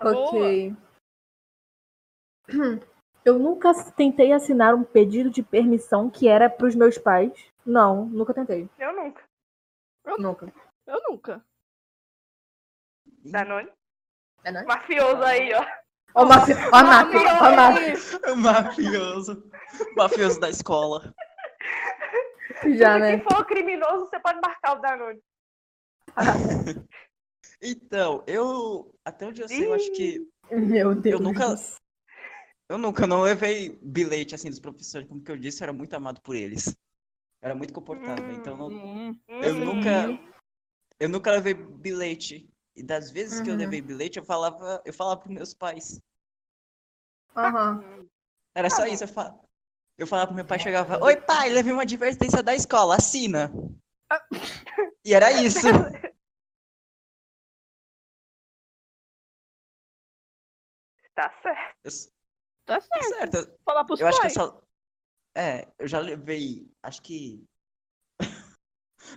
Ok. 0.00 0.76
Hum, 2.52 2.80
Eu 3.22 3.38
nunca 3.38 3.72
tentei 3.92 4.32
assinar 4.32 4.74
um 4.74 4.82
pedido 4.82 5.28
de 5.30 5.42
permissão 5.42 6.08
que 6.08 6.26
era 6.26 6.48
pros 6.48 6.74
meus 6.74 6.96
pais. 6.96 7.32
Não, 7.66 8.06
nunca 8.06 8.32
tentei. 8.32 8.68
Eu 8.78 8.96
nunca. 8.96 9.22
Nunca. 10.18 10.52
Eu 10.86 11.02
nunca. 11.08 11.44
Danone. 13.22 13.68
É, 14.44 14.52
né? 14.52 14.62
Mafioso 14.64 15.22
aí, 15.22 15.52
ó. 15.54 15.64
Ó, 16.14 16.24
o 16.24 16.28
mafi... 16.28 16.52
a 16.72 16.82
máfia. 16.82 18.34
Mafioso. 18.36 19.50
Mafioso 19.96 20.40
da 20.40 20.50
escola. 20.50 21.14
Já, 22.76 22.94
Se 22.94 22.98
né? 23.00 23.20
for 23.20 23.44
criminoso, 23.46 24.06
você 24.06 24.18
pode 24.20 24.40
marcar 24.40 24.76
o 24.76 24.80
Danone. 24.80 25.20
Então, 27.62 28.24
eu. 28.26 28.90
Até 29.04 29.26
onde 29.26 29.42
eu 29.42 29.48
sei, 29.48 29.66
eu 29.66 29.74
acho 29.74 29.92
que. 29.92 30.26
Meu 30.50 30.94
Deus. 30.94 31.20
Eu 31.20 31.22
nunca. 31.22 31.54
Eu 32.70 32.78
nunca 32.78 33.06
não 33.06 33.20
levei 33.20 33.78
bilhete 33.82 34.34
assim 34.34 34.48
dos 34.48 34.58
professores, 34.60 35.06
como 35.06 35.22
que 35.22 35.30
eu 35.30 35.36
disse, 35.36 35.60
eu 35.62 35.64
era 35.66 35.72
muito 35.72 35.92
amado 35.94 36.22
por 36.22 36.34
eles. 36.34 36.68
Eu 36.68 36.74
era 37.48 37.54
muito 37.54 37.72
comportado, 37.74 38.22
Hum. 38.22 38.32
então 38.32 38.56
não- 38.56 38.68
Hum. 38.68 39.20
eu 39.28 39.54
Hum. 39.54 39.64
nunca. 39.64 40.18
Eu 40.98 41.08
nunca 41.10 41.30
levei 41.32 41.52
bilhete. 41.52 42.48
E 42.76 42.82
das 42.82 43.10
vezes 43.10 43.40
que 43.40 43.50
eu 43.50 43.54
Uhum. 43.54 43.60
levei 43.60 43.80
bilhete, 43.80 44.18
eu 44.18 44.24
falava, 44.24 44.80
eu 44.84 44.92
falava 44.92 45.20
pros 45.20 45.34
meus 45.34 45.54
pais. 45.54 46.00
Aham. 47.36 48.06
Era 48.54 48.68
Tá 48.68 48.76
só 48.76 48.86
bom. 48.86 48.92
isso, 48.92 49.04
eu 49.04 49.08
falava. 49.08 49.40
Eu 49.98 50.06
falava 50.06 50.26
pro 50.28 50.36
meu 50.36 50.46
pai, 50.46 50.58
chegava, 50.58 51.02
oi 51.04 51.16
pai, 51.20 51.50
levei 51.50 51.72
uma 51.72 51.82
advertência 51.82 52.42
da 52.42 52.54
escola, 52.54 52.96
assina. 52.96 53.52
E 55.04 55.14
era 55.14 55.32
isso. 55.32 55.58
Tá 61.14 61.28
certo. 61.42 61.76
Eu, 61.84 61.90
Tá 62.64 62.80
tá 62.80 63.02
certo. 63.02 63.32
certo. 63.36 63.58
Falar 63.64 63.84
pros 63.84 64.00
Eu 64.00 64.06
acho 64.06 64.20
que 64.20 64.26
eu 64.26 64.30
pais. 64.30 64.50
só. 64.50 64.62
É, 65.36 65.68
eu 65.78 65.86
já 65.86 65.98
levei. 65.98 66.70
Acho 66.82 67.02
que. 67.02 67.44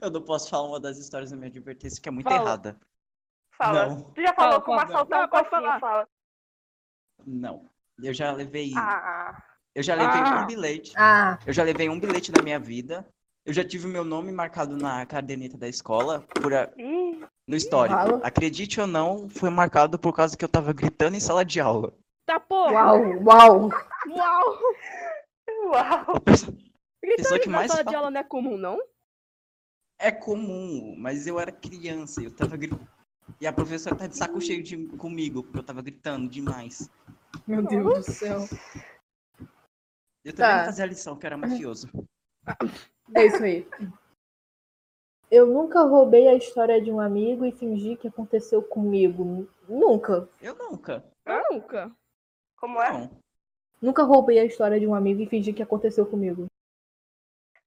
eu 0.02 0.10
não 0.12 0.22
posso 0.24 0.50
falar 0.50 0.68
uma 0.68 0.80
das 0.82 0.98
histórias 0.98 1.32
da 1.32 1.38
minha 1.38 1.48
advertência 1.50 2.02
que 2.02 2.10
é 2.10 2.12
muito 2.12 2.28
Fala. 2.28 2.42
errada. 2.42 2.80
Fala. 3.58 3.88
Não. 3.90 4.02
Tu 4.14 4.22
já 4.22 4.34
falou 4.34 4.52
Fala, 4.54 4.62
como 4.64 4.80
assaltar 4.80 5.26
um 5.26 5.30
cofrinho, 5.30 5.50
falar. 5.50 5.80
fala. 5.80 6.08
Não. 7.26 7.70
Eu 8.02 8.14
já 8.14 8.32
levei. 8.32 8.72
Ah, 8.76 9.42
Eu 9.76 9.82
já 9.84 9.96
levei 9.96 10.22
Ah. 10.22 10.42
um 10.42 10.46
bilhete. 10.48 10.94
Ah, 10.96 11.40
Eu 11.48 11.54
já 11.54 11.64
levei 11.64 11.90
um 11.90 12.00
bilhete 12.00 12.32
na 12.32 12.44
minha 12.44 12.60
vida. 12.60 13.08
Eu 13.46 13.54
já 13.54 13.64
tive 13.64 13.88
o 13.88 13.90
meu 13.90 14.04
nome 14.06 14.32
marcado 14.32 14.78
na 14.78 15.06
caderneta 15.06 15.58
da 15.58 15.68
escola 15.68 16.22
por 16.42 16.54
a- 16.54 16.72
ih, 16.78 17.22
no 17.48 17.56
histórico. 17.56 17.98
Uau. 18.00 18.22
Acredite 18.24 18.80
ou 18.80 18.88
não, 18.88 19.28
foi 19.30 19.50
marcado 19.50 19.98
por 20.00 20.14
causa 20.14 20.38
que 20.38 20.46
eu 20.46 20.50
tava 20.50 20.72
gritando 20.74 21.16
em 21.16 21.20
sala 21.20 21.44
de 21.44 21.60
aula. 21.60 21.92
Tá 22.26 22.40
porra! 22.40 22.94
uau, 22.94 23.24
uau. 23.24 23.70
Uau! 24.10 24.60
uau. 25.72 26.16
A 26.16 27.16
pessoa- 27.18 27.40
que 27.40 27.50
na 27.50 27.58
mais 27.58 27.72
sala 27.72 27.84
de 27.84 27.90
fala- 27.92 27.98
aula 27.98 28.12
não 28.12 28.20
é 28.22 28.24
comum, 28.24 28.58
não? 28.58 28.80
É 30.00 30.12
comum, 30.12 30.96
mas 30.98 31.28
eu 31.28 31.40
era 31.40 31.52
criança, 31.52 32.22
eu 32.24 32.34
tava 32.34 32.56
gritando. 32.58 32.88
E 33.40 33.48
a 33.48 33.54
professora 33.54 33.96
tá 33.96 34.08
de 34.08 34.18
saco 34.18 34.40
cheio 34.42 34.64
de... 34.64 34.88
comigo, 34.98 35.44
porque 35.44 35.60
eu 35.60 35.64
tava 35.64 35.82
gritando 35.82 36.30
demais. 36.30 36.90
Meu 37.48 37.62
Deus 37.64 38.06
do 38.06 38.12
céu. 38.12 38.40
Eu 40.24 40.34
também 40.34 40.52
Tá. 40.52 40.58
não 40.58 40.66
fazia 40.66 40.86
a 40.86 40.88
lição, 40.88 41.18
que 41.18 41.26
eu 41.26 41.28
era 41.28 41.38
mafioso. 41.38 41.90
É 43.16 43.26
isso 43.26 43.44
aí. 43.44 43.68
Eu 45.30 45.48
nunca 45.48 45.82
roubei 45.82 46.28
a 46.28 46.36
história 46.36 46.82
de 46.82 46.92
um 46.92 47.00
amigo 47.00 47.46
e 47.46 47.52
fingi 47.52 47.96
que 47.98 48.08
aconteceu 48.08 48.62
comigo. 48.62 49.50
Nunca. 49.68 50.30
Eu 50.42 50.56
nunca. 50.56 51.04
Eu 51.26 51.44
nunca. 51.52 51.92
Como 52.58 52.82
é? 52.82 52.92
Não. 52.94 53.24
Nunca 53.82 54.04
roubei 54.04 54.40
a 54.40 54.46
história 54.46 54.80
de 54.80 54.88
um 54.88 54.96
amigo 54.96 55.22
e 55.22 55.28
fingi 55.28 55.52
que 55.52 55.64
aconteceu 55.64 56.06
comigo. 56.06 56.46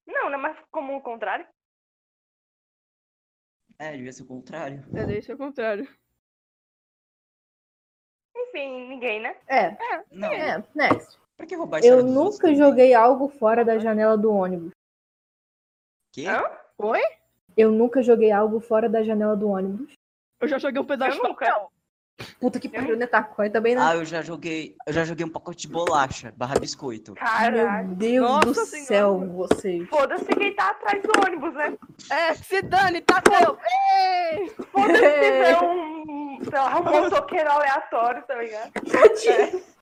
Não, 0.07 0.31
não 0.31 0.39
é 0.39 0.43
mais 0.43 0.57
comum 0.71 0.97
o 0.97 1.03
contrário. 1.03 1.47
É, 3.79 3.93
devia 3.93 4.13
ser 4.13 4.23
o 4.23 4.27
contrário. 4.27 4.85
É, 4.95 5.05
deve 5.07 5.23
ser 5.23 5.35
o 5.35 5.39
contrário. 5.39 5.87
Enfim, 8.37 8.89
ninguém, 8.89 9.21
né? 9.21 9.37
É, 9.47 9.77
Não. 10.11 10.33
é, 10.33 10.63
next. 10.75 11.19
Pra 11.37 11.47
que 11.47 11.55
roubar 11.55 11.79
a 11.83 11.87
Eu 11.87 12.03
nunca 12.03 12.39
também? 12.39 12.57
joguei 12.57 12.95
algo 12.95 13.29
fora 13.29 13.65
da 13.65 13.79
janela 13.79 14.17
do 14.17 14.33
ônibus. 14.33 14.71
Quê? 16.13 16.27
Hã? 16.27 16.43
Oi? 16.79 17.01
Eu 17.57 17.71
nunca 17.71 18.03
joguei 18.03 18.31
algo 18.31 18.61
fora 18.61 18.89
da 18.89 19.03
janela 19.03 19.37
do 19.37 19.49
ônibus. 19.49 19.93
Eu 20.41 20.49
já 20.49 20.59
joguei 20.59 20.81
um 20.81 20.87
pedaço 20.87 21.17
de 21.17 21.23
papel. 21.23 21.71
Puta 22.41 22.59
que 22.59 22.69
pariu, 22.69 22.97
né? 22.97 23.07
Tacói 23.07 23.51
também, 23.51 23.75
né? 23.75 23.83
Ah, 23.83 23.95
eu 23.95 24.05
já 24.05 24.23
joguei. 24.23 24.75
Eu 24.87 24.93
já 24.93 25.05
joguei 25.05 25.25
um 25.27 25.29
pacote 25.29 25.67
de 25.67 25.69
bolacha, 25.73 26.33
barra 26.37 26.59
biscoito. 26.59 27.15
Caralho. 27.15 27.89
Meu 27.89 27.97
Deus 27.97 28.31
Nossa 28.31 28.47
do 28.49 28.67
Senhora. 28.67 28.87
céu, 28.87 29.19
vocês. 29.29 29.89
Foda-se 29.89 30.25
quem 30.25 30.55
tá 30.55 30.71
atrás 30.71 31.03
do 31.03 31.11
ônibus, 31.27 31.53
né? 31.55 31.77
É, 32.11 32.35
se 32.35 32.63
dane, 32.63 33.03
tá! 33.03 33.23
Ei! 34.33 34.49
Foda-se 34.49 34.99
se 34.99 35.13
tiver 35.15 35.63
um, 35.63 36.39
sei 36.43 36.59
lá, 36.59 36.81
um 36.81 36.85
motoqueiro 36.85 37.51
aleatório, 37.51 38.23
tá 38.27 38.35
ligado? 38.37 38.73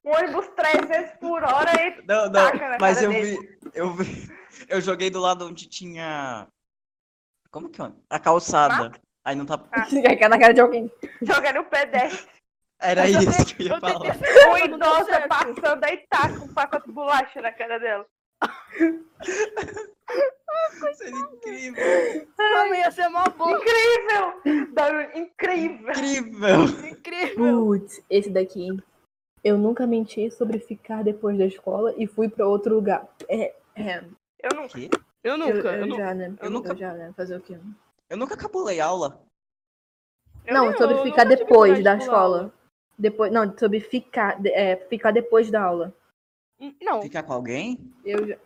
Um 0.04 0.10
ônibus 0.10 0.46
300 0.56 1.12
por 1.20 1.42
hora 1.44 1.70
e 1.80 2.04
Não, 2.06 2.28
não, 2.30 2.50
mas 2.80 3.00
eu 3.02 3.10
dele. 3.10 3.38
vi, 3.38 3.58
eu 3.74 3.92
vi. 3.94 4.28
Eu 4.68 4.80
joguei 4.80 5.08
do 5.08 5.20
lado 5.20 5.46
onde 5.46 5.68
tinha. 5.68 6.46
Como 7.50 7.68
que 7.68 7.80
é? 7.80 7.90
A 8.10 8.18
calçada. 8.18 8.92
Aí 9.24 9.34
não 9.36 9.46
tá. 9.46 9.58
Cair 9.72 10.28
na 10.28 10.38
cara 10.38 10.52
de 10.54 10.60
alguém. 10.60 10.90
joga 11.22 11.52
no 11.52 11.64
pedestre. 11.64 12.28
Era 12.80 13.08
Eu 13.08 13.20
isso 13.20 13.30
tentei- 13.30 13.54
que 13.54 13.62
eu 13.62 13.66
ia 13.66 13.74
eu 13.74 13.80
falar. 13.80 14.58
idoso 14.66 15.04
certo. 15.06 15.28
passando 15.28 15.84
aí 15.84 16.04
taca 16.10 16.44
um 16.44 16.48
pacote 16.52 16.86
de 16.86 16.92
bolacha 16.92 17.40
na 17.40 17.52
cara 17.52 17.78
dela. 17.78 18.06
Seria 20.94 21.18
incrível. 21.18 22.28
Mano, 22.38 22.74
ia 22.74 22.90
ser 22.90 23.08
mó 23.08 23.24
bom. 23.36 23.50
Incrível! 23.50 24.40
Incrível! 25.14 25.92
Incrível. 25.94 26.64
Incrível. 26.90 27.64
Putz, 27.66 28.02
esse 28.10 28.30
daqui. 28.30 28.64
hein? 28.66 28.82
Eu 29.42 29.56
nunca 29.58 29.86
menti 29.86 30.30
sobre 30.30 30.58
ficar 30.58 31.02
depois 31.04 31.38
da 31.38 31.46
escola 31.46 31.94
e 31.96 32.06
fui 32.06 32.28
pra 32.28 32.46
outro 32.46 32.74
lugar. 32.74 33.06
É, 33.28 33.54
é. 33.76 34.02
Eu 34.42 34.50
nunca. 34.56 34.78
Eu 34.78 34.90
Eu, 35.22 35.38
nunca. 35.38 35.52
eu 35.68 35.72
Eu, 35.72 35.86
nunca. 35.86 36.02
já, 36.02 36.14
né? 36.14 36.34
Eu 36.40 36.50
nunca- 36.50 36.76
já, 36.76 36.92
né? 36.92 37.12
Fazer 37.16 37.36
o 37.36 37.40
quê? 37.40 37.56
Eu 38.08 38.16
nunca 38.16 38.36
cabulei 38.36 38.80
aula. 38.80 39.20
Eu 40.46 40.54
não, 40.54 40.76
sobre 40.76 41.02
ficar 41.02 41.24
depois 41.24 41.82
da 41.82 41.96
escola. 41.96 42.18
aula. 42.38 42.54
Depois, 42.98 43.32
não, 43.32 43.56
sobre 43.58 43.80
ficar, 43.80 44.40
de- 44.40 44.50
é, 44.50 44.76
ficar 44.88 45.10
depois 45.10 45.50
da 45.50 45.62
aula. 45.62 45.94
Hum, 46.60 46.74
Não, 46.80 47.02
Ficar 47.02 47.22
com 47.24 47.32
alguém? 47.32 47.92
Eu 48.04 48.26
já. 48.28 48.36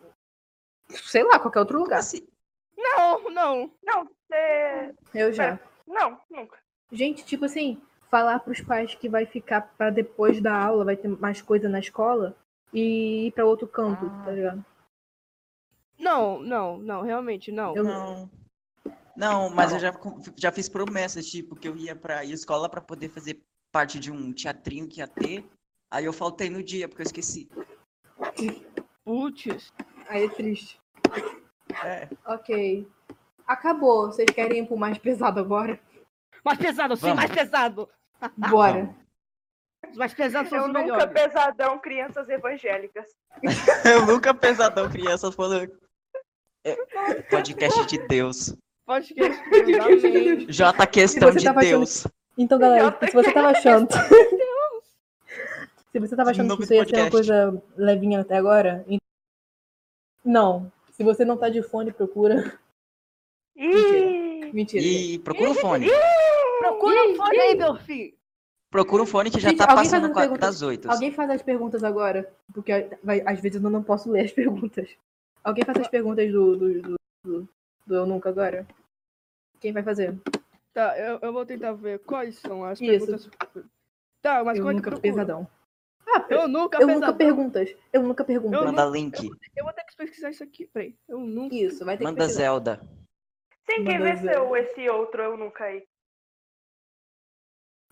Sei 0.89 1.23
lá, 1.23 1.37
qualquer 1.39 1.59
outro 1.59 1.77
lugar. 1.77 1.99
Assim, 1.99 2.27
não, 2.75 3.29
não. 3.29 3.71
Não, 3.83 4.05
você. 4.05 4.95
Eu 5.13 5.31
já. 5.31 5.59
Não, 5.85 6.19
nunca. 6.29 6.57
Gente, 6.91 7.23
tipo 7.23 7.45
assim, 7.45 7.79
falar 8.09 8.39
pros 8.39 8.61
pais 8.61 8.95
que 8.95 9.07
vai 9.07 9.25
ficar 9.27 9.61
pra 9.77 9.91
depois 9.91 10.41
da 10.41 10.55
aula, 10.57 10.83
vai 10.85 10.97
ter 10.97 11.07
mais 11.07 11.41
coisa 11.41 11.69
na 11.69 11.79
escola 11.79 12.35
e 12.73 13.27
ir 13.27 13.31
pra 13.33 13.45
outro 13.45 13.67
canto, 13.67 14.05
Ah. 14.07 14.25
tá 14.25 14.31
ligado? 14.31 14.65
Não, 15.99 16.39
não, 16.39 16.77
não, 16.79 17.01
realmente 17.03 17.51
não. 17.51 17.75
Eu- 17.75 17.83
não. 17.83 18.29
Não, 19.19 19.49
mas 19.49 19.73
eu 19.73 19.79
já, 19.79 19.91
já 20.37 20.49
fiz 20.49 20.69
promessas, 20.69 21.25
tipo, 21.25 21.53
que 21.53 21.67
eu 21.67 21.75
ia 21.75 21.93
pra 21.93 22.23
escola 22.23 22.69
pra 22.69 22.79
poder 22.79 23.09
fazer 23.09 23.41
parte 23.69 23.99
de 23.99 24.09
um 24.09 24.31
teatrinho 24.31 24.87
que 24.87 25.01
ia 25.01 25.07
ter. 25.07 25.45
Aí 25.91 26.05
eu 26.05 26.13
faltei 26.13 26.49
no 26.49 26.63
dia, 26.63 26.87
porque 26.87 27.01
eu 27.01 27.05
esqueci. 27.05 27.49
Putz. 29.03 29.73
Aí 30.07 30.23
é 30.23 30.29
triste. 30.29 30.79
É. 31.83 32.07
Ok. 32.25 32.87
Acabou. 33.45 34.07
Vocês 34.07 34.29
querem 34.33 34.63
ir 34.63 34.67
pro 34.67 34.77
mais 34.77 34.97
pesado 34.97 35.39
agora? 35.39 35.77
Mais 36.45 36.57
pesado, 36.57 36.95
sim, 36.95 37.01
Vamos. 37.01 37.17
mais 37.17 37.31
pesado. 37.31 37.89
Bora. 38.37 38.95
Os 39.89 39.97
mais 39.97 40.13
pesados 40.13 40.49
são 40.49 40.59
Eu 40.59 40.65
os 40.65 40.67
nunca 40.69 40.81
melhores. 40.81 41.13
pesadão 41.13 41.79
crianças 41.79 42.29
evangélicas. 42.29 43.09
Eu 43.85 44.05
nunca 44.05 44.33
pesadão 44.33 44.89
crianças 44.89 45.35
falando. 45.35 45.77
É, 46.63 46.75
podcast 47.23 47.85
de 47.85 47.97
Deus. 48.07 48.55
Pode 48.89 49.13
que 49.13 49.21
amém. 49.21 50.47
J 50.47 50.87
questão 50.87 51.29
de 51.29 51.43
tava 51.43 51.59
achando- 51.59 51.77
Deus. 51.77 52.07
Então, 52.35 52.57
galera, 52.57 52.97
se 53.05 53.13
você 53.13 53.31
tava 53.31 53.49
achando. 53.49 53.87
se 55.91 55.99
você 55.99 56.15
tava 56.15 56.31
achando 56.31 56.57
que 56.57 56.63
isso 56.63 56.73
ia 56.73 56.85
ser 56.85 56.95
uma 56.95 57.01
podcast. 57.03 57.11
coisa 57.11 57.63
levinha 57.77 58.21
até 58.21 58.35
agora. 58.35 58.83
en- 58.87 58.97
Não. 60.25 60.71
Se 60.91 61.03
você 61.03 61.23
não 61.23 61.37
tá 61.37 61.49
de 61.49 61.61
fone, 61.61 61.91
procura. 61.91 62.57
Ih! 63.55 64.51
Mentira. 64.53 64.83
E 64.83 65.19
procura 65.19 65.51
um 65.51 65.53
fone. 65.53 65.87
Procura 66.57 67.03
um 67.11 67.15
fone 67.15 67.39
aí, 67.39 67.55
meu 67.55 67.75
filho. 67.75 68.13
Procura 68.71 69.03
um 69.03 69.05
fone 69.05 69.29
que 69.29 69.39
já 69.39 69.49
Gente, 69.49 69.59
tá 69.59 69.67
passando 69.67 70.05
uma 70.05 70.13
qua- 70.13 70.21
pergunta- 70.23 70.41
das 70.47 70.63
oito. 70.63 70.89
Alguém 70.89 71.11
faz 71.11 71.29
as 71.29 71.43
perguntas 71.43 71.83
agora? 71.83 72.27
Porque 72.51 72.71
vai- 73.03 73.21
às 73.23 73.39
vezes 73.39 73.61
eu 73.63 73.69
não 73.69 73.83
posso 73.83 74.09
ler 74.11 74.25
as 74.25 74.31
perguntas. 74.33 74.89
Alguém 75.43 75.63
faz 75.63 75.77
as 75.79 75.87
perguntas 75.87 76.31
do, 76.31 76.55
do, 76.57 76.81
do, 76.81 76.95
do- 77.23 77.49
do 77.85 77.95
Eu 77.95 78.05
Nunca 78.07 78.29
agora? 78.29 78.67
Quem 79.59 79.73
vai 79.73 79.83
fazer? 79.83 80.17
Tá, 80.73 80.97
eu, 80.97 81.19
eu 81.21 81.33
vou 81.33 81.45
tentar 81.45 81.73
ver 81.73 81.99
quais 81.99 82.37
são 82.39 82.63
as 82.63 82.79
Isso. 82.79 83.05
perguntas. 83.05 83.29
Tá, 84.21 84.43
mas 84.43 84.57
eu 84.57 84.63
como 84.63 84.77
é 84.77 84.81
que 84.81 84.89
nunca 84.89 85.01
pesadão. 85.01 85.47
Ah, 86.07 86.25
Eu 86.29 86.47
nunca 86.47 86.77
eu 86.77 86.87
pesadão. 86.87 87.09
nunca 87.09 87.13
perguntas. 87.13 87.75
Eu 87.91 88.03
nunca 88.03 88.23
pergunto. 88.23 88.55
Eu 88.55 88.65
Manda 88.65 88.85
link. 88.85 89.29
Eu 89.55 89.63
vou 89.63 89.73
ter 89.73 89.83
que 89.83 89.95
pesquisar 89.95 90.29
isso 90.29 90.43
aqui. 90.43 90.65
Peraí. 90.67 90.95
Eu 91.07 91.19
nunca. 91.19 91.55
Isso, 91.55 91.83
vai 91.85 91.97
ter 91.97 92.03
Manda 92.03 92.15
que 92.15 92.21
pesquisar. 92.25 92.43
Zelda. 92.43 92.81
Sim, 93.69 93.83
quem 93.83 93.99
venceu 93.99 94.55
esse 94.55 94.89
outro 94.89 95.21
eu 95.21 95.37
nunca 95.37 95.65
aí? 95.65 95.85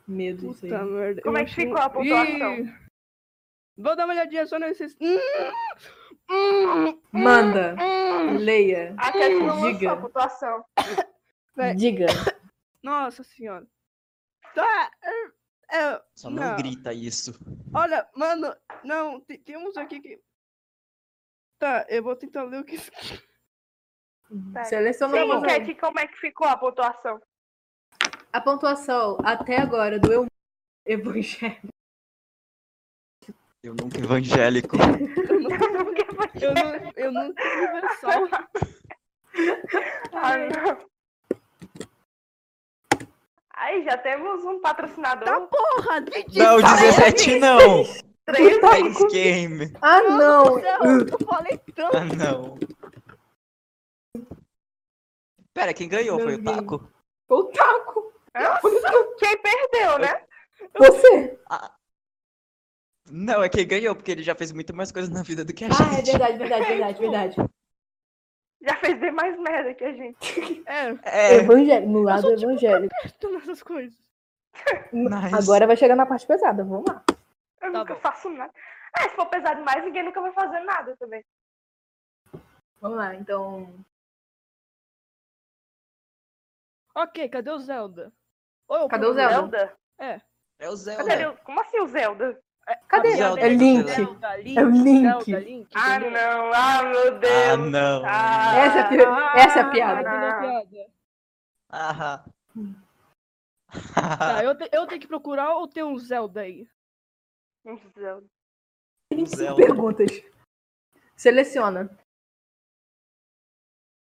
Medo 0.08 0.48
disso 0.48 0.66
aí. 0.66 0.72
Puta 0.72 0.86
merda. 0.86 1.22
Como 1.22 1.38
eu 1.38 1.42
é 1.42 1.46
que 1.46 1.52
achei 1.52 1.66
ficou 1.66 1.82
a 1.82 1.90
pontuação? 1.90 2.56
Ih! 2.60 2.74
Vou 3.78 3.96
dar 3.96 4.06
uma 4.06 4.14
olhadinha 4.14 4.46
só 4.48 4.58
nesses. 4.58 4.96
Hum, 5.00 5.18
hum, 6.32 7.02
Manda. 7.12 7.76
hum. 7.80 8.38
Leia. 8.38 8.96
A 8.98 9.12
Cat 9.12 9.34
não 9.36 9.48
lançou 9.48 9.74
Diga. 9.74 9.92
a 9.92 9.98
pontuação. 9.98 10.66
Diga. 11.76 12.06
Nossa 12.84 13.24
senhora. 13.24 13.68
Tá. 14.54 14.92
é, 15.72 16.02
Só 16.16 16.30
não, 16.30 16.44
Não. 16.44 16.56
grita 16.56 16.94
isso. 16.94 17.38
olha, 17.74 18.08
mano. 18.16 18.56
Não, 18.84 19.20
tem, 19.22 19.40
tem 19.40 19.58
uns 19.58 19.76
aqui 19.78 20.00
que. 20.00 20.22
Tá, 21.60 21.86
eu 21.90 22.04
vou 22.04 22.16
tentar 22.16 22.44
ler 22.44 22.62
o 22.62 22.66
que. 22.66 22.78
Tá. 24.54 24.66
Seleciona 24.66 25.16
Sim, 25.16 25.24
uma. 25.24 25.42
Cat, 25.42 25.74
como 25.76 26.00
é 26.00 26.06
que 26.06 26.18
ficou 26.18 26.46
a 26.46 26.58
pontuação? 26.58 27.22
A 28.34 28.42
pontuação 28.42 29.18
até 29.24 29.58
agora 29.58 29.98
do 29.98 30.12
Eu 30.12 30.28
Evangelho. 30.86 31.70
Eu 33.64 33.74
nunca 33.74 34.00
evangélico. 34.04 34.76
Eu 34.76 35.40
não, 35.40 35.52
eu 36.36 36.54
não, 36.54 36.94
eu 36.96 37.12
não 37.12 37.26
universal. 37.28 38.28
Ah, 40.14 40.38
não. 40.38 40.97
Aí 43.60 43.84
já 43.84 43.98
temos 43.98 44.44
um 44.46 44.60
patrocinador. 44.62 45.26
Tá 45.26 45.42
porra, 45.42 46.02
de 46.02 46.38
Não, 46.40 46.62
17 46.62 47.40
não. 47.40 47.84
Três 48.26 48.60
Face 48.60 49.08
Game. 49.08 49.74
Ah, 49.82 50.02
não! 50.04 50.60
Eu 50.60 51.20
falei 51.26 51.58
tanto. 51.76 51.98
Ah, 51.98 52.06
não. 52.06 52.58
Pera, 55.54 55.74
quem 55.74 55.88
ganhou? 55.90 56.20
Foi 56.20 56.36
o. 56.36 56.44
Taco? 56.44 56.92
O 57.30 57.44
taco! 57.46 58.14
Quem 59.18 59.38
perdeu, 59.42 60.00
né? 60.00 60.22
Você! 60.78 61.40
Não, 63.10 63.42
é 63.42 63.50
quem 63.50 63.66
ganhou, 63.66 63.96
porque 63.96 64.12
ele 64.12 64.22
já 64.22 64.36
fez 64.36 64.52
muito 64.52 64.76
mais 64.76 64.92
coisas 64.92 65.10
na 65.10 65.24
vida 65.24 65.44
do 65.44 65.54
que 65.54 65.64
a 65.64 65.70
Ah, 65.70 65.72
é 65.94 65.96
gente. 65.96 66.12
verdade, 66.12 66.38
verdade, 66.38 66.66
verdade, 66.66 67.00
verdade. 67.00 67.36
Já 68.62 68.76
fez 68.78 69.00
bem 69.00 69.12
mais 69.12 69.38
merda 69.40 69.74
que 69.74 69.84
a 69.84 69.94
gente. 69.94 70.18
É, 70.68 70.90
É, 71.04 71.36
Evangelho, 71.36 71.88
no 71.88 72.02
lado 72.02 72.22
sou 72.22 72.36
tipo 72.36 72.52
evangélico. 72.52 72.94
tô 73.20 73.30
nessas 73.32 73.62
coisas. 73.64 73.98
nice. 74.92 75.36
Agora 75.36 75.68
vai 75.68 75.78
chegar 75.78 75.96
na 75.96 76.06
parte 76.06 76.26
pesada, 76.26 76.64
vamos 76.64 76.86
lá. 76.88 77.04
Eu 77.62 77.72
Tá 77.72 77.80
nunca 77.80 77.94
bom. 77.94 78.00
faço 78.02 78.30
nada. 78.30 78.52
Ah, 78.94 79.04
se 79.10 79.16
for 79.16 79.28
pesar 79.28 79.54
demais, 79.56 79.84
ninguém 79.84 80.04
nunca 80.04 80.20
vai 80.22 80.32
fazer 80.34 80.60
nada 80.62 80.96
também. 80.98 81.24
Vamos 82.82 82.98
lá, 82.98 83.14
então. 83.16 83.74
Ok, 86.96 87.30
cadê 87.30 87.52
o 87.52 87.60
Zelda? 87.60 88.12
Ou 88.68 88.88
Cadê 88.88 89.06
o 89.06 89.14
Zelda? 89.14 89.36
Zelda? 90.00 90.22
É 90.60 90.70
o 90.70 90.76
Zelda. 90.76 91.04
Cadê 91.06 91.24
ele? 91.24 91.38
Como 91.44 91.62
assim 91.62 91.80
o 91.80 91.88
Zelda? 91.88 92.40
Cadê? 92.88 93.16
Zelda, 93.16 93.42
É 93.42 93.50
Link. 93.50 93.88
Zelda, 93.90 94.36
Link. 94.38 94.58
É 94.58 94.64
o 94.66 94.70
Link. 94.70 95.02
Zelda, 95.26 95.40
Link. 95.40 95.70
Ah, 95.76 96.00
não. 96.00 96.54
Ah, 96.54 96.84
meu 96.84 97.20
Deus. 97.20 97.34
Ah, 97.34 97.58
não. 97.58 98.06
Ah, 98.06 98.56
Essa 98.58 98.78
é 98.78 98.82
a 98.82 98.88
pi- 98.90 99.40
essa 99.40 99.60
é 99.60 99.62
a 99.62 99.70
piada. 99.72 100.02
entendeu 100.02 100.30
a 100.30 100.66
piada? 100.66 100.92
Aham. 101.72 102.26
Tá, 104.18 104.44
eu, 104.44 104.58
te- 104.58 104.70
eu 104.72 104.88
tenho 104.88 105.02
que 105.02 105.08
procurar 105.08 105.56
ou 105.56 105.68
tem 105.68 105.84
um 105.84 105.98
Zelda 105.98 106.42
aí? 106.42 106.68
um 107.66 107.78
Zelda. 107.98 108.26
25 109.14 109.38
Zelda. 109.38 109.56
perguntas. 109.66 110.24
Seleciona. 111.16 111.90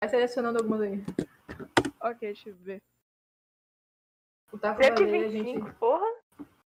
Vai 0.02 0.08
selecionando 0.08 0.58
algumas 0.58 0.80
aí. 0.80 1.04
Ok, 2.00 2.18
deixa 2.20 2.48
eu 2.48 2.56
ver. 2.56 2.78
O 4.52 4.58
Taco 4.58 4.80
vai 4.80 4.90
ler, 4.90 4.94
a 4.94 4.96
125, 5.30 5.66
gente. 5.66 5.78
porra. 5.78 6.11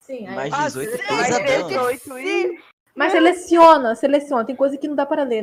Sim, 0.07 0.25
aí. 0.25 0.35
Mais 0.35 0.53
Ah, 0.53 0.65
18 0.67 0.89
sim, 0.89 1.13
Mais 1.13 1.37
pesadão. 1.37 1.67
18 1.67 2.17
e... 2.19 2.63
Mas 2.95 3.11
seleciona, 3.11 3.93
seleciona. 3.93 4.45
Tem 4.45 4.55
coisa 4.55 4.77
que 4.77 4.87
não 4.87 4.95
dá 4.95 5.05
para 5.05 5.23
ler. 5.23 5.41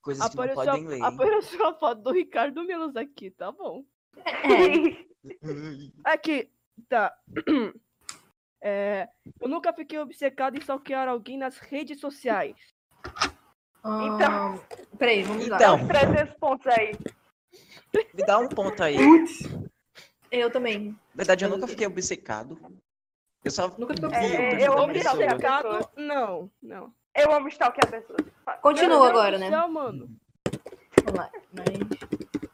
Coisas 0.00 0.26
que 0.28 0.36
não 0.36 0.54
podem 0.54 0.86
ler. 0.86 1.02
apareceu 1.02 1.66
a 1.66 1.74
foto 1.74 2.00
do 2.00 2.12
Ricardo 2.12 2.64
Melos 2.64 2.96
aqui, 2.96 3.30
tá 3.32 3.52
bom. 3.52 3.84
É. 4.24 5.10
Aqui, 6.04 6.50
tá. 6.88 7.12
É, 8.62 9.08
eu 9.40 9.48
nunca 9.48 9.72
fiquei 9.72 9.98
obcecado 9.98 10.54
em 10.54 10.60
stalkear 10.60 11.08
alguém 11.08 11.38
nas 11.38 11.56
redes 11.56 11.98
sociais. 11.98 12.54
Então. 13.78 14.62
Peraí, 14.98 15.22
vamos 15.22 15.48
lá. 15.48 15.56
Então. 15.56 15.76
Uns 15.76 15.88
300 15.88 16.34
pontos 16.34 16.66
aí. 16.66 16.92
Me 18.12 18.26
dá 18.26 18.38
um 18.38 18.50
ponto 18.50 18.82
aí. 18.82 18.98
Eu 20.30 20.50
também. 20.50 20.90
Na 20.90 20.96
verdade, 21.16 21.44
eu 21.44 21.50
nunca 21.50 21.66
fiquei 21.66 21.86
obcecado. 21.86 22.58
Eu 23.44 23.50
só 23.50 23.68
Nunca 23.76 23.94
fiquei 23.94 24.10
vi 24.10 24.36
É, 24.36 24.66
eu 24.66 24.78
amo. 24.78 24.92
Obcecado, 24.92 25.90
não, 25.96 26.50
não. 26.62 26.94
Eu 27.14 27.32
amo 27.32 27.48
stalkear 27.48 27.88
a 27.88 27.90
pessoa. 27.90 28.18
Continua 28.62 29.08
agora, 29.08 29.38
né? 29.38 29.48
céu, 29.48 29.68
mano. 29.68 30.08
Vamos 31.04 31.18
lá. 31.18 31.30
Mas... 31.52 31.66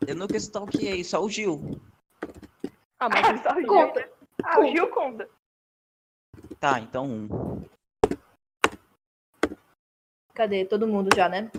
Eu 0.06 0.16
nunca 0.16 0.36
stalkeei, 0.36 1.04
só 1.04 1.22
o 1.22 1.28
Gil. 1.28 1.80
Ah, 2.98 3.08
mas 3.08 3.42
Só 3.42 3.52
o 3.52 3.60
Gil. 3.60 3.66
Conta. 3.66 4.10
Ah, 4.42 4.60
o 4.60 4.66
Gil 4.68 4.88
conta. 4.88 5.28
Tá, 6.58 6.80
então 6.80 7.06
um. 7.06 7.64
Cadê? 10.32 10.64
Todo 10.64 10.86
mundo 10.86 11.14
já, 11.14 11.28
né? 11.28 11.50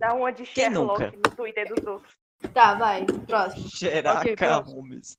Dá 0.00 0.14
uma 0.14 0.32
de 0.32 0.46
Sherlock 0.46 1.14
no 1.14 1.36
Twitter 1.36 1.68
dos 1.68 1.84
outros. 1.84 2.19
Tá, 2.54 2.74
vai. 2.74 3.04
Próximo. 3.26 3.68
Xeraca 3.68 4.20
Ok, 4.20 4.36
próximo. 4.36 4.76
Holmes. 4.80 5.18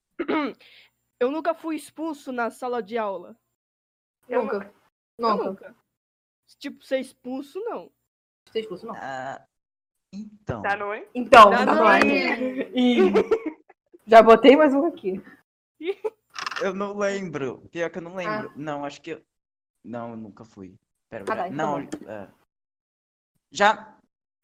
eu 1.19 1.32
nunca 1.32 1.53
fui 1.53 1.76
expulso 1.76 2.32
na 2.32 2.49
sala 2.49 2.82
de 2.82 2.97
aula. 2.97 3.36
Eu 4.28 4.43
Nunca. 4.43 4.74
Eu 5.17 5.30
Nunca. 5.30 5.43
nunca. 5.45 5.76
Tipo, 6.59 6.84
ser 6.84 6.99
expulso, 6.99 7.59
não. 7.61 7.91
É 8.53 8.59
expulso, 8.59 8.86
não. 8.86 8.95
Ah, 8.97 9.41
então. 10.13 10.61
Tá, 10.61 10.76
não 10.76 10.93
é? 10.93 11.07
Então, 11.15 11.49
tá 11.51 11.65
não. 11.65 11.76
bom. 11.78 11.84
Ih. 12.76 13.13
Já 14.05 14.22
botei 14.22 14.55
mais 14.57 14.74
um 14.74 14.86
aqui. 14.86 15.22
Eu 16.61 16.74
não 16.74 16.97
lembro. 16.97 17.67
Pior 17.72 17.89
que 17.89 17.97
eu 17.97 18.01
não 18.03 18.15
lembro. 18.15 18.49
Ah. 18.49 18.53
Não, 18.55 18.86
acho 18.86 19.01
que 19.01 19.11
eu. 19.11 19.22
Não, 19.84 20.11
eu 20.11 20.17
nunca 20.17 20.45
fui. 20.45 20.76
Pera, 21.09 21.24
Ah, 21.24 21.36
tá, 21.36 21.47
então 21.49 21.80
não, 21.80 21.88
não. 22.01 22.09
é. 22.11 22.30
Já. 23.51 23.97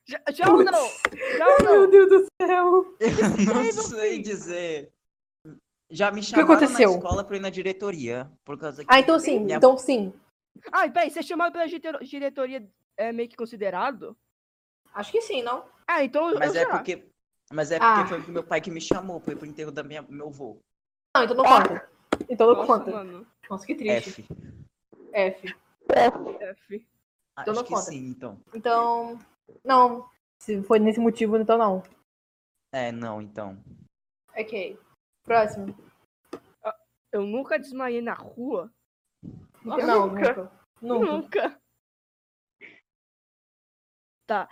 Já, 0.08 0.22
já 0.34 0.50
ou 0.52 0.64
não? 0.64 0.88
Já 1.38 1.48
ou 1.48 1.64
Meu 1.64 1.82
não? 1.82 1.90
Deus 1.90 2.10
do 2.10 2.26
céu. 2.42 2.96
Eu 3.00 3.46
não 3.46 3.54
Sei, 3.64 3.72
sei. 3.74 4.22
dizer. 4.22 4.94
Já 5.90 6.12
me 6.12 6.24
chamaram 6.24 6.60
na 6.60 6.66
escola 6.82 7.24
pra 7.24 7.38
ir 7.38 7.40
na 7.42 7.50
diretoria. 7.50 8.32
Por 8.46 8.58
causa 8.58 8.84
que 8.84 8.94
Ah, 8.94 9.00
então 9.00 9.20
sim. 9.20 9.40
minha- 9.40 9.58
Então 9.58 9.78
sim. 9.78 10.14
Ah, 10.72 10.90
peraí, 10.90 11.10
ser 11.12 11.24
chamado 11.24 11.52
pela 11.54 11.68
diretor- 11.68 12.04
diretoria 12.04 12.68
é 12.98 13.12
meio 13.12 13.30
que 13.30 13.36
considerado? 13.36 14.18
Acho 14.94 15.12
que 15.12 15.22
sim, 15.22 15.42
não? 15.44 15.66
Ah, 15.88 16.04
então 16.04 16.30
eu 16.32 16.40
Mas 16.40 16.56
é 16.56 16.62
já. 16.64 16.70
porque. 16.70 17.06
Mas 17.52 17.72
é 17.72 17.80
porque 17.80 18.02
Ah. 18.02 18.08
foi 18.08 18.20
meu 18.32 18.44
pai 18.44 18.60
que 18.60 18.72
me 18.72 18.82
chamou 18.82 19.20
pra 19.22 19.34
ir 19.34 19.38
pro 19.38 19.46
enterro 19.46 19.72
da 19.72 19.84
minha, 19.84 20.02
meu 20.04 20.28
avô. 20.28 20.58
Não, 21.16 21.24
então 21.24 21.36
não 21.38 21.44
conta. 21.46 21.90
Então 22.30 22.48
não 22.48 22.56
Nossa, 22.56 22.68
conta. 22.68 22.92
mano. 22.92 23.28
Nossa, 23.50 23.66
que 23.66 23.76
triste. 23.76 24.26
F. 25.14 25.56
F. 25.90 26.38
F. 26.42 26.76
Então 26.76 26.86
Acho 27.38 27.54
não 27.54 27.64
que 27.64 27.70
conta. 27.70 27.82
sim, 27.84 28.08
então. 28.10 28.40
Então. 28.54 29.20
Não. 29.64 30.10
Se 30.40 30.62
foi 30.64 30.80
nesse 30.80 31.00
motivo, 31.00 31.38
então 31.38 31.58
não. 31.58 31.84
É, 32.72 32.92
não, 32.92 33.22
então. 33.22 33.58
Ok. 34.38 34.78
Próximo. 35.24 35.76
Eu 37.12 37.26
nunca 37.26 37.58
desmaiei 37.58 38.02
na 38.02 38.14
rua. 38.14 38.72
não, 39.64 40.08
nunca. 40.10 40.34
nunca. 40.34 40.52
Nunca. 40.82 41.06
Nunca. 41.12 41.62
Tá. 44.28 44.48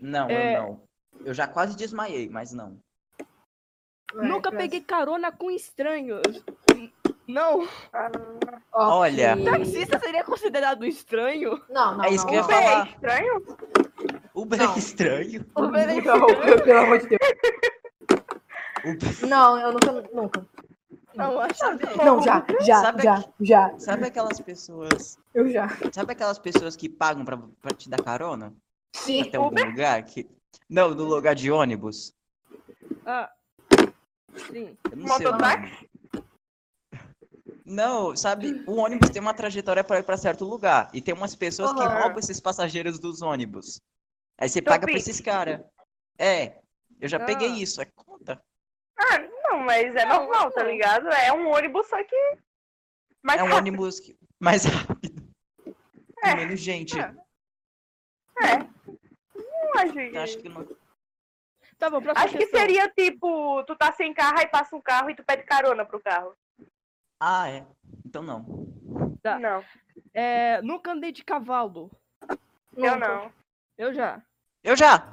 Não, 0.00 0.28
É. 0.28 0.56
eu 0.56 0.62
não. 0.62 0.86
Eu 1.24 1.34
já 1.34 1.46
quase 1.46 1.76
desmaiei, 1.76 2.28
mas 2.28 2.52
não. 2.52 2.78
Vai, 4.14 4.26
nunca 4.26 4.50
próximo. 4.50 4.58
peguei 4.58 4.80
carona 4.80 5.30
com 5.32 5.50
estranhos. 5.50 6.22
Não. 7.28 7.66
Ah, 7.92 8.10
Olha. 8.72 9.36
Taxista 9.44 9.98
seria 9.98 10.24
considerado 10.24 10.84
estranho? 10.84 11.62
Não, 11.68 11.96
não. 11.98 12.04
É 12.04 12.10
isso 12.10 12.24
não, 12.26 12.32
que 12.32 12.36
eu 12.36 12.40
ia. 12.40 12.44
Uber 12.44 12.56
é 12.56 12.62
falar. 12.62 12.88
estranho? 12.88 13.46
Uber 14.36 14.58
Não. 14.58 14.74
é 14.74 14.78
estranho. 14.78 15.46
Uber 15.56 15.88
é 15.88 16.00
Não, 16.00 16.28
estranho? 16.28 16.62
pelo 16.64 16.78
amor 16.80 16.98
de 16.98 17.06
Deus. 17.08 17.20
Uber- 18.84 19.28
Não, 19.28 19.58
eu 19.58 19.72
nunca. 19.72 19.92
Nunca. 20.12 20.46
Não, 21.14 21.40
acho 21.40 21.78
que 21.78 21.96
Não, 22.04 22.22
já, 22.22 22.44
já, 22.60 22.80
Sabe 22.82 23.02
já, 23.02 23.24
já. 23.40 23.78
Sabe 23.78 24.06
aquelas 24.06 24.38
pessoas. 24.38 25.18
Eu 25.32 25.50
já. 25.50 25.66
Sabe 25.90 26.12
aquelas 26.12 26.38
pessoas 26.38 26.76
que 26.76 26.88
pagam 26.90 27.24
pra, 27.24 27.38
pra 27.62 27.70
te 27.74 27.88
dar 27.88 28.02
carona? 28.02 28.52
Sim. 28.94 29.22
Até 29.22 29.38
algum 29.38 29.64
lugar? 29.64 30.02
Que... 30.02 30.28
Não, 30.68 30.90
no 30.94 31.04
lugar 31.04 31.34
de 31.34 31.50
ônibus. 31.50 32.12
Ah. 33.06 33.30
Sim. 34.50 34.76
Mototáxi? 34.94 35.88
Não, 37.64 38.14
sabe, 38.14 38.62
o 38.66 38.76
ônibus 38.76 39.10
tem 39.10 39.20
uma 39.20 39.34
trajetória 39.34 39.82
para 39.82 39.98
ir 39.98 40.02
para 40.02 40.16
certo 40.18 40.44
lugar. 40.44 40.88
E 40.92 41.00
tem 41.00 41.14
umas 41.14 41.34
pessoas 41.34 41.72
que 41.72 41.80
roubam 41.82 42.18
esses 42.18 42.38
passageiros 42.38 42.98
dos 42.98 43.22
ônibus. 43.22 43.80
Aí 44.38 44.48
você 44.48 44.60
paga 44.62 44.86
pra 44.86 44.96
esses 44.96 45.20
caras. 45.20 45.60
É, 46.18 46.58
eu 47.00 47.08
já 47.08 47.18
peguei 47.20 47.48
Ah. 47.50 47.56
isso, 47.56 47.80
é 47.80 47.86
conta. 47.94 48.42
Ah, 48.98 49.18
não, 49.48 49.60
mas 49.60 49.94
é 49.94 50.04
Não, 50.06 50.24
normal, 50.24 50.50
tá 50.50 50.62
não. 50.62 50.70
ligado? 50.70 51.08
É 51.08 51.32
um 51.32 51.48
ônibus, 51.48 51.86
só 51.88 52.02
que. 52.02 52.16
Mais 53.22 53.40
É 53.40 53.44
um 53.44 53.46
rápido. 53.48 53.58
ônibus 53.58 54.00
que- 54.00 54.16
mais 54.40 54.64
rápido. 54.64 55.22
É. 56.24 56.30
Com 56.30 56.36
menos 56.36 56.60
gente. 56.60 56.98
É. 56.98 57.14
É. 58.42 58.58
Não 58.58 59.72
acho, 59.76 60.18
acho 60.18 60.38
que 60.38 60.48
não. 60.48 60.66
Tá 61.78 61.90
bom, 61.90 62.00
próxima 62.00 62.24
acho 62.24 62.32
que 62.32 62.38
questão. 62.44 62.60
seria 62.60 62.88
tipo, 62.88 63.62
tu 63.64 63.76
tá 63.76 63.92
sem 63.92 64.14
carro, 64.14 64.38
aí 64.38 64.46
passa 64.46 64.74
um 64.74 64.80
carro 64.80 65.10
e 65.10 65.14
tu 65.14 65.22
pede 65.22 65.42
carona 65.42 65.84
pro 65.84 66.00
carro. 66.00 66.34
Ah, 67.20 67.50
é. 67.50 67.66
Então 68.04 68.22
não. 68.22 68.66
Tá. 69.22 69.38
Não, 69.38 69.62
É, 70.14 70.62
nunca 70.62 70.92
andei 70.92 71.12
de 71.12 71.22
cavalo. 71.24 71.90
eu 72.28 72.38
Nunca. 72.94 72.96
não. 73.08 73.32
Eu 73.78 73.92
já. 73.92 74.22
Eu 74.64 74.74
já! 74.74 75.06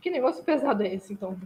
Que 0.00 0.10
negócio 0.10 0.42
pesado 0.42 0.82
é 0.82 0.94
esse, 0.94 1.12
então? 1.12 1.36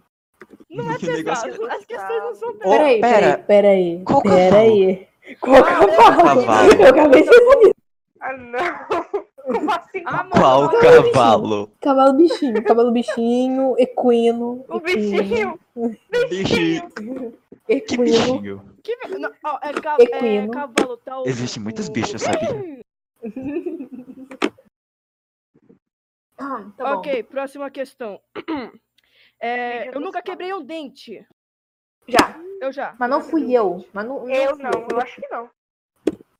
Não 0.71 0.91
é 0.91 0.99
Que 0.99 1.07
pesado. 1.07 1.67
As 1.67 1.85
questões 1.85 2.23
não 2.23 2.35
são 2.35 2.53
pesadas. 2.57 2.79
Peraí, 2.79 3.01
pera. 3.01 3.39
peraí, 3.39 3.45
peraí. 3.47 4.05
Qual 4.05 4.23
peraí. 4.23 5.09
Qual 5.39 5.57
Ah, 5.57 6.17
cavalo? 6.17 6.73
Eu 6.73 6.89
acabei 6.89 7.23
de 7.23 7.75
Ah, 8.21 8.37
não. 8.37 9.23
Como 9.45 9.71
assim? 9.71 10.03
Ah, 10.07 10.25
Qual 10.31 10.71
cavalo? 10.81 11.71
Cavalo 11.81 12.15
bichinho, 12.15 12.65
cavalo 12.65 12.91
bichinho, 12.91 13.75
equino. 13.79 14.65
O 14.69 14.77
equino, 14.79 15.11
bichinho. 15.11 15.61
Bichinho. 16.31 16.89
Que 17.67 17.73
Equino. 17.75 18.05
bichinho. 18.05 18.65
Que... 18.83 18.97
Não, 19.19 19.31
é, 19.31 19.71
é 19.71 20.03
Equino. 20.03 20.51
cavalo 20.53 20.97
tal. 21.05 21.27
Existem 21.27 21.63
muitos 21.63 21.89
bichos, 21.91 22.23
sabia? 22.23 22.83
Ah, 26.43 26.73
tá 26.77 26.85
bom. 26.85 26.99
ok, 26.99 27.23
próxima 27.23 27.71
questão. 27.71 28.21
É, 29.45 29.89
eu 29.93 30.01
nunca 30.01 30.23
quebrei 30.23 30.55
um 30.55 30.63
dente. 30.65 31.27
Já. 32.07 32.39
Eu 32.61 32.71
já. 32.73 32.95
Mas 32.97 33.11
não 33.11 33.21
fui 33.21 33.53
eu. 33.53 33.85
Mas 33.93 34.07
não, 34.07 34.31
Eu 34.31 34.55
fui 34.55 34.63
não, 34.63 34.87
eu 34.89 35.01
acho 35.01 35.21
que 35.21 35.27
não. 35.29 35.51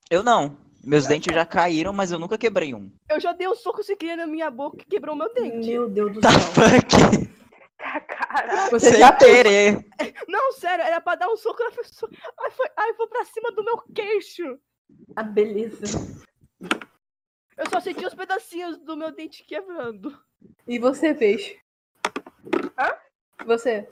Eu 0.09 0.23
não. 0.23 0.57
Meus 0.85 1.09
dentes 1.09 1.35
já 1.35 1.45
caíram, 1.45 1.93
mas 1.93 2.13
eu 2.13 2.19
nunca 2.21 2.39
quebrei 2.39 2.73
um. 2.73 2.93
Eu 3.11 3.19
já 3.19 3.33
dei 3.33 3.49
um 3.49 3.57
soco 3.57 3.83
sem 3.83 3.97
querer 3.97 4.15
na 4.15 4.27
minha 4.29 4.49
boca 4.53 4.77
e 4.81 4.85
quebrou 4.85 5.17
meu 5.17 5.35
dente. 5.35 5.69
Meu 5.69 5.89
Deus 5.89 6.13
do 6.13 6.21
Tá 6.21 6.31
céu. 6.31 6.41
fuck? 6.55 7.29
Tá, 7.77 8.01
cara. 8.03 8.71
Você 8.71 8.91
Sem 8.91 9.01
já 9.01 9.13
querer. 9.13 9.85
Não, 10.29 10.53
sério, 10.53 10.85
era 10.85 11.01
pra 11.01 11.17
dar 11.17 11.29
um 11.29 11.37
soco 11.37 11.61
na 11.61 11.73
pessoa. 11.73 12.09
Aí 12.39 12.51
foi, 12.53 12.67
aí 12.77 12.95
foi 12.95 13.09
pra 13.09 13.25
cima 13.25 13.51
do 13.51 13.65
meu 13.65 13.79
queixo. 13.93 14.59
Ah, 15.17 15.25
beleza. 15.25 16.23
Eu 17.63 17.71
só 17.71 17.79
senti 17.79 18.05
os 18.05 18.13
pedacinhos 18.15 18.77
do 18.79 18.97
meu 18.97 19.13
dente 19.13 19.45
quebrando. 19.45 20.21
E 20.67 20.81
você 20.81 21.15
fez? 21.15 21.57
Hã? 22.77 22.93
Você? 23.47 23.89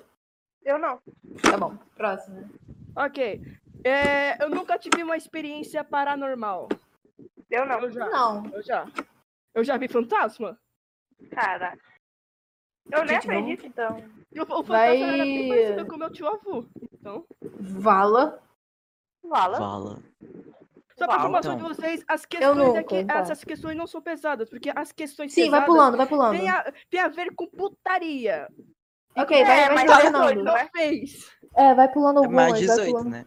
Eu 0.65 0.77
não. 0.77 1.01
Tá 1.41 1.57
bom. 1.57 1.77
Próximo. 1.95 2.51
Ok. 2.97 3.41
É, 3.85 4.43
eu 4.43 4.51
nunca 4.51 4.77
tive 4.77 5.05
uma 5.05 5.17
experiência 5.17 5.85
paranormal. 5.85 6.69
Eu 7.49 7.65
não. 7.65 7.81
Eu 7.81 7.93
já. 7.93 8.11
Não. 8.11 8.47
Eu 8.53 8.63
já. 8.63 8.87
Eu 9.55 9.63
já 9.63 9.77
vi 9.77 9.87
fantasma? 9.87 10.59
Cara. 11.31 11.79
Eu 12.91 13.05
nem 13.05 13.17
acredito, 13.17 13.67
então. 13.67 13.99
O, 14.33 14.43
o 14.43 14.47
fantasma 14.65 14.67
Vai- 14.67 15.03
era 15.03 15.23
bem 15.23 15.49
parecido 15.49 15.87
com 15.87 15.95
o 15.95 15.99
meu 15.99 16.11
tio 16.11 16.27
avô. 16.27 16.65
Então. 16.93 17.25
Vala. 17.61 18.43
Fala. 19.23 19.57
Fala. 19.59 20.03
Só 21.01 21.07
pra 21.07 21.15
Uau, 21.17 21.19
informação 21.29 21.55
então. 21.55 21.69
de 21.71 21.75
vocês, 21.77 22.05
as 22.07 22.27
questões 22.27 22.57
nunca, 22.59 22.81
aqui, 22.81 22.97
então. 22.97 23.17
essas 23.17 23.43
questões 23.43 23.75
não 23.75 23.87
são 23.87 24.03
pesadas, 24.03 24.51
porque 24.51 24.71
as 24.77 24.93
questões 24.93 25.33
Sim, 25.33 25.49
vai 25.51 25.65
pulando, 25.65 25.97
vai 25.97 26.07
pulando. 26.07 26.37
tem 26.39 26.49
a, 26.51 26.73
tem 26.91 27.01
a 27.01 27.09
ver 27.09 27.35
com 27.35 27.47
putaria. 27.47 28.47
Ok, 29.17 29.45
vai, 29.45 29.61
É, 29.61 29.67
vai 29.67 29.75
mas 29.75 29.81
se 29.81 29.87
é 29.99 30.03
tornando. 30.03 30.25
doido, 30.27 30.45
Não 30.45 30.53
né? 30.53 30.69
fez. 30.77 31.31
É, 31.57 31.75
vai 31.75 31.89
pulando 31.91 32.21
É 32.21 32.25
algumas. 32.27 32.51
mais 32.51 32.67
vai 32.67 32.77
18, 32.77 32.91
pulando, 32.93 33.09
né? 33.11 33.25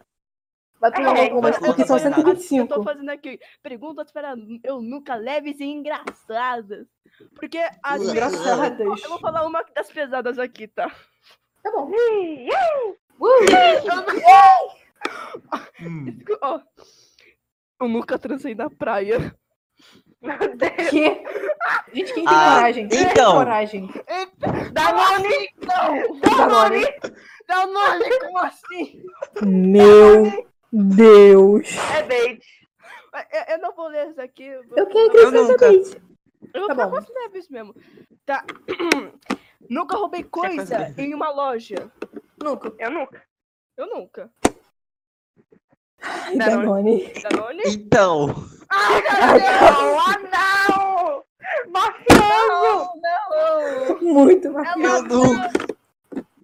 vai 0.80 0.92
pulando 0.92 1.16
É, 1.16 1.22
algumas, 1.24 1.56
então, 1.56 1.66
porque 1.68 1.84
são 1.84 1.96
tô 1.96 2.02
fazendo- 2.02 2.18
Eu 2.18 2.24
tô 2.24 2.40
125. 2.42 2.84
fazendo 2.84 3.08
aqui 3.10 3.40
perguntas 3.62 4.12
para 4.12 4.34
eu 4.62 4.80
nunca 4.80 5.14
leves 5.16 5.58
e 5.58 5.64
engraçadas. 5.64 6.86
Porque 7.34 7.58
vezes. 7.58 8.10
Engraçadas. 8.10 9.02
Eu 9.02 9.08
vou 9.08 9.18
falar 9.18 9.44
uma 9.46 9.64
das 9.74 9.90
pesadas 9.90 10.38
aqui, 10.38 10.68
tá? 10.68 10.88
Tá 11.62 11.70
bom. 11.72 11.90
Uh! 11.90 12.96
Eu 17.84 17.88
nunca 17.88 18.18
transei 18.18 18.54
na 18.54 18.70
praia. 18.70 19.36
Meu 20.22 20.38
Deus. 20.56 20.88
Que? 20.88 21.22
Gente, 21.92 22.14
quem 22.14 22.24
tem 22.24 22.26
Ah, 22.26 22.54
coragem? 22.56 22.88
Quem 22.88 22.98
tem 23.00 23.10
então. 23.10 23.32
coragem? 23.34 23.90
Danone! 24.72 25.50
Não! 25.66 26.20
Danone. 26.20 26.84
Não, 27.46 27.72
não, 27.72 27.98
como 28.20 28.38
assim? 28.38 29.02
Meu 29.42 30.46
Deus. 30.72 31.68
É 31.94 32.02
date. 32.04 32.46
Eu, 33.30 33.54
eu 33.54 33.58
não 33.60 33.74
vou 33.74 33.88
ler 33.88 34.08
isso 34.10 34.20
aqui. 34.22 34.44
Eu, 34.46 34.64
vou- 34.66 34.78
Eu 34.78 34.86
quero 34.86 34.98
Eu 35.04 35.10
crescer 35.10 35.30
nunca. 35.42 35.58
também. 35.58 35.84
Eu 36.54 36.66
Tá 36.68 36.74
bom. 36.74 36.90
bom. 36.90 37.06
leves 37.22 37.48
mesmo. 37.50 37.74
Tá. 38.24 38.44
nunca 39.68 39.96
roubei 39.98 40.22
coisa 40.24 40.94
em 40.96 41.12
uma 41.12 41.30
loja. 41.30 41.92
Nunca. 42.42 42.72
Eu 42.78 42.90
nunca. 42.90 43.22
Eu 43.76 43.86
nunca. 43.88 44.30
Ai, 46.04 46.36
Danone. 46.36 47.12
Danone. 47.12 47.22
Danone? 47.22 47.62
Então. 47.66 48.34
Ai, 48.70 49.02
Não, 49.40 49.98
ah, 50.00 50.18
não! 50.68 51.24
Mafioso! 51.70 52.90
Não, 53.02 54.00
não! 54.02 54.02
Muito 54.14 54.48
É 54.48 54.76
mafioso. 54.76 55.74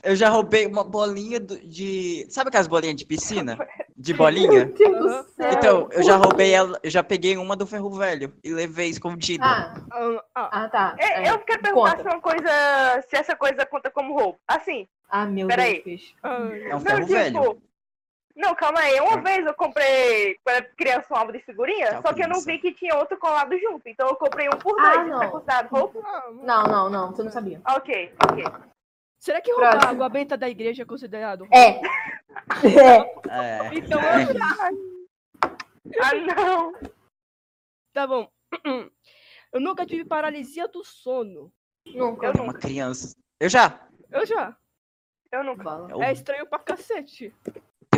Eu 0.02 0.16
já 0.16 0.30
roubei 0.30 0.66
uma 0.66 0.82
bolinha 0.82 1.38
de. 1.38 2.26
Sabe 2.30 2.48
aquelas 2.48 2.66
bolinhas 2.66 2.96
de 2.96 3.04
piscina? 3.04 3.58
De 3.94 4.14
bolinha? 4.14 4.64
Meu 4.64 4.72
Deus 4.72 4.98
do 4.98 5.30
céu. 5.34 5.52
Então, 5.52 5.88
eu 5.92 6.02
já 6.02 6.16
roubei 6.16 6.52
ela. 6.54 6.78
Eu 6.82 6.90
já 6.90 7.02
peguei 7.02 7.36
uma 7.36 7.54
do 7.54 7.66
ferro 7.66 7.90
velho 7.90 8.32
e 8.42 8.50
levei 8.50 8.88
escondida. 8.88 9.44
Ah, 9.44 9.74
Ah, 9.92 10.22
ah, 10.34 10.48
ah, 10.64 10.68
tá. 10.70 10.96
É, 10.98 11.24
É, 11.28 11.30
eu 11.30 11.38
quero 11.40 11.60
perguntar 11.60 11.96
conta. 11.98 12.02
se 12.02 12.08
uma 12.16 12.20
coisa. 12.22 13.04
Se 13.10 13.16
essa 13.16 13.36
coisa 13.36 13.66
conta 13.66 13.90
como 13.90 14.14
roubo. 14.18 14.38
Assim, 14.48 14.88
Ah, 15.10 15.26
meu 15.26 15.46
Peraí. 15.48 15.82
Deus. 15.84 16.14
ah. 16.22 16.48
É 16.50 16.76
um 16.76 16.78
não, 16.78 17.06
ferro 17.06 17.06
tipo. 17.06 17.62
Não, 18.40 18.54
calma 18.54 18.80
aí. 18.80 18.98
Uma 19.00 19.20
vez 19.20 19.44
eu 19.44 19.54
comprei, 19.54 20.38
era 20.48 20.62
criança, 20.76 21.06
um 21.12 21.16
álbum 21.16 21.32
de 21.32 21.40
figurinha, 21.40 21.90
Tchau, 21.90 22.02
só 22.02 22.12
que 22.14 22.22
eu 22.24 22.28
não 22.28 22.40
vi 22.40 22.58
que 22.58 22.72
tinha 22.72 22.96
outro 22.96 23.18
colado 23.18 23.56
junto. 23.58 23.86
Então 23.88 24.08
eu 24.08 24.16
comprei 24.16 24.48
um 24.48 24.58
por 24.58 24.78
Ah, 24.80 24.94
dois. 24.94 25.00
Isso 25.06 25.08
não. 25.16 25.22
é 25.22 25.28
considerado 25.30 25.68
roubo? 25.68 26.02
Ah, 26.04 26.30
Não, 26.30 26.62
não, 26.64 26.90
não, 26.90 27.10
você 27.12 27.22
não 27.22 27.30
sabia. 27.30 27.60
Ok, 27.68 28.14
ok. 28.30 28.44
Será 29.22 29.40
que 29.42 29.52
roubar 29.52 29.72
Próximo. 29.72 29.92
água 29.92 30.08
benta 30.08 30.36
da 30.38 30.48
igreja 30.48 30.82
é 30.82 30.86
considerado? 30.86 31.46
É. 31.52 31.68
É. 31.68 31.80
É. 33.30 33.74
Então, 33.74 34.00
eu- 34.00 34.42
Ah, 36.02 36.14
não. 36.36 36.72
tá 37.92 38.06
bom. 38.06 38.28
Eu 39.52 39.60
nunca 39.60 39.84
tive 39.84 40.04
paralisia 40.04 40.68
do 40.68 40.84
sono. 40.84 41.52
Nunca. 41.86 42.26
Eu 42.26 42.32
É 42.38 42.40
uma 42.40 42.54
criança. 42.54 43.16
Eu 43.40 43.48
já. 43.48 43.80
Eu 44.10 44.24
já. 44.24 44.56
Eu 45.32 45.42
nunca. 45.42 45.68
Eu- 45.90 46.00
É 46.02 46.12
estranho 46.12 46.46
pra 46.46 46.58
cacete. 46.60 47.34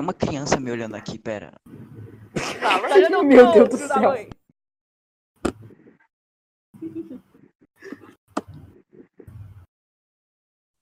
Tem 0.02 0.06
uma 0.08 0.14
criança 0.14 0.58
me 0.58 0.68
olhando 0.68 0.96
aqui, 0.96 1.16
pera. 1.16 1.52
Fala. 2.60 2.88
Tá 2.88 2.94
olhando 2.96 3.22
Meu 3.22 3.52
pro 3.52 3.52
Deus 3.52 3.68
do 3.68 3.78
da 3.78 3.94
céu. 3.94 4.02
mãe. 4.02 4.28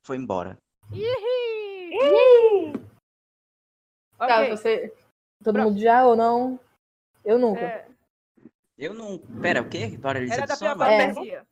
Foi 0.06 0.16
embora. 0.16 0.56
Ih! 0.90 1.04
Ih, 1.92 2.72
Tá, 4.16 4.48
você. 4.48 4.88
Todo 5.44 5.52
Próximo. 5.54 5.64
mundo 5.70 5.80
já 5.82 6.06
ou 6.06 6.16
não? 6.16 6.58
Eu 7.22 7.38
nunca. 7.38 7.60
É, 7.60 7.88
Eu 8.78 8.94
não. 8.94 9.18
Pera, 9.18 9.60
o 9.60 9.68
quê? 9.68 9.98
Paralisia 10.00 10.36
era 10.36 10.46
do 10.46 10.48
da 10.48 10.56
sono? 10.56 10.70
É. 10.70 10.76
paralisia. 10.76 11.46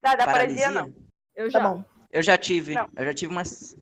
Tá, 0.00 0.14
da 0.16 0.24
Paralisia? 0.24 0.64
paralisia 0.64 0.70
não. 0.70 0.94
Eu 1.34 1.52
Tá 1.52 1.58
já. 1.60 1.68
bom. 1.68 1.84
Eu 2.10 2.22
já 2.22 2.38
tive. 2.38 2.74
Não. 2.74 2.88
Eu 2.96 3.04
já 3.04 3.14
tive 3.14 3.30
umas. 3.32 3.76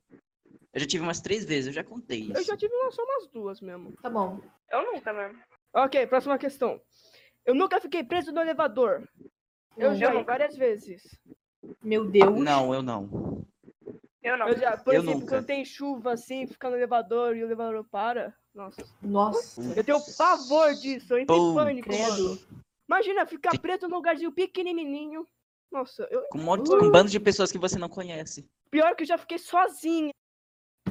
Eu 0.73 0.79
já 0.79 0.87
tive 0.87 1.03
umas 1.03 1.19
três 1.19 1.43
vezes, 1.43 1.67
eu 1.67 1.73
já 1.73 1.83
contei 1.83 2.19
isso. 2.21 2.33
Eu 2.37 2.43
já 2.43 2.55
tive 2.55 2.73
uma- 2.73 2.91
só 2.91 3.03
umas 3.03 3.27
duas 3.27 3.59
mesmo. 3.61 3.91
Tá 4.01 4.09
bom. 4.09 4.39
Eu 4.71 4.93
nunca 4.93 5.11
mesmo. 5.11 5.37
Ok, 5.73 6.07
próxima 6.07 6.37
questão. 6.37 6.79
Eu 7.45 7.53
nunca 7.55 7.79
fiquei 7.81 8.03
preso 8.03 8.31
no 8.31 8.39
elevador. 8.41 9.07
Eu 9.77 9.91
Hum. 9.91 9.95
já, 9.95 10.13
Eu 10.13 10.23
várias 10.23 10.55
vezes. 10.55 11.01
Meu 11.83 12.05
Deus. 12.05 12.39
Não, 12.39 12.73
eu 12.73 12.81
não. 12.81 13.43
Eu 14.23 14.37
não. 14.37 14.47
Eu 14.49 14.57
já, 14.57 14.77
por 14.77 14.93
Eu 14.93 15.01
exemplo, 15.01 15.19
nunca. 15.21 15.35
quando 15.37 15.45
tem 15.45 15.65
chuva 15.65 16.13
assim, 16.13 16.45
ficar 16.47 16.69
no 16.69 16.75
elevador 16.77 17.35
e 17.35 17.41
o 17.43 17.47
elevador 17.47 17.83
para. 17.89 18.33
Nossa. 18.53 18.83
Nossa. 19.01 19.61
Eu 19.75 19.83
tenho 19.83 19.99
pavor 20.17 20.73
disso, 20.75 21.13
eu 21.13 21.19
entro 21.19 21.35
em 21.35 21.53
pânico, 21.55 21.89
credo. 21.89 22.09
mano. 22.11 22.39
Imagina 22.87 23.25
ficar 23.25 23.57
preso 23.59 23.87
num 23.87 23.95
lugarzinho 23.95 24.31
pequenininho. 24.31 25.25
Nossa, 25.71 26.05
eu... 26.11 26.23
Com 26.29 26.37
um, 26.37 26.43
monte, 26.43 26.67
com 26.69 26.75
um 26.85 26.91
bando 26.91 27.09
de 27.09 27.19
pessoas 27.19 27.49
que 27.51 27.57
você 27.57 27.79
não 27.79 27.87
conhece. 27.87 28.45
pior 28.69 28.93
que 28.95 29.03
eu 29.03 29.07
já 29.07 29.17
fiquei 29.17 29.37
sozinha. 29.37 30.11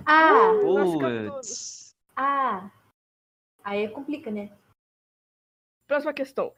Ah, 0.06 0.52
Nós 0.64 0.92
ficamos 0.92 1.34
Putz. 1.34 1.96
ah. 2.16 2.70
Aí 3.62 3.88
complica, 3.88 4.30
né? 4.30 4.50
Próxima 5.86 6.12
questão. 6.12 6.54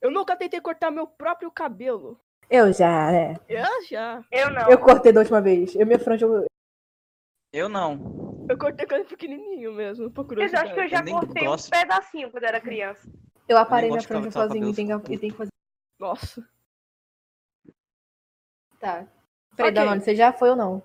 Eu 0.00 0.10
nunca 0.10 0.36
tentei 0.36 0.60
cortar 0.60 0.90
meu 0.90 1.06
próprio 1.06 1.50
cabelo. 1.50 2.18
Eu 2.48 2.72
já, 2.72 3.12
né? 3.12 3.34
Eu 3.48 3.84
já. 3.86 4.24
Eu 4.30 4.50
não. 4.50 4.68
Eu 4.70 4.78
cortei 4.78 5.12
da 5.12 5.20
última 5.20 5.40
vez. 5.40 5.74
Eu 5.76 5.86
minha 5.86 5.98
franja. 5.98 6.26
eu- 6.26 6.46
Eu 7.52 7.68
não. 7.68 8.46
Eu 8.48 8.58
cortei 8.58 8.86
quando 8.86 9.04
pequenininho 9.06 9.72
mesmo, 9.72 10.10
por 10.10 10.26
Mas 10.36 10.52
eu 10.52 10.58
acho 10.60 10.74
que 10.74 10.80
eu 10.80 10.88
já 10.88 11.00
Eu 11.00 11.10
cortei 11.12 11.44
gosto. 11.44 11.66
um 11.68 11.70
pedacinho 11.70 12.30
quando 12.30 12.44
era 12.44 12.60
criança. 12.60 13.08
Eu 13.48 13.56
aparei 13.58 13.90
minha 13.90 14.02
franja 14.02 14.30
sozinho 14.30 14.68
e 14.70 14.74
tem, 14.74 14.88
cabelo, 14.88 15.18
que, 15.20 15.30
fazer. 15.32 15.50
Nossa. 15.98 16.48
Tá. 18.80 19.06
Peraí, 19.56 19.70
Ok. 19.70 19.72
Danone, 19.72 20.00
você 20.00 20.14
já 20.16 20.32
foi 20.32 20.50
ou 20.50 20.56
não? 20.56 20.82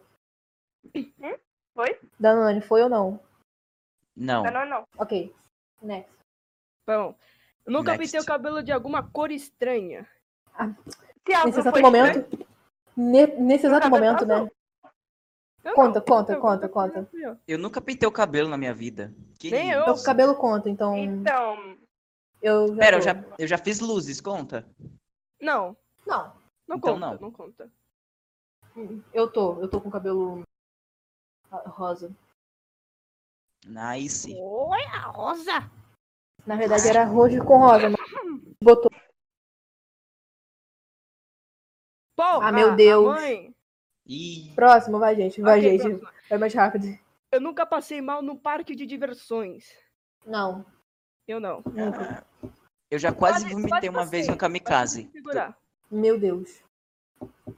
Foi? 1.76 2.00
Danone, 2.20 2.62
foi 2.62 2.82
ou 2.84 2.90
não? 2.90 3.20
Não. 4.16 4.44
Não, 4.44 4.52
não, 4.52 4.66
não. 4.66 4.88
Ok. 4.98 5.36
Next. 5.82 6.10
Bom, 6.88 7.14
eu 7.66 7.74
nunca 7.74 7.92
Next. 7.92 8.06
pintei 8.08 8.20
o 8.22 8.26
cabelo 8.26 8.64
de 8.64 8.72
alguma 8.72 9.04
cor 9.04 9.30
estranha. 9.30 10.08
Algo 10.58 10.76
Nesse 11.48 11.60
exato 11.60 11.82
momento. 11.82 12.20
estranho, 12.20 12.48
ne- 12.96 13.28
nesse 13.28 13.66
exato 13.68 13.90
momento, 13.90 14.26
né? 14.26 14.36
azul. 14.36 14.52
Eu 15.66 15.74
Conta, 15.74 16.00
não. 16.00 16.06
conta, 16.06 16.34
Eu- 16.34 16.40
conta, 16.40 16.66
eu- 16.68 16.70
conta. 16.70 17.10
eu- 17.48 17.58
nunca 17.58 17.82
pintei 17.82 18.08
o 18.08 18.12
cabelo 18.12 18.48
na 18.48 18.56
minha 18.58 18.74
vida. 18.74 19.14
Que 19.40 19.50
Nem 19.52 19.72
eu. 19.72 19.84
O 19.84 20.04
cabelo 20.04 20.36
conta, 20.36 20.70
então. 20.70 20.96
Então, 20.96 21.76
Eu 22.42 22.68
já. 22.68 22.76
Pera, 22.76 22.98
eu 22.98 23.02
já, 23.02 23.26
eu 23.40 23.48
já 23.48 23.58
fiz 23.58 23.80
luzes, 23.80 24.22
conta? 24.22 24.66
Não, 25.42 25.76
Não. 26.06 26.32
não 26.68 26.78
Então 26.78 26.94
conta, 26.94 27.00
não. 27.00 27.18
não 27.20 27.32
conta. 27.32 27.70
Eu 29.12 29.28
tô. 29.32 29.60
Eu 29.60 29.68
tô 29.68 29.82
com 29.82 29.90
cabelo 29.90 30.44
rosa. 31.68 32.16
Nice. 33.66 34.34
Oi, 34.34 34.82
a 34.94 35.00
rosa! 35.12 35.72
Na 36.46 36.56
verdade 36.56 36.88
era 36.88 37.04
roxo 37.06 37.44
com 37.44 37.58
rosa, 37.58 37.90
mas 37.90 38.56
botou. 38.64 38.92
Porra, 42.16 42.48
Ah, 42.48 42.52
meu 42.52 42.76
Deus. 42.76 43.18
Ih, 44.08 44.54
Próximo, 44.56 45.00
vai, 45.00 45.16
gente. 45.16 45.42
Vai, 45.42 45.60
Ok, 45.60 45.70
gente. 45.80 45.82
próxima. 46.00 46.14
Vai 46.30 46.38
mais 46.40 46.54
rápido. 46.54 46.86
Eu 47.32 47.42
nunca 47.42 47.66
passei 47.66 48.02
mal 48.02 48.22
num 48.22 48.38
parque 48.38 48.76
de 48.76 48.86
diversões. 48.86 49.68
Não. 50.26 50.66
Eu 51.28 51.40
não. 51.40 51.62
Nunca. 51.66 52.26
eu 52.92 53.00
já 53.00 53.12
quase 53.12 53.40
Quase- 53.46 53.54
vomitei 53.54 53.70
quase 53.72 53.90
uma 53.90 54.06
vez 54.06 54.28
no 54.28 54.38
kamikaze. 54.38 55.12
Meu 55.90 56.20
Deus. 56.20 56.64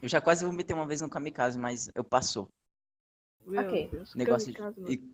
Eu 0.02 0.08
já 0.08 0.22
quase 0.22 0.46
vomitei 0.46 0.76
uma 0.76 0.88
vez 0.88 1.02
no 1.02 1.10
kamikaze, 1.10 1.60
mas 1.60 1.90
eu 1.94 2.04
passou. 2.04 2.48
Meu 3.48 3.62
Ok. 3.62 3.90
Deus, 3.90 4.14
Negócio 4.14 4.54
kamikaze, 4.54 4.98
de 4.98 5.14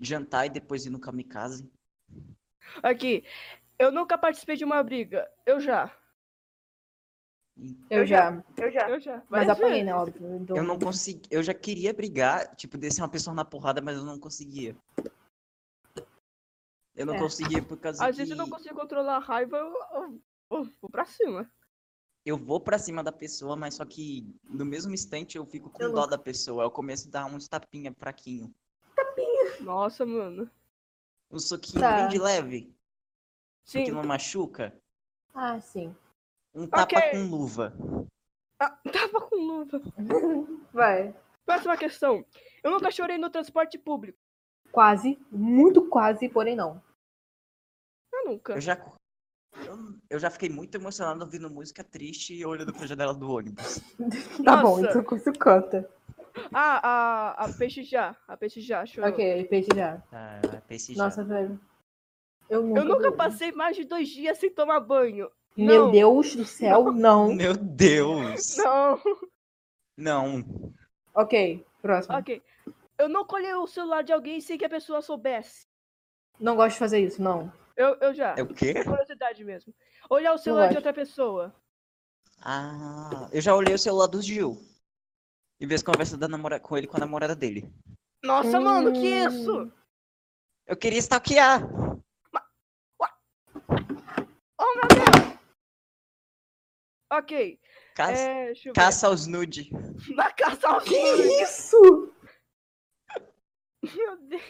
jantar 0.00 0.46
e 0.46 0.50
depois 0.50 0.86
ir 0.86 0.90
no 0.90 1.00
kamikaze. 1.00 1.68
Aqui. 2.82 3.24
Eu 3.78 3.90
nunca 3.92 4.16
participei 4.16 4.56
de 4.56 4.64
uma 4.64 4.82
briga. 4.82 5.28
Eu 5.44 5.60
já. 5.60 5.94
Eu, 7.90 8.00
Eu 8.00 8.06
já. 8.06 8.44
eu 8.56 8.70
já. 8.70 8.88
Eu 8.90 9.00
já. 9.00 9.22
Mas 9.28 9.48
apanhei, 9.48 9.82
né? 9.82 9.94
Óbvio. 9.94 10.36
Então, 10.36 10.56
Eu 10.56 10.62
não 10.62 10.78
consegui. 10.78 11.22
Eu 11.30 11.42
já 11.42 11.52
queria 11.52 11.92
brigar, 11.92 12.54
tipo, 12.54 12.78
descer 12.78 13.02
uma 13.02 13.08
pessoa 13.08 13.34
na 13.34 13.44
porrada, 13.44 13.80
mas 13.82 13.96
eu 13.96 14.04
não 14.04 14.18
conseguia. 14.18 14.76
Eu 16.94 17.04
não 17.04 17.14
É. 17.14 17.18
conseguia 17.18 17.62
por 17.62 17.78
causa 17.78 18.02
Às 18.04 18.12
que 18.12 18.16
vezes 18.18 18.30
eu 18.30 18.36
não 18.36 18.48
consigo 18.48 18.74
controlar 18.74 19.16
a 19.16 19.20
raiva, 19.20 19.56
eu, 19.58 19.66
eu- 19.92 20.22
eu 20.52 20.64
vou 20.80 20.90
pra 20.90 21.04
cima. 21.04 21.50
Eu 22.26 22.36
vou 22.36 22.60
pra 22.60 22.76
cima 22.78 23.04
da 23.04 23.12
pessoa, 23.12 23.54
mas 23.56 23.74
só 23.74 23.84
que 23.84 24.26
no 24.44 24.64
mesmo 24.66 24.92
instante 24.92 25.38
eu 25.38 25.46
fico 25.46 25.70
com 25.70 25.80
Eu 25.80 25.92
dó 25.92 26.02
nunca. 26.02 26.16
da 26.16 26.18
pessoa. 26.22 26.64
Eu 26.64 26.70
começo 26.72 27.06
a 27.06 27.10
dar 27.12 27.26
uns 27.26 27.46
tapinha 27.46 27.94
fraquinho. 27.94 28.52
Nossa, 29.60 30.04
mano. 30.04 30.50
Um 31.30 31.38
soquinho 31.38 31.80
Tá. 31.80 31.96
bem 31.96 32.08
de 32.08 32.18
leve, 32.18 32.74
Sim. 33.64 33.84
que 33.84 33.90
não 33.92 34.02
machuca. 34.04 34.76
Ah, 35.32 35.60
sim. 35.60 35.94
Um 36.54 36.66
tapa 36.66 36.82
Ok. 36.98 37.10
com 37.12 37.30
luva. 37.30 37.72
Ah, 38.60 38.70
tava 38.92 39.20
com 39.28 39.36
luva. 39.36 39.80
Vai. 40.72 41.14
Próxima 41.44 41.76
questão. 41.76 42.24
Eu 42.62 42.72
nunca 42.72 42.90
chorei 42.90 43.18
no 43.18 43.30
transporte 43.30 43.78
público. 43.78 44.18
Quase. 44.72 45.16
Muito 45.30 45.88
quase, 45.88 46.28
porém 46.28 46.56
não. 46.56 46.82
Eu 48.12 48.24
nunca. 48.26 48.54
Eu 48.54 48.60
já. 48.60 48.76
Eu, 49.64 49.94
eu 50.10 50.18
já 50.18 50.30
fiquei 50.30 50.48
muito 50.48 50.74
emocionado 50.76 51.22
ouvindo 51.24 51.50
música 51.50 51.82
triste 51.82 52.34
e 52.34 52.44
olhando 52.44 52.72
pra 52.72 52.86
janela 52.86 53.14
do 53.14 53.30
ônibus. 53.30 53.80
Tá 54.44 54.56
bom, 54.58 54.80
Nossa. 54.80 54.98
então 54.98 55.16
isso 55.16 55.32
conta. 55.38 55.88
Ah, 56.52 56.80
a, 57.38 57.44
a 57.44 57.52
peixe 57.52 57.82
já. 57.82 58.14
A 58.28 58.36
peixe 58.36 58.60
já 58.60 58.84
chorou. 58.84 59.10
Ok, 59.10 59.44
peixe 59.44 59.68
já. 59.74 60.02
Ah, 60.12 60.40
PC 60.68 60.94
já. 60.94 61.04
Nossa, 61.04 61.24
velho. 61.24 61.58
Eu 62.48 62.62
nunca. 62.62 62.80
Eu 62.80 62.84
nunca 62.84 63.12
passei 63.12 63.52
mais 63.52 63.76
de 63.76 63.84
dois 63.84 64.08
dias 64.08 64.38
sem 64.38 64.50
tomar 64.50 64.80
banho. 64.80 65.30
Meu 65.56 65.84
Não. 65.86 65.90
Deus 65.90 66.36
do 66.36 66.44
céu, 66.44 66.92
não. 66.92 67.34
Meu 67.34 67.56
Deus! 67.56 68.56
Não. 68.58 69.00
Não. 69.96 70.72
Ok, 71.14 71.64
próximo. 71.80 72.16
ok. 72.18 72.42
Eu 72.98 73.08
não 73.08 73.24
colhei 73.24 73.54
o 73.54 73.66
celular 73.66 74.02
de 74.02 74.12
alguém 74.12 74.40
sem 74.40 74.58
que 74.58 74.64
a 74.64 74.70
pessoa 74.70 75.00
soubesse. 75.00 75.66
Não 76.38 76.54
gosto 76.56 76.74
de 76.74 76.78
fazer 76.78 77.00
isso, 77.00 77.22
não. 77.22 77.50
Eu, 77.76 77.94
eu 78.00 78.14
já. 78.14 78.34
É 78.36 78.42
o 78.42 78.46
quê? 78.54 78.82
Curiosidade 78.82 79.44
mesmo. 79.44 79.74
Olhar 80.08 80.32
o 80.32 80.38
celular 80.38 80.68
de 80.68 80.76
outra 80.76 80.92
pessoa. 80.94 81.54
Ah, 82.42 83.28
eu 83.32 83.40
já 83.40 83.54
olhei 83.54 83.74
o 83.74 83.78
celular 83.78 84.06
do 84.06 84.20
Gil. 84.22 84.58
E 85.60 85.66
vi 85.66 85.74
as 85.74 85.82
conversas 85.82 86.18
da 86.18 86.28
namora... 86.28 86.58
com 86.60 86.76
ele 86.76 86.86
com 86.86 86.96
a 86.96 87.00
namorada 87.00 87.34
dele. 87.34 87.70
Nossa, 88.22 88.60
mano, 88.60 88.92
que 88.92 88.98
Hum. 89.14 89.28
isso? 89.28 89.72
Eu 90.66 90.76
queria 90.76 90.98
stalkear. 90.98 91.62
Oh, 94.58 94.74
meu 94.74 94.88
Deus! 94.88 95.38
Ok. 97.12 97.60
Caça, 97.94 98.12
É, 98.20 98.52
caça 98.74 99.06
aos 99.06 99.26
nude. 99.26 99.70
Na 100.16 100.30
caça 100.32 100.68
ao 100.68 100.80
Que 100.80 100.98
nude. 101.12 101.42
isso? 101.42 102.12
Meu 103.82 104.16
Deus. 104.22 104.42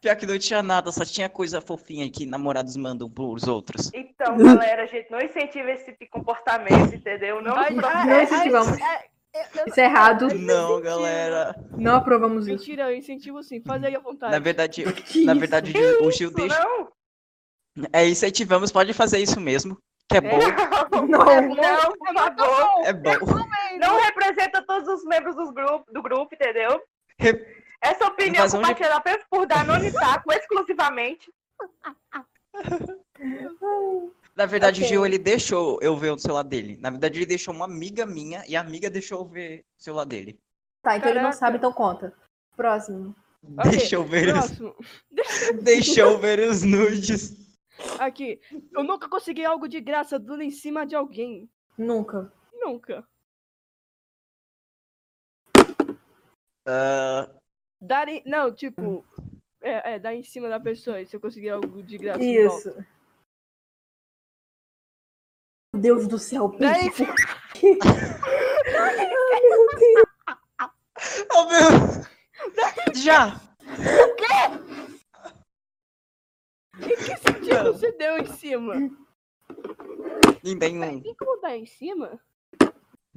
Pior 0.00 0.16
que 0.16 0.26
não 0.26 0.38
tinha 0.38 0.62
nada, 0.62 0.90
só 0.92 1.04
tinha 1.04 1.28
coisa 1.28 1.60
fofinha 1.60 2.10
que 2.10 2.24
namorados 2.26 2.76
mandam 2.76 3.10
pros 3.10 3.46
outros. 3.48 3.90
Então, 3.92 4.36
galera, 4.36 4.82
a 4.84 4.86
gente 4.86 5.10
não 5.10 5.20
incentiva 5.20 5.70
esse 5.70 5.84
tipo 5.86 5.98
de 6.04 6.10
comportamento, 6.10 6.94
entendeu? 6.94 7.40
Não 7.42 7.54
Mas, 7.54 7.74
nos 7.74 7.84
ah, 7.84 8.04
Não 8.04 8.12
é, 8.14 8.22
incentivamos. 8.24 8.78
é, 8.80 9.04
é, 9.34 9.48
Isso 9.68 9.80
é 9.80 9.84
errado. 9.84 10.28
Não, 10.34 10.80
galera. 10.80 11.54
Não 11.76 11.96
aprovamos 11.96 12.46
isso. 12.46 12.58
Mentira, 12.58 12.90
eu 12.90 12.96
incentivo 12.96 13.42
sim. 13.42 13.60
Faz 13.60 13.82
aí 13.82 13.94
à 13.96 14.00
vontade. 14.00 14.32
Na 14.32 14.38
verdade, 14.38 14.82
Que 14.84 15.24
na 15.24 15.32
isso? 15.32 15.40
verdade, 15.40 15.72
o 16.00 16.10
Gil 16.10 16.28
Isso 16.28 16.34
deixa. 16.36 16.62
não? 16.64 16.88
É, 17.92 18.06
incentivamos, 18.08 18.70
pode 18.70 18.92
fazer 18.92 19.18
isso 19.18 19.40
mesmo. 19.40 19.76
Que 20.08 20.18
é 20.18 20.20
bom. 20.20 20.38
Não. 21.08 21.18
Não, 21.54 21.92
por 21.96 22.14
favor. 22.14 22.84
É 22.86 22.92
bom. 22.92 23.10
Não 23.80 24.00
representa 24.00 24.62
todos 24.66 24.86
os 24.88 25.04
membros 25.06 25.34
dos 25.34 25.50
grupo, 25.52 25.90
do 25.92 26.02
grupo, 26.02 26.34
entendeu? 26.34 26.80
Re- 27.18 27.61
Essa 27.82 28.06
opinião 28.06 28.48
compartilhada 28.48 28.96
apenas 28.96 29.24
por 29.28 29.44
Danone 29.46 29.92
Taco, 29.92 30.32
exclusivamente. 30.32 31.32
Na 34.36 34.46
verdade, 34.46 34.80
Ok. 34.80 34.86
o 34.86 34.88
Gil, 34.88 35.04
ele 35.06 35.18
deixou 35.18 35.78
eu 35.82 35.96
ver 35.96 36.12
o 36.12 36.18
celular 36.18 36.44
dele. 36.44 36.76
Na 36.80 36.90
verdade, 36.90 37.18
ele 37.18 37.26
deixou 37.26 37.52
uma 37.52 37.64
amiga 37.64 38.06
minha 38.06 38.44
e 38.46 38.54
a 38.56 38.60
amiga 38.60 38.88
deixou 38.88 39.18
eu 39.20 39.24
ver 39.26 39.64
o 39.78 39.82
celular 39.82 40.04
dele. 40.04 40.38
Tá, 40.80 40.96
então 40.96 41.08
ele 41.10 41.18
não 41.18 41.30
Caraca. 41.30 41.38
sabe, 41.38 41.56
então 41.58 41.72
conta. 41.72 42.14
Próximo. 42.56 43.14
Ok, 43.58 43.70
Deixa 43.72 43.96
eu 43.96 44.04
ver 44.04 44.28
os, 44.28 44.32
Próximo. 44.46 44.76
deixa 45.62 46.00
eu 46.00 46.18
ver 46.18 46.38
os 46.48 46.62
nudes. 46.62 47.36
Aqui. 47.98 48.40
Eu 48.72 48.84
nunca 48.84 49.08
consegui 49.08 49.44
algo 49.44 49.66
de 49.68 49.80
graça 49.80 50.18
dando 50.18 50.42
em 50.42 50.50
cima 50.50 50.86
de 50.86 50.94
alguém. 50.94 51.50
Nunca. 51.76 52.32
Nunca. 52.52 53.04
Ah, 56.66 57.28
Dar 57.82 58.08
em... 58.08 58.22
Não, 58.24 58.54
tipo. 58.54 59.04
É, 59.60 59.94
é, 59.94 59.98
dar 59.98 60.14
em 60.14 60.22
cima 60.22 60.48
da 60.48 60.60
pessoa. 60.60 61.00
e 61.00 61.06
Se 61.06 61.16
eu 61.16 61.20
conseguir 61.20 61.50
algo 61.50 61.82
de 61.82 61.98
graça. 61.98 62.22
Isso. 62.22 62.72
Meu 65.74 65.82
Deus 65.82 66.06
do 66.06 66.18
céu, 66.18 66.48
Daí- 66.58 66.90
Peixe. 66.92 67.04
por 67.06 67.14
quê? 67.54 67.78
oh, 71.34 71.44
meu... 71.46 72.94
Já! 72.94 73.40
Em 76.78 76.96
que 76.96 77.16
sentido 77.16 77.72
você 77.72 77.90
deu 77.92 78.18
em 78.18 78.26
cima? 78.26 78.74
Em 80.44 80.54
nenhum. 80.54 81.00
Tem 81.00 81.14
como 81.16 81.40
dar 81.40 81.56
em 81.56 81.66
cima? 81.66 82.20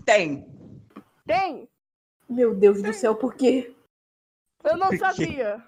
Tem. 0.06 0.48
Tem! 1.26 1.70
Meu 2.28 2.56
Deus 2.56 2.82
do 2.82 2.94
céu, 2.94 3.16
por 3.16 3.36
quê? 3.36 3.75
Eu 4.66 4.78
não 4.78 4.96
sabia. 4.98 5.64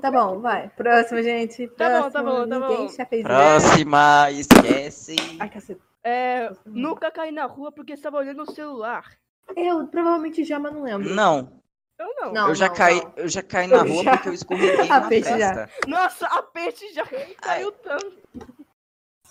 Tá 0.00 0.10
bom, 0.10 0.40
vai. 0.40 0.68
Próximo, 0.70 1.22
gente. 1.22 1.68
Tá 1.68 2.02
bom, 2.02 2.10
tá 2.10 2.22
bom, 2.22 2.48
tá 2.48 2.58
Ninguém 2.58 2.86
bom. 2.86 2.88
já 2.88 3.06
fez 3.06 3.20
isso. 3.20 3.28
Próxima, 3.28 4.30
esquece. 4.32 5.16
Ai, 5.38 5.48
caceta. 5.50 5.80
É, 6.02 6.50
nunca 6.66 7.10
caí 7.10 7.30
na 7.30 7.44
rua 7.46 7.70
porque 7.72 7.92
estava 7.92 8.18
olhando 8.18 8.42
o 8.42 8.50
celular. 8.50 9.16
Eu 9.56 9.86
provavelmente 9.86 10.42
já, 10.44 10.58
mas 10.58 10.72
não 10.72 10.82
lembro. 10.82 11.08
Não, 11.14 11.60
Eu 11.98 12.14
não. 12.20 12.32
Não. 12.32 12.48
eu 12.48 12.54
já 12.54 12.68
caí, 12.68 13.00
não. 13.02 13.12
eu 13.16 13.28
já 13.28 13.42
caí 13.42 13.66
na 13.68 13.76
Eu 13.76 13.86
rua 13.88 14.02
já. 14.04 14.12
porque 14.12 14.28
eu 14.30 14.34
escorreguei 14.34 14.90
A 14.90 15.00
na 15.00 15.08
peixe 15.08 15.38
já. 15.38 15.54
festa. 15.66 15.88
Nossa, 15.88 16.26
a 16.26 16.42
peixe 16.42 16.92
já 16.92 17.04
caiu 17.40 17.70
tanto. 17.72 18.22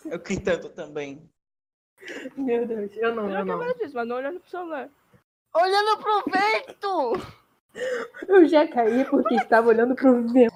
Eu 0.05 0.20
caí 0.20 0.39
tanto 0.39 0.70
também. 0.70 1.30
Meu 2.38 2.66
Deus, 2.68 2.91
eu 2.97 3.14
não, 3.16 3.30
Eu 3.30 3.39
eu 3.39 3.45
não 3.45 3.57
não. 3.59 3.74
disso, 3.74 3.95
mas 3.95 4.07
não 4.07 4.16
olhando 4.18 4.39
pro 4.39 4.49
celular. 4.49 4.89
Olhando 5.55 5.97
pro 5.97 6.24
vento! 6.32 7.42
Eu 8.28 8.45
já 8.47 8.67
caí 8.67 9.03
porque 9.05 9.36
estava 9.36 9.67
olhando 9.69 9.95
pro 9.95 10.28
vento. 10.28 10.53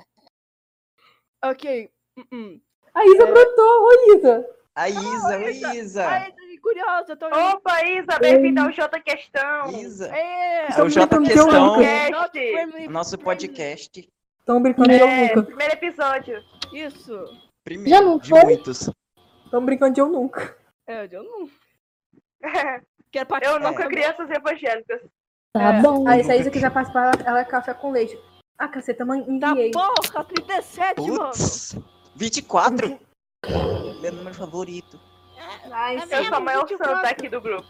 Ok. 1.44 1.90
uh-uh. 2.18 2.62
A 2.94 3.06
Isa 3.06 3.26
brotou, 3.26 3.84
ô 3.84 4.16
Isa. 4.16 4.50
A 4.76 4.90
Isa, 4.90 5.38
oi 5.38 5.52
Isa. 5.52 5.76
Isa. 5.76 6.08
Ai, 6.08 6.34
curiosa, 6.62 7.16
tô. 7.16 7.28
Opa, 7.28 7.84
Isa, 7.86 8.20
bem-vinda 8.20 8.64
ao 8.64 8.72
Jota 8.72 9.00
Questão. 9.00 9.68
Isa. 9.80 10.08
É, 10.16 10.68
É 10.80 10.84
o 10.84 10.90
J 10.90 11.06
brincando 11.08 11.26
de 11.28 11.32
eu 11.40 11.46
Questão, 11.46 11.78
nunca. 11.78 12.90
nosso 12.92 13.18
podcast. 13.18 14.10
Estão 14.40 14.62
brincando 14.62 14.90
de 14.90 15.00
eu 15.00 15.08
É, 15.08 15.28
nunca. 15.36 15.44
primeiro 15.44 15.74
episódio. 15.74 16.42
Isso. 16.74 17.24
Primeiro 17.64 17.90
Já 17.90 18.02
não 18.02 18.18
de 18.20 18.30
foi? 18.30 18.44
muitos. 18.44 18.90
Estão 19.46 19.66
brincando 19.66 19.94
de 19.94 20.02
eu 20.02 20.08
nunca. 20.08 20.56
É, 20.88 21.08
eu 21.12 21.24
não 21.24 21.50
quero 23.12 23.26
participar. 23.28 23.56
Eu 23.58 23.60
nunca 23.60 23.84
também. 23.84 23.98
crianças 23.98 24.30
evangélicas. 24.30 25.02
Tá 25.58 25.82
bom. 25.82 26.08
Aí, 26.08 26.24
se 26.24 26.32
a 26.32 26.36
Isa 26.36 26.50
quiser 26.52 26.72
participar, 26.72 27.14
ela- 27.16 27.24
ela 27.30 27.40
é 27.40 27.46
café 27.46 27.74
com 27.74 27.92
leite. 27.92 28.18
Ah, 28.58 28.68
caceta, 28.68 29.06
mãe, 29.06 29.24
Tá 29.40 29.54
porra, 29.72 30.24
37, 30.24 31.02
mano. 31.02 31.18
Putz, 31.26 31.76
24? 32.16 33.00
Meu 34.02 34.12
número 34.14 34.34
favorito. 34.36 35.00
Ai, 35.72 35.98
É 35.98 36.20
Eu 36.20 36.26
sou 36.26 36.36
a 36.36 36.40
maior 36.40 36.62
24. 36.68 36.96
santa 36.96 37.10
aqui 37.10 37.30
do 37.30 37.40
grupo. 37.40 37.68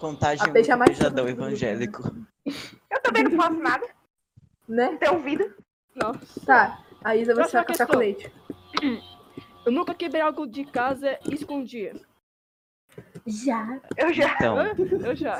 Contagem 0.00 0.44
A 0.48 0.52
peixe 0.52 0.70
é 0.72 0.74
muito 0.76 0.88
mais 0.88 0.98
beijadão 0.98 1.28
evangélico. 1.28 2.02
Eu 2.44 3.00
também 3.02 3.22
não 3.22 3.30
faço 3.40 3.54
nada, 3.60 3.86
né? 4.68 4.90
não 4.90 4.96
tenho 4.98 5.20
vida. 5.20 5.54
Nossa. 5.94 6.40
Tá, 6.44 6.78
a 7.04 7.14
Isa 7.14 7.34
vai 7.34 7.44
ser 7.44 7.50
Próxima 7.62 7.64
café 7.64 7.86
com 7.86 7.98
leite. 7.98 8.32
Eu 9.64 9.70
nunca 9.70 9.94
quebrei 9.94 10.20
algo 10.20 10.44
de 10.44 10.64
casa 10.64 11.16
e 11.24 11.34
escondi. 11.36 11.92
Já. 13.24 13.80
Eu 13.96 14.12
já, 14.12 14.34
Então? 14.34 14.56
Eu 15.06 15.14
já. 15.14 15.38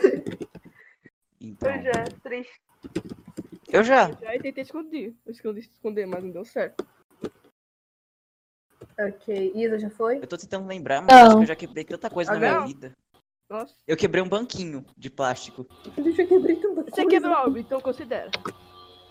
Então. 1.48 1.70
eu 1.74 1.82
já, 1.82 2.04
triste. 2.22 2.60
Eu 3.68 3.82
já. 3.84 4.10
Já 4.12 4.30
tentei 4.40 4.62
esconder. 4.62 5.14
Eu 5.24 5.32
escondi 5.32 5.60
esconder, 5.60 6.06
mas 6.06 6.22
não 6.22 6.30
deu 6.30 6.44
certo. 6.44 6.86
Ok, 8.98 9.52
Isa 9.54 9.78
já 9.78 9.90
foi? 9.90 10.18
Eu 10.18 10.26
tô 10.26 10.36
tentando 10.36 10.66
lembrar, 10.66 11.00
mas 11.00 11.10
acho 11.12 11.36
que 11.36 11.42
eu 11.42 11.46
já 11.46 11.56
quebrei 11.56 11.84
tanta 11.84 12.10
coisa 12.10 12.30
Ah, 12.32 12.34
na 12.34 12.40
minha 12.40 12.58
não? 12.60 12.66
vida. 12.66 12.92
Nossa. 13.48 13.74
Eu 13.86 13.96
quebrei 13.96 14.22
um 14.22 14.28
banquinho 14.28 14.84
de 14.96 15.10
plástico. 15.10 15.66
Deixa 15.96 16.22
eu 16.22 16.84
Você 16.84 17.06
quebrou 17.06 17.34
algo, 17.34 17.58
então 17.58 17.80
considera. 17.80 18.30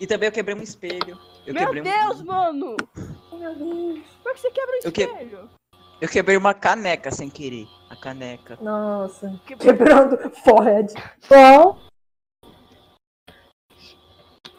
E 0.00 0.06
também 0.06 0.28
eu 0.28 0.32
quebrei 0.32 0.54
um 0.54 0.62
espelho. 0.62 1.18
Eu 1.46 1.54
Meu 1.54 1.64
quebrei 1.64 1.80
um- 1.80 1.84
Deus, 1.84 2.22
mano! 2.22 2.76
Meu 3.32 3.54
Deus. 3.54 4.06
Como 4.22 4.28
é 4.28 4.34
que 4.34 4.40
você 4.40 4.50
quebra 4.50 4.74
o 4.74 4.80
Eu 4.86 4.92
que- 4.92 5.02
espelho? 5.02 5.50
Eu 6.00 6.08
quebrei 6.08 6.36
uma 6.36 6.52
caneca 6.54 7.10
sem 7.12 7.30
querer. 7.30 7.66
A 7.88 7.94
caneca. 7.96 8.58
Nossa. 8.60 9.40
Quebrando 9.46 10.18
forehead. 10.44 10.92
Bom. 11.28 11.91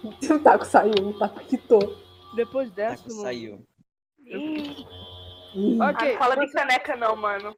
O 0.30 0.40
taco 0.40 0.66
saiu, 0.66 0.94
o 1.10 1.14
taco 1.18 1.40
quitou. 1.42 1.96
Depois 2.36 2.70
dessa, 2.72 3.04
mano. 3.10 3.22
saiu. 3.22 3.66
Ih, 4.26 4.86
Ih, 5.56 5.78
Ah, 5.82 5.92
não 5.94 6.18
fala 6.18 6.36
de 6.38 6.52
caneca 6.52 6.96
não, 6.96 7.16
mano. 7.16 7.56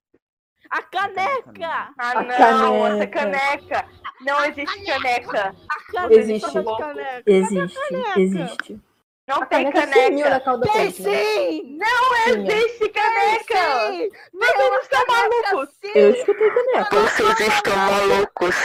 A 0.70 0.82
caneca! 0.82 1.94
Ah, 1.98 2.12
A 2.12 2.24
não, 2.24 2.88
essa 2.88 3.08
caneca. 3.08 3.08
caneca. 3.08 3.90
Não 4.22 4.44
existe 4.46 4.86
caneca. 4.86 5.56
A 5.70 5.92
caneca! 5.92 6.14
Existe. 6.16 6.52
Caneca. 6.52 7.24
Existe, 7.26 7.80
caneca? 7.90 8.20
existe. 8.20 8.82
Não 9.28 9.42
A 9.42 9.46
tem 9.46 9.72
caneca 9.72 9.88
caneca. 9.88 10.60
Tem 10.74 10.86
né? 10.86 10.92
sim! 10.92 11.04
Tinha. 11.04 12.38
Existe 12.58 12.90
caneca. 12.90 13.90
Sim! 13.92 14.10
Vocês 14.34 14.58
não 14.58 14.80
estão 14.82 15.06
malucos. 15.08 15.76
Eu 15.96 16.10
escutei 16.12 16.50
caneca. 16.52 16.96
Vocês 17.02 17.40
estão 17.54 17.76
malucos. 17.76 18.56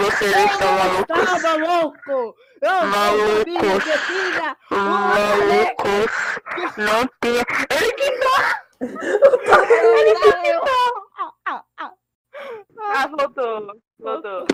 Vocês 0.00 0.34
estão 0.50 0.72
malucos. 0.78 1.06
Tava 1.06 1.56
louco! 1.56 2.36
Eu 2.62 2.86
Malucos. 2.86 3.44
filho 3.44 3.78
de 3.80 3.98
filha! 3.98 4.56
Uma 4.70 5.12
caneca! 5.14 5.84
Malucos. 5.84 6.76
Não 6.76 7.06
tem. 7.20 7.40
Ah, 12.78 13.06
voltou. 13.06 13.80
Voltou. 13.98 14.46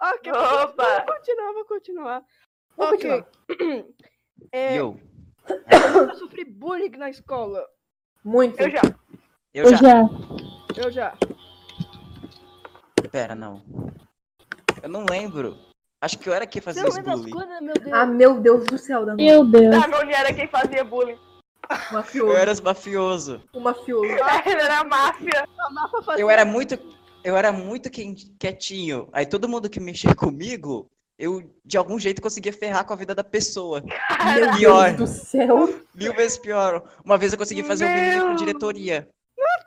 Ok, 0.00 0.32
Opa. 0.32 1.04
vou 1.06 1.14
continuar, 1.16 1.52
vou 1.52 1.64
continuar. 1.64 2.22
Vou 2.76 2.88
ok. 2.94 3.24
É, 4.50 4.76
Eu. 4.76 5.00
eu 5.48 6.14
sofri 6.16 6.44
bullying 6.44 6.90
na 6.98 7.08
escola. 7.08 7.64
Muito. 8.24 8.60
Eu 8.60 8.70
já. 8.70 8.80
Eu 9.54 9.76
já. 9.76 10.02
Eu 10.76 10.90
já. 10.90 11.14
Pera, 13.12 13.34
não. 13.36 13.62
Eu 14.82 14.88
não 14.88 15.04
lembro. 15.08 15.56
Acho 16.00 16.18
que 16.18 16.28
eu 16.28 16.34
era 16.34 16.46
quem 16.46 16.60
Você 16.60 16.64
fazia 16.80 16.82
não 16.82 16.90
das 16.90 17.20
bullying. 17.20 17.30
coisas, 17.30 17.60
meu 17.60 17.74
Deus? 17.74 17.92
Ah, 17.92 18.06
meu 18.06 18.40
Deus 18.40 18.64
do 18.66 18.76
céu, 18.76 19.00
Danone. 19.06 19.24
Meu 19.24 19.44
Deus. 19.44 19.70
Danone 19.70 20.12
era 20.12 20.32
quem 20.34 20.48
fazia 20.48 20.82
bullying. 20.84 21.14
O 21.14 21.74
Eu 21.74 21.92
mafioso. 21.92 22.36
era 22.36 22.50
os 22.52 22.60
mafioso. 22.60 23.42
O 23.52 23.60
mafioso. 23.60 24.04
Ele 24.46 24.60
era 24.62 24.82
máfia. 24.84 25.48
Amava 25.60 26.02
fazer- 26.02 26.20
Eu 26.22 26.28
era 26.28 26.44
muito. 26.44 26.76
Eu 27.22 27.36
era 27.36 27.52
muito 27.52 27.88
quietinho. 27.88 29.08
Aí 29.12 29.24
todo 29.24 29.48
mundo 29.48 29.70
que 29.70 29.78
mexia 29.78 30.12
comigo, 30.12 30.88
eu 31.16 31.48
de 31.64 31.76
algum 31.78 31.96
jeito 31.98 32.20
conseguia 32.20 32.52
ferrar 32.52 32.84
com 32.84 32.92
a 32.92 32.96
vida 32.96 33.14
da 33.14 33.22
pessoa. 33.22 33.80
Meu 33.80 34.56
Pior. 34.56 34.92
Deus 34.92 34.96
do 34.98 35.06
céu. 35.06 35.72
Mil 35.94 36.12
vezes 36.14 36.36
pior. 36.36 36.82
Uma 37.04 37.16
vez 37.16 37.32
eu 37.32 37.38
consegui 37.38 37.62
fazer 37.62 37.86
um 37.86 37.94
menino 37.94 38.22
com 38.22 38.28
Meu. 38.30 38.36
diretoria. 38.36 39.08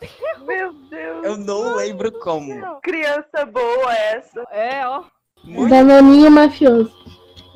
Meu 0.45 0.73
Deus. 0.73 1.25
Eu 1.25 1.37
não 1.37 1.75
lembro 1.75 2.11
como. 2.19 2.79
Criança 2.81 3.45
boa 3.45 3.93
essa. 3.93 4.41
É, 4.51 4.85
ó. 4.87 5.03
Muito 5.43 5.69
Danoninho 5.69 6.31
mafioso. 6.31 6.91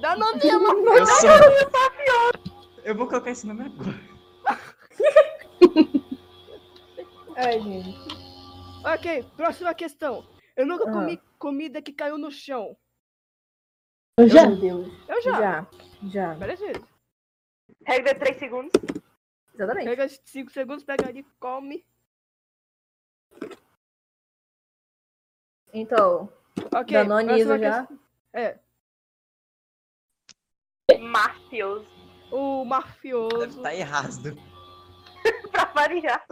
Danoninha, 0.01 0.59
mano. 0.59 0.93
eu 0.93 1.05
sou. 1.05 1.29
Eu 2.83 2.95
vou 2.95 3.07
colocar 3.07 3.31
esse 3.31 3.45
nome 3.47 3.63
agora. 3.65 3.99
Ai, 7.35 7.59
gente. 7.61 7.97
Ok, 8.85 9.23
próxima 9.35 9.73
questão. 9.73 10.25
Eu 10.55 10.65
nunca 10.65 10.89
Ah. 10.89 10.91
comi 10.93 11.21
comida 11.37 11.81
que 11.81 11.93
caiu 11.93 12.17
no 12.17 12.31
chão. 12.31 12.75
Eu 14.17 14.27
já. 14.27 14.45
Meu 14.47 14.57
Deus. 14.57 14.87
Eu 15.07 15.21
já. 15.21 15.31
Já. 15.39 15.67
Já. 16.03 16.33
Várias 16.35 16.59
vezes. 16.59 16.83
Regra 17.85 18.13
de 18.13 18.19
3 18.19 18.37
segundos. 18.37 18.71
Exatamente. 19.53 19.85
Pega 19.89 20.07
5 20.25 20.51
segundos, 20.51 20.83
pega 20.83 21.07
ali, 21.07 21.25
come. 21.39 21.85
Então, 25.73 26.31
Ok. 26.73 26.97
Isa 27.37 27.59
já. 27.59 27.85
questão. 27.85 27.99
É. 28.33 28.59
Mafioso. 30.99 31.87
O 32.31 32.57
Deve 32.59 32.69
mafioso. 32.69 33.57
estar 33.57 33.75
errado. 33.75 34.35
Pra 35.51 35.65
variar. 35.65 36.25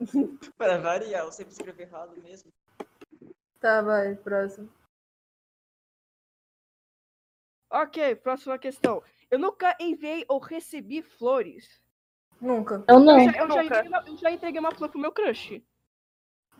Para 0.56 0.78
variar, 0.78 1.24
eu 1.24 1.32
sempre 1.32 1.52
escrevo 1.52 1.80
errado 1.80 2.16
mesmo. 2.22 2.52
Tá, 3.60 3.80
vai, 3.82 4.14
próximo. 4.16 4.68
Ok, 7.70 8.14
próxima 8.16 8.58
questão. 8.58 9.02
Eu 9.30 9.38
nunca 9.38 9.76
enviei 9.80 10.24
ou 10.28 10.38
recebi 10.38 11.02
flores. 11.02 11.80
Nunca. 12.40 12.84
Eu 12.88 13.00
não. 13.00 13.18
Eu, 13.18 13.24
já, 13.32 13.38
eu 13.40 13.48
já 13.48 13.62
Nunca. 13.62 13.64
entreguei 13.64 13.88
uma, 13.88 14.08
eu 14.08 14.16
já 14.18 14.30
entreguei 14.30 14.60
uma 14.60 14.74
flor 14.74 14.90
pro 14.90 15.00
meu 15.00 15.12
crush. 15.12 15.62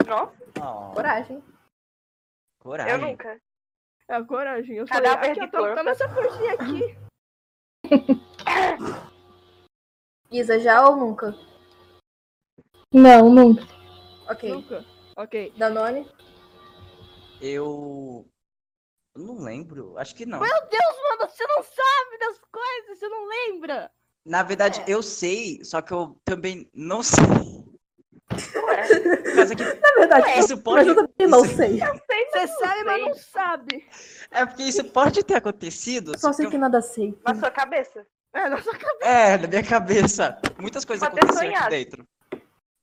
Nossa, 0.06 0.34
Oh, 0.60 0.92
Coragem. 0.94 1.42
coragem. 2.60 2.92
eu 2.92 2.98
nunca. 2.98 3.40
É 4.08 4.14
a 4.14 4.24
coragem. 4.24 4.76
Eu 4.76 4.86
Cadáver 4.86 5.18
falei, 5.18 5.30
aqui, 5.42 5.50
tá, 5.50 5.58
flor. 5.58 5.74
tá 5.74 5.82
nessa 5.82 6.08
florzinha 6.08 6.52
aqui. 6.54 6.98
Isa, 10.30 10.58
já 10.58 10.86
ou 10.88 10.96
nunca? 10.96 11.32
Não, 12.92 13.30
nunca. 13.30 13.62
Ok. 14.28 14.50
Nunca. 14.50 14.84
Ok. 15.16 15.52
Danone? 15.56 16.08
Eu. 17.40 18.26
eu 19.16 19.22
não 19.22 19.38
lembro, 19.42 19.96
acho 19.98 20.14
que 20.14 20.24
não. 20.26 20.40
Meu 20.40 20.60
Deus, 20.68 20.96
mano, 21.08 21.30
você 21.30 21.46
não 21.46 21.62
sabe 21.62 22.18
das 22.18 22.38
coisas, 22.50 22.98
você 22.98 23.08
não 23.08 23.26
lembra. 23.28 23.90
Na 24.24 24.42
verdade, 24.42 24.80
É. 24.80 24.84
eu 24.94 25.02
sei, 25.02 25.62
só 25.64 25.82
que 25.82 25.92
eu 25.92 26.18
também 26.24 26.68
não 26.74 27.02
sei. 27.04 27.73
Ué, 28.34 29.34
Mas 29.36 29.50
é 29.50 29.54
que 29.54 29.64
Na 29.64 29.94
verdade, 29.98 30.30
isso 30.38 30.54
mas 30.54 30.62
pode. 30.62 30.88
eu 30.88 30.94
também 30.94 31.26
não 31.28 31.44
isso- 31.44 31.56
sei. 31.56 31.82
eu 31.82 32.00
sei, 32.06 32.26
Você 32.26 32.38
mas 32.38 32.50
não 32.50 32.58
sabe, 32.58 32.84
mas 32.84 32.94
sei. 32.96 33.04
não 33.04 33.14
sabe. 33.14 33.88
É 34.30 34.46
porque 34.46 34.62
isso 34.64 34.84
pode 34.84 35.22
ter 35.24 35.34
acontecido. 35.34 36.18
Só 36.18 36.32
sei 36.32 36.46
que 36.46 36.52
que 36.52 36.58
nada 36.58 36.80
sei. 36.82 37.18
Na 37.26 37.34
sua 37.34 37.50
cabeça. 37.50 38.06
É, 38.32 38.48
na 38.48 38.60
sua 38.60 38.72
eu- 38.74 39.06
É, 39.06 39.38
na 39.38 39.46
minha 39.48 39.62
cabeça. 39.64 40.38
Muitas 40.58 40.84
coisas 40.84 41.06
aconteceram 41.06 41.38
aqui 41.40 41.46
sonhado. 41.56 41.70
dentro. 41.70 42.08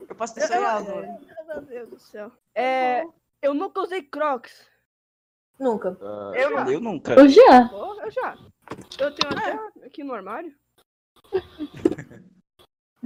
Eu 0.08 0.16
posso 0.16 0.34
ter 0.36 0.44
Eu- 0.44 0.48
sonhado. 0.48 0.86
cabeça. 0.86 1.20
Meu 1.48 1.62
Deus 1.62 1.90
do 1.90 2.00
céu. 2.00 2.32
É, 2.56 3.04
eu 3.42 3.54
nunca 3.54 3.82
usei 3.82 4.02
Crocs. 4.02 4.66
Nunca. 5.60 5.98
Ah, 6.02 6.32
Eu 6.36 6.50
não. 6.52 6.72
eu 6.72 6.80
nunca. 6.80 7.14
Eu 7.14 7.28
já. 7.30 7.68
Pô, 7.70 8.02
eu 8.02 8.10
já. 8.12 8.38
Eu 9.00 9.14
tenho 9.14 9.32
até 9.34 9.86
aqui 9.86 10.04
no 10.04 10.14
armário. 10.14 10.54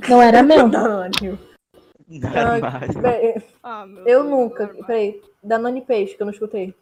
Não 0.08 0.22
era 0.22 0.44
meu. 0.44 0.70
Danone. 0.70 1.12
No 1.22 1.34
Ah, 1.34 1.55
Ah, 3.64 3.86
Eu 4.06 4.24
Deus, 4.24 4.26
nunca. 4.30 4.64
no 4.64 4.70
armário. 4.70 4.86
Peraí. 4.86 5.22
Danone 5.44 5.82
Peixe, 5.82 6.16
que 6.16 6.22
eu 6.22 6.26
não 6.26 6.34
escutei. 6.34 6.74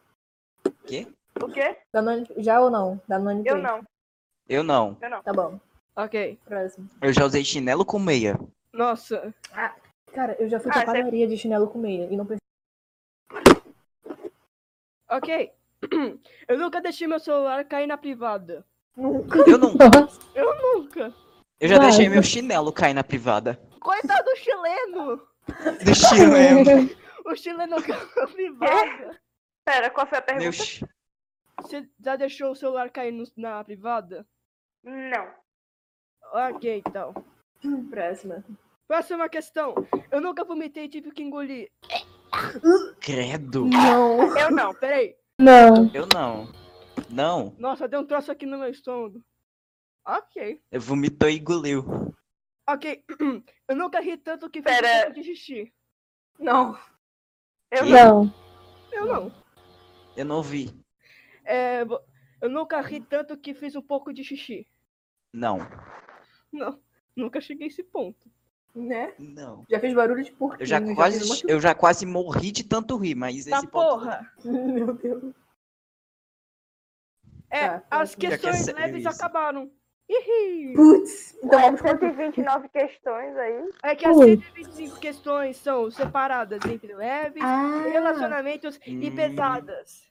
Quê? 0.85 1.07
O 1.41 1.47
quê? 1.47 1.77
Danone, 1.93 2.27
já 2.37 2.59
ou 2.61 2.69
não? 2.69 2.99
Danone 3.07 3.39
Eu 3.45 3.55
Peixe. 3.55 3.61
não. 3.61 3.81
Eu 4.49 4.63
não. 4.63 4.97
Eu 5.01 5.09
não. 5.09 5.21
Tá 5.23 5.31
bom. 5.33 5.59
Ok. 5.95 6.37
Próximo. 6.45 6.89
Eu 7.01 7.13
já 7.13 7.25
usei 7.25 7.43
chinelo 7.45 7.85
com 7.85 7.99
meia. 7.99 8.37
Nossa. 8.73 9.33
Cara, 10.13 10.35
eu 10.39 10.49
já 10.49 10.59
fui 10.59 10.69
Ah, 10.69 10.73
pra 10.73 10.81
você- 10.81 10.97
padaria 10.97 11.27
de 11.27 11.37
chinelo 11.37 11.67
com 11.67 11.79
meia 11.79 12.07
e 12.11 12.17
não 12.17 12.25
pensei. 12.25 12.39
Ok. 15.09 15.51
Eu 16.47 16.57
nunca 16.57 16.81
deixei 16.81 17.07
meu 17.07 17.19
celular 17.19 17.63
cair 17.65 17.87
na 17.87 17.97
privada. 17.97 18.65
Nunca. 18.95 19.39
Eu 19.49 19.57
não. 19.57 19.73
Nossa. 19.73 20.19
Nunca. 20.75 21.13
Eu 21.59 21.67
já 21.69 21.77
Vai. 21.77 21.87
deixei 21.87 22.09
meu 22.09 22.21
chinelo 22.23 22.71
cair 22.73 22.93
na 22.93 23.03
privada. 23.03 23.59
Coitado 23.83 24.23
do 24.23 24.35
chileno. 24.37 25.27
Do 25.83 25.95
chinelo. 25.95 27.03
O 27.25 27.35
chileno 27.37 27.81
caiu 27.81 28.09
na 28.17 28.27
privada. 28.27 29.21
Pera, 29.63 29.89
qual 29.89 30.05
foi 30.05 30.17
a 30.17 30.21
pergunta? 30.21 30.57
Você 31.61 31.89
já 31.97 32.17
deixou 32.17 32.51
o 32.51 32.55
celular 32.55 32.89
cair 32.89 33.13
no- 33.13 33.23
na 33.37 33.63
privada? 33.63 34.27
Não. 34.83 35.31
Ok, 36.33 36.83
então. 36.85 37.13
Próxima. 37.89 38.43
Próxima 38.89 39.29
questão. 39.29 39.73
Eu 40.11 40.19
nunca 40.19 40.43
vomitei 40.43 40.83
e 40.83 40.89
tive 40.89 41.11
que 41.11 41.23
engolir. 41.23 41.71
Credo. 42.99 43.65
Não. 43.67 44.37
Eu 44.37 44.51
não. 44.51 44.73
Peraí. 44.73 45.15
Não. 45.39 45.89
Eu 45.93 46.05
não. 46.13 46.51
Não. 47.09 47.55
Nossa, 47.57 47.87
deu 47.87 48.01
um 48.01 48.05
troço 48.05 48.33
aqui 48.33 48.45
no 48.45 48.57
meu 48.57 48.69
estômago. 48.69 49.23
Ok. 50.05 50.61
Eu 50.69 50.81
vomitou 50.81 51.29
e 51.29 51.37
engoliu. 51.39 52.12
Ok. 52.67 53.03
Eu 53.67 53.75
nunca 53.75 53.99
ri 53.99 54.17
tanto 54.17 54.49
que 54.49 54.61
fiz 54.61 54.71
Pera. 54.71 54.87
um 54.87 55.01
pouco 55.03 55.13
de 55.13 55.23
xixi. 55.23 55.73
Não. 56.39 56.77
Eu 57.71 57.85
não. 57.85 58.23
Não. 58.25 58.33
Eu 58.91 59.05
não. 59.05 59.31
Eu 60.15 60.25
não 60.25 60.43
vi. 60.43 60.69
É, 61.45 61.81
eu 62.41 62.49
nunca 62.49 62.79
ri 62.81 63.01
tanto 63.01 63.35
que 63.37 63.53
fiz 63.53 63.75
um 63.75 63.81
pouco 63.81 64.13
de 64.13 64.23
xixi. 64.23 64.67
Não. 65.33 65.57
Não. 66.51 66.79
Nunca 67.15 67.41
cheguei 67.41 67.67
a 67.67 67.69
esse 67.69 67.83
ponto. 67.83 68.31
Né? 68.75 69.13
Não. 69.19 69.65
Já 69.69 69.79
fiz 69.79 69.93
barulho 69.93 70.23
de 70.23 70.31
porquinho. 70.31 70.61
Eu 70.63 70.65
já 70.67 70.81
fiz 70.81 70.95
quase, 70.95 71.23
uma- 71.25 71.51
eu 71.51 71.59
já 71.61 71.75
quase 71.75 72.05
morri 72.05 72.51
de 72.51 72.63
tanto 72.63 72.95
rir, 72.97 73.15
mas 73.15 73.45
Tá 73.45 73.57
esse 73.57 73.67
ponto. 73.67 73.71
porra! 73.89 74.31
Meu 74.45 74.93
Deus. 74.93 75.33
É, 77.49 77.79
Tá, 77.79 77.83
as. 77.91 78.11
Já 78.11 78.17
que 78.17 78.25
é 78.27 78.29
questões 78.37 78.65
leves 78.67 78.99
isso. 79.05 79.09
acabaram. 79.09 79.71
Putz. 80.75 81.35
Então 81.43 81.59
vamos 81.61 81.81
continuar. 81.81 82.13
129 82.15 82.69
questões 82.69 83.35
aí. 83.37 83.69
É 83.83 83.95
que 83.95 84.05
as 84.07 84.15
Ui. 84.17 84.37
125 84.37 84.99
questões 84.99 85.57
são 85.57 85.89
separadas 85.89 86.59
entre 86.65 86.93
leves, 86.93 87.41
Ah, 87.43 87.83
relacionamentos 87.91 88.79
e 88.85 89.09
Hum. 89.09 89.15
pesadas. 89.15 90.03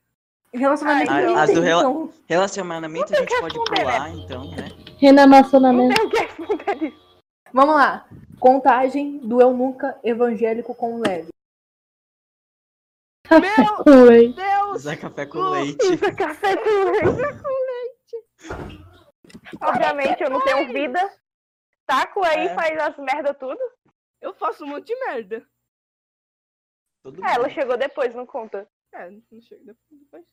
relacionamento. 0.55 1.11
Ah, 1.13 1.43
as 1.45 1.51
do 1.55 1.61
rela- 1.63 1.81
então. 1.83 2.13
Relacionamento 2.27 3.15
a 3.15 3.17
gente 3.17 3.41
pode 3.41 3.55
pular, 3.55 4.11
então, 4.11 4.51
né? 4.51 4.69
Não 4.71 4.99
Relacionamento. 4.99 5.95
tem 5.95 6.07
o 6.07 6.11
que 6.11 6.19
responder 6.21 6.83
isso. 6.89 7.03
Vamos 7.55 7.75
lá. 7.75 8.07
Contagem 8.39 9.19
do 9.19 9.41
Eu 9.41 9.53
Nunca 9.55 9.99
Evangélico 10.05 10.75
com 10.75 10.99
Leve. 11.01 11.29
Meu. 13.31 13.85
Deus! 14.35 14.85
Café 15.01 15.25
com 15.27 15.39
leite. 15.51 15.95
Isso 15.95 16.05
é 16.05 16.13
café 16.13 16.57
com 16.57 16.71
leite. 16.91 18.82
Obviamente 19.61 20.23
eu 20.23 20.31
não 20.31 20.41
tenho 20.45 20.73
vida. 20.73 21.01
Taco 21.87 22.25
aí, 22.25 22.47
É. 22.49 22.55
faz 22.55 22.79
as 22.79 22.97
merda 22.97 23.35
tudo. 23.35 23.59
Eu 24.21 24.35
faço 24.35 24.65
um 24.65 24.69
monte 24.69 24.87
de 24.87 24.97
merda. 25.07 25.45
Todo 27.03 27.25
É, 27.25 27.35
ela 27.35 27.49
chegou 27.49 27.77
depois, 27.77 28.15
não 28.15 28.25
conta. 28.25 28.69
É, 28.95 29.11
não 29.11 29.41
chega 29.41 29.77
depois. 29.91 30.25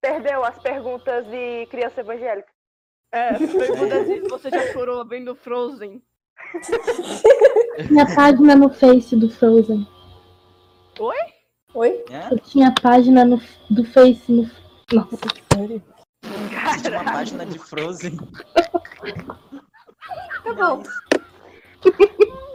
Perdeu 0.00 0.44
as 0.44 0.58
perguntas 0.58 1.26
de 1.26 1.66
criança 1.66 2.00
evangélica. 2.00 2.50
É, 3.12 3.32
pergunta 3.34 4.04
se 4.04 4.20
você 4.28 4.50
já 4.50 4.72
chorou 4.72 5.06
vendo 5.06 5.34
Frozen. 5.34 6.02
Tinha 7.86 8.14
página 8.14 8.54
no 8.56 8.72
Face 8.72 9.16
do 9.16 9.28
Frozen. 9.30 9.86
Oi? 11.74 12.04
É? 12.10 12.32
Eu 12.32 12.38
tinha 12.38 12.72
página 12.72 13.24
no, 13.24 13.36
do 13.70 13.84
Face 13.84 14.32
no. 14.32 14.50
Nossa, 14.92 15.16
sério. 15.52 15.82
Existe 16.76 16.90
uma 16.90 17.04
página 17.04 17.46
de 17.46 17.58
Frozen. 17.58 18.16
Tá 20.44 20.54
bom. 20.54 20.82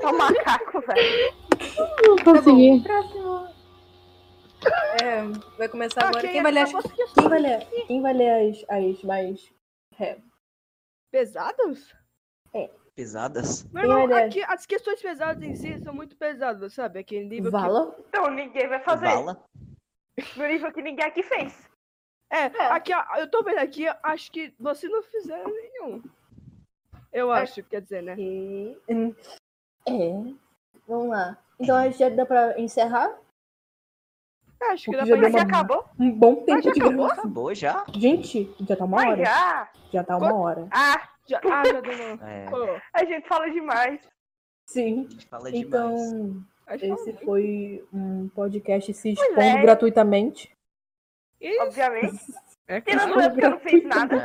É 0.02 0.08
um 0.08 0.18
macaco, 0.18 0.82
velho. 0.82 1.34
Não 2.08 2.16
consegui. 2.18 2.84
Próximo. 2.84 3.48
É, 5.02 5.24
vai 5.58 5.68
começar 5.68 6.02
agora. 6.02 6.20
Ok, 6.20 6.30
Quem 6.30 6.44
vai 6.44 6.52
ler 6.52 6.62
as, 6.62 6.72
quem 6.72 7.30
vai 7.30 7.40
ler, 7.40 7.68
quem 7.88 8.02
vai 8.02 8.14
ler 8.14 8.50
as, 8.50 8.66
as 8.70 9.04
mais. 9.04 9.52
É, 10.00 10.20
Pesados? 11.12 11.96
Pesadas. 12.96 13.64
Meu 13.72 13.84
irmão, 13.84 14.18
aqui, 14.18 14.44
as 14.44 14.66
questões 14.66 15.02
pesadas 15.02 15.42
em 15.42 15.56
si 15.56 15.80
são 15.80 15.94
muito 15.94 16.16
pesadas, 16.16 16.74
sabe? 16.74 17.00
Aquele 17.00 17.26
nível 17.26 17.46
que... 17.46 17.58
Vala? 17.58 17.96
Então 18.08 18.30
ninguém 18.30 18.68
vai 18.68 18.80
fazer. 18.82 19.06
Bala. 19.06 19.44
No 20.36 20.46
nível 20.46 20.72
que 20.72 20.82
ninguém 20.82 21.06
aqui 21.06 21.24
fez. 21.24 21.71
É, 22.32 22.46
aqui, 22.68 22.94
ó, 22.94 23.04
eu 23.18 23.30
tô 23.30 23.44
vendo 23.44 23.58
aqui, 23.60 23.86
acho 24.04 24.32
que 24.32 24.54
você 24.60 24.88
não 24.88 25.04
fizeram 25.04 25.52
nenhum. 25.52 26.02
Eu 27.12 27.34
É. 27.34 27.42
acho, 27.42 27.62
quer 27.64 27.82
dizer, 27.82 28.02
né? 28.02 28.16
E... 28.18 28.78
É. 29.88 30.34
Vamos 30.88 31.10
lá. 31.10 31.38
Então 31.60 31.76
a 31.76 31.84
gente 31.84 32.00
já 32.00 32.08
dá 32.10 32.26
pra 32.26 32.58
encerrar? 32.60 33.18
Acho 34.64 34.86
que 34.92 34.98
dá 34.98 35.06
Já 35.06 35.18
pra 35.18 35.28
uma- 35.30 35.42
acabou? 35.42 35.86
Um 36.00 36.12
bom 36.12 36.36
tempo 36.46 36.62
já 36.62 36.72
de 36.72 36.80
acabou? 36.80 36.98
gravação. 36.98 37.20
Acabou 37.24 37.56
já? 37.56 37.86
Gente, 37.96 38.56
já 38.62 38.76
tá 38.76 38.86
uma 38.86 38.98
Mas 38.98 39.10
hora. 39.10 39.26
já. 39.26 39.72
Já 39.92 40.04
tá 40.04 40.18
uma 40.18 40.34
hora. 40.36 40.68
Ah, 40.72 41.10
Já, 41.28 41.40
ah, 41.40 41.64
já 41.66 41.82
deu 41.82 41.94
uma... 41.94 42.30
É. 42.30 42.46
A 42.94 43.06
gente 43.06 43.28
fala 43.28 43.50
demais. 43.50 44.02
Sim. 44.68 45.06
A 45.08 45.12
gente 45.12 45.28
fala 45.28 45.52
demais. 45.52 45.66
Então. 45.68 46.44
Acho 46.68 46.86
Esse 46.86 47.14
foi 47.26 47.86
um 47.94 48.30
podcast 48.30 48.94
se 48.94 49.10
expondo 49.14 49.42
é. 49.42 49.62
gratuitamente. 49.62 50.56
Isso. 51.42 51.62
Obviamente. 51.64 52.24
É 52.68 52.80
que 52.80 52.92
Tirando 52.92 53.20
eu 53.20 53.34
que 53.36 53.46
eu 53.46 53.50
não 53.50 53.60
fiz 53.60 53.84
nada. 53.84 54.16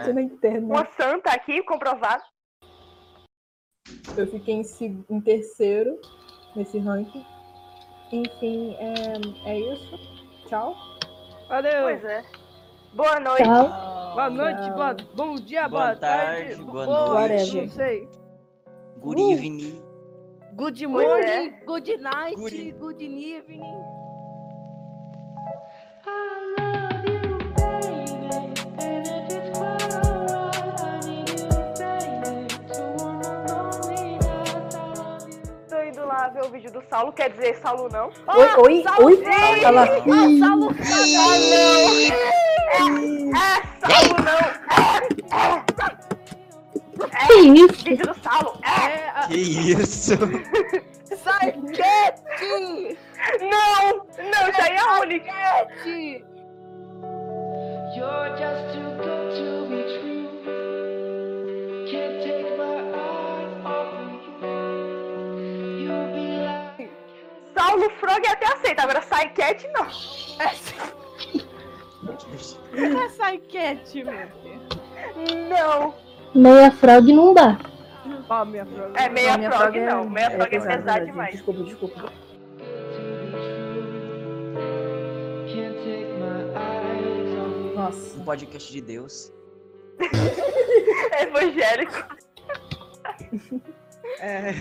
Uma 0.62 0.86
santa 0.96 1.30
aqui, 1.30 1.62
comprovado. 1.62 2.22
Eu 4.16 4.26
fiquei 4.28 4.54
em, 4.54 5.04
em 5.10 5.20
terceiro 5.20 5.98
nesse 6.54 6.78
ranking. 6.78 7.24
Enfim, 8.12 8.76
é, 8.78 9.50
é 9.50 9.58
isso. 9.58 9.98
Tchau. 10.48 10.74
Valeu. 11.48 11.82
Pois 11.84 12.04
é. 12.04 12.22
Boa 12.94 13.18
noite. 13.18 13.42
Tchau. 13.42 13.96
Boa 14.16 14.30
noite, 14.30 14.60
Tchau. 14.62 14.74
boa, 14.74 14.96
bom 15.14 15.34
dia, 15.34 15.68
Boa 15.68 15.82
boa, 15.88 15.96
tarde, 15.96 16.54
tarde, 16.56 16.62
boa 16.62 17.28
noite. 17.28 17.54
Não 17.54 17.68
sei. 17.68 18.08
Good 18.98 19.20
Uh. 19.20 19.32
evening. 19.32 19.82
Good 20.54 20.86
morning, 20.86 21.26
é. 21.28 21.48
good 21.66 21.96
night, 21.98 22.34
Good- 22.34 22.72
good, 22.78 23.04
evening. 23.04 23.60
Tô 26.02 26.10
vídeo 36.56 36.70
do 36.72 36.82
Saulo. 36.88 37.12
Quer 37.12 37.30
dizer, 37.30 37.58
Saulo 37.60 37.88
não. 37.90 38.06
Oi, 38.08 38.48
oi, 38.58 38.84
oi. 39.00 39.24
Fala. 39.62 39.84
Ah, 43.34 43.62
Saulo 43.86 44.16
não. 44.24 44.40
Que 47.26 47.34
isso? 47.34 47.84
Vídeo 47.84 48.06
do 48.06 48.14
Saulo. 48.22 48.58
É. 48.64 48.68
É, 48.90 49.10
a- 49.14 49.26
Que 49.28 49.36
isso? 49.36 50.12
sai 51.22 51.52
quietinho, 51.52 52.96
Não, 53.40 53.96
não, 53.96 54.44
aí 54.62 54.72
é 54.72 54.78
a 54.78 55.00
única. 55.00 55.32
You're 57.94 58.30
just 58.36 58.72
too 58.74 58.90
good 58.98 59.26
to 59.36 59.65
Saulo 67.86 67.90
Frog 68.00 68.26
até 68.26 68.46
aceita, 68.52 68.82
agora 68.82 69.02
sai 69.02 69.28
cat 69.30 69.66
não. 69.72 69.86
É, 72.76 73.08
sai 73.10 73.38
quietinho, 73.38 74.06
meu 74.06 74.28
filho. 74.42 75.48
Não. 75.48 75.94
Meia 76.34 76.70
frog 76.70 77.12
não 77.12 77.32
dá. 77.32 77.58
Ó, 78.28 78.44
minha 78.44 78.66
frog. 78.66 78.92
É 78.96 79.08
meia 79.08 79.38
minha 79.38 79.50
frog, 79.50 79.78
é- 79.78 79.86
não. 79.86 80.08
Meia 80.08 80.30
frog 80.30 80.42
é 80.46 80.50
pesado, 80.50 80.66
pesado 80.66 80.84
verdade. 80.84 81.06
demais. 81.06 81.32
Desculpa, 81.32 81.62
desculpa. 81.62 82.12
Nossa. 87.74 88.18
Um 88.18 88.24
podcast 88.24 88.72
de 88.72 88.80
Deus. 88.80 89.32
É 91.12 91.22
evangélico. 91.22 91.94
É. 94.20 94.52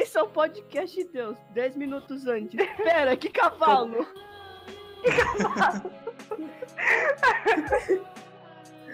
Isso 0.00 0.18
é 0.18 0.22
um 0.22 0.28
podcast 0.30 0.96
de 0.96 1.04
Deus, 1.10 1.36
10 1.50 1.76
minutos 1.76 2.26
antes. 2.26 2.58
Pera, 2.76 3.16
que 3.16 3.28
cavalo? 3.30 4.06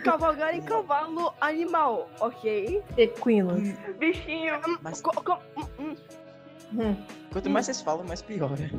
Cavalgar 0.05 0.55
em 0.55 0.63
cavalo 0.63 1.35
animal, 1.41 2.09
ok? 2.21 2.83
Equino. 2.97 3.55
Bichinho. 3.99 4.55
Mas 4.81 5.01
Co- 5.01 5.11
co- 5.23 5.39
hum, 5.57 5.67
hum. 5.79 5.97
Hum. 6.73 6.97
quanto 7.33 7.51
mais 7.51 7.67
vocês 7.67 7.81
falam, 7.81 8.05
mais 8.05 8.23
piora. 8.23 8.71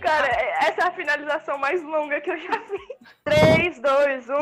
Cara, 0.00 0.26
essa 0.60 0.82
é 0.82 0.84
a 0.84 0.90
finalização 0.92 1.56
mais 1.58 1.82
longa 1.82 2.20
que 2.20 2.30
eu 2.30 2.38
já 2.38 2.58
vi. 2.58 2.98
3, 3.24 3.80
2, 3.80 4.28
1. 4.28 4.32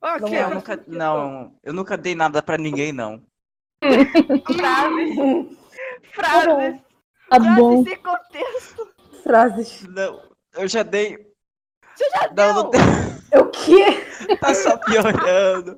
Ok, 0.00 0.20
Vamos 0.20 0.32
Eu 0.36 0.48
lá. 0.48 0.54
nunca, 0.54 0.84
não, 0.86 1.58
eu 1.62 1.72
nunca 1.72 1.96
dei 1.96 2.14
nada 2.14 2.42
pra 2.42 2.56
ninguém, 2.56 2.92
não. 2.92 3.22
Frases. 3.82 5.58
Frases. 6.14 6.80
Tá 7.28 7.38
bom. 7.38 7.84
sem 7.84 7.96
contexto. 8.02 8.88
Frases. 9.22 9.82
Não, 9.88 10.22
eu 10.54 10.68
já 10.68 10.82
dei. 10.82 11.16
Você 11.94 12.08
já 12.10 12.30
Não, 12.34 12.54
não 12.54 12.70
deu? 12.70 12.80
É 13.32 13.38
o 13.40 13.50
quê? 13.50 13.84
tá 14.40 14.54
só 14.54 14.76
piorando. 14.78 15.76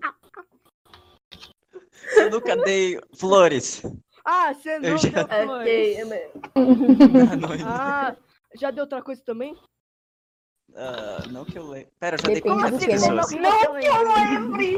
Eu 2.17 2.31
nunca 2.31 2.57
dei 2.57 3.01
flores. 3.19 3.83
Ah, 4.25 4.53
você 4.53 4.79
não 4.79 4.89
Eu 4.91 4.99
já- 4.99 5.23
deu 5.23 5.47
flores. 5.47 5.99
Ok. 5.99 6.27
Ah, 6.55 7.37
não, 7.37 7.49
Ah, 7.67 8.17
já 8.61 8.71
deu 8.71 8.85
outra 8.85 9.03
coisa 9.03 9.23
também? 9.25 9.57
Ah, 10.77 11.23
não 11.31 11.45
que 11.45 11.59
eu 11.59 11.67
lembro. 11.67 11.91
Pera, 11.99 12.17
eu 12.17 12.21
já 12.21 12.29
dei 12.29 12.43
muitas 12.45 12.79
que, 12.79 12.87
né? 12.87 12.93
pessoas. 12.93 13.31
Não 13.33 13.81
que 13.81 13.87
eu 13.87 14.09
lembre. 14.09 14.77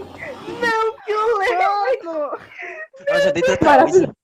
Não 0.60 0.96
que 1.04 1.12
eu 1.12 1.38
lembre. 1.38 2.42
Eu 3.06 3.20
já 3.20 3.30
dei 3.30 3.42
tanta 3.42 3.78
coisa. 3.82 4.14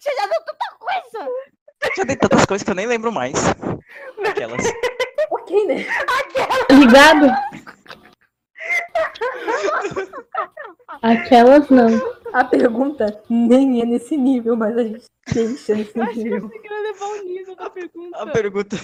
você 0.00 0.14
já 0.16 0.26
deu 0.26 0.40
tanta 0.44 0.76
coisa! 0.78 1.30
Já 1.96 2.04
dei 2.04 2.16
tantas 2.16 2.46
coisas 2.46 2.64
que 2.64 2.70
eu 2.70 2.74
nem 2.74 2.86
lembro 2.86 3.12
mais. 3.12 3.34
Aquelas. 4.26 4.64
Ok, 5.30 5.66
né? 5.66 5.84
Ligado? 6.70 7.26
Aquelas 11.02 11.68
não. 11.68 12.18
A 12.32 12.44
pergunta 12.44 13.22
nem 13.28 13.82
é 13.82 13.84
nesse 13.84 14.16
nível, 14.16 14.56
mas 14.56 14.76
a 14.76 14.84
gente 14.84 15.04
deixa 15.32 15.74
nesse 15.74 15.98
Eu 15.98 16.02
achei 16.04 16.24
que 16.24 16.40
você 16.40 16.58
queria 16.60 16.80
levar 16.80 17.06
o 17.06 17.24
nível 17.24 17.56
da 17.56 17.70
pergunta. 17.70 18.18
A 18.18 18.26
pergunta. 18.26 18.76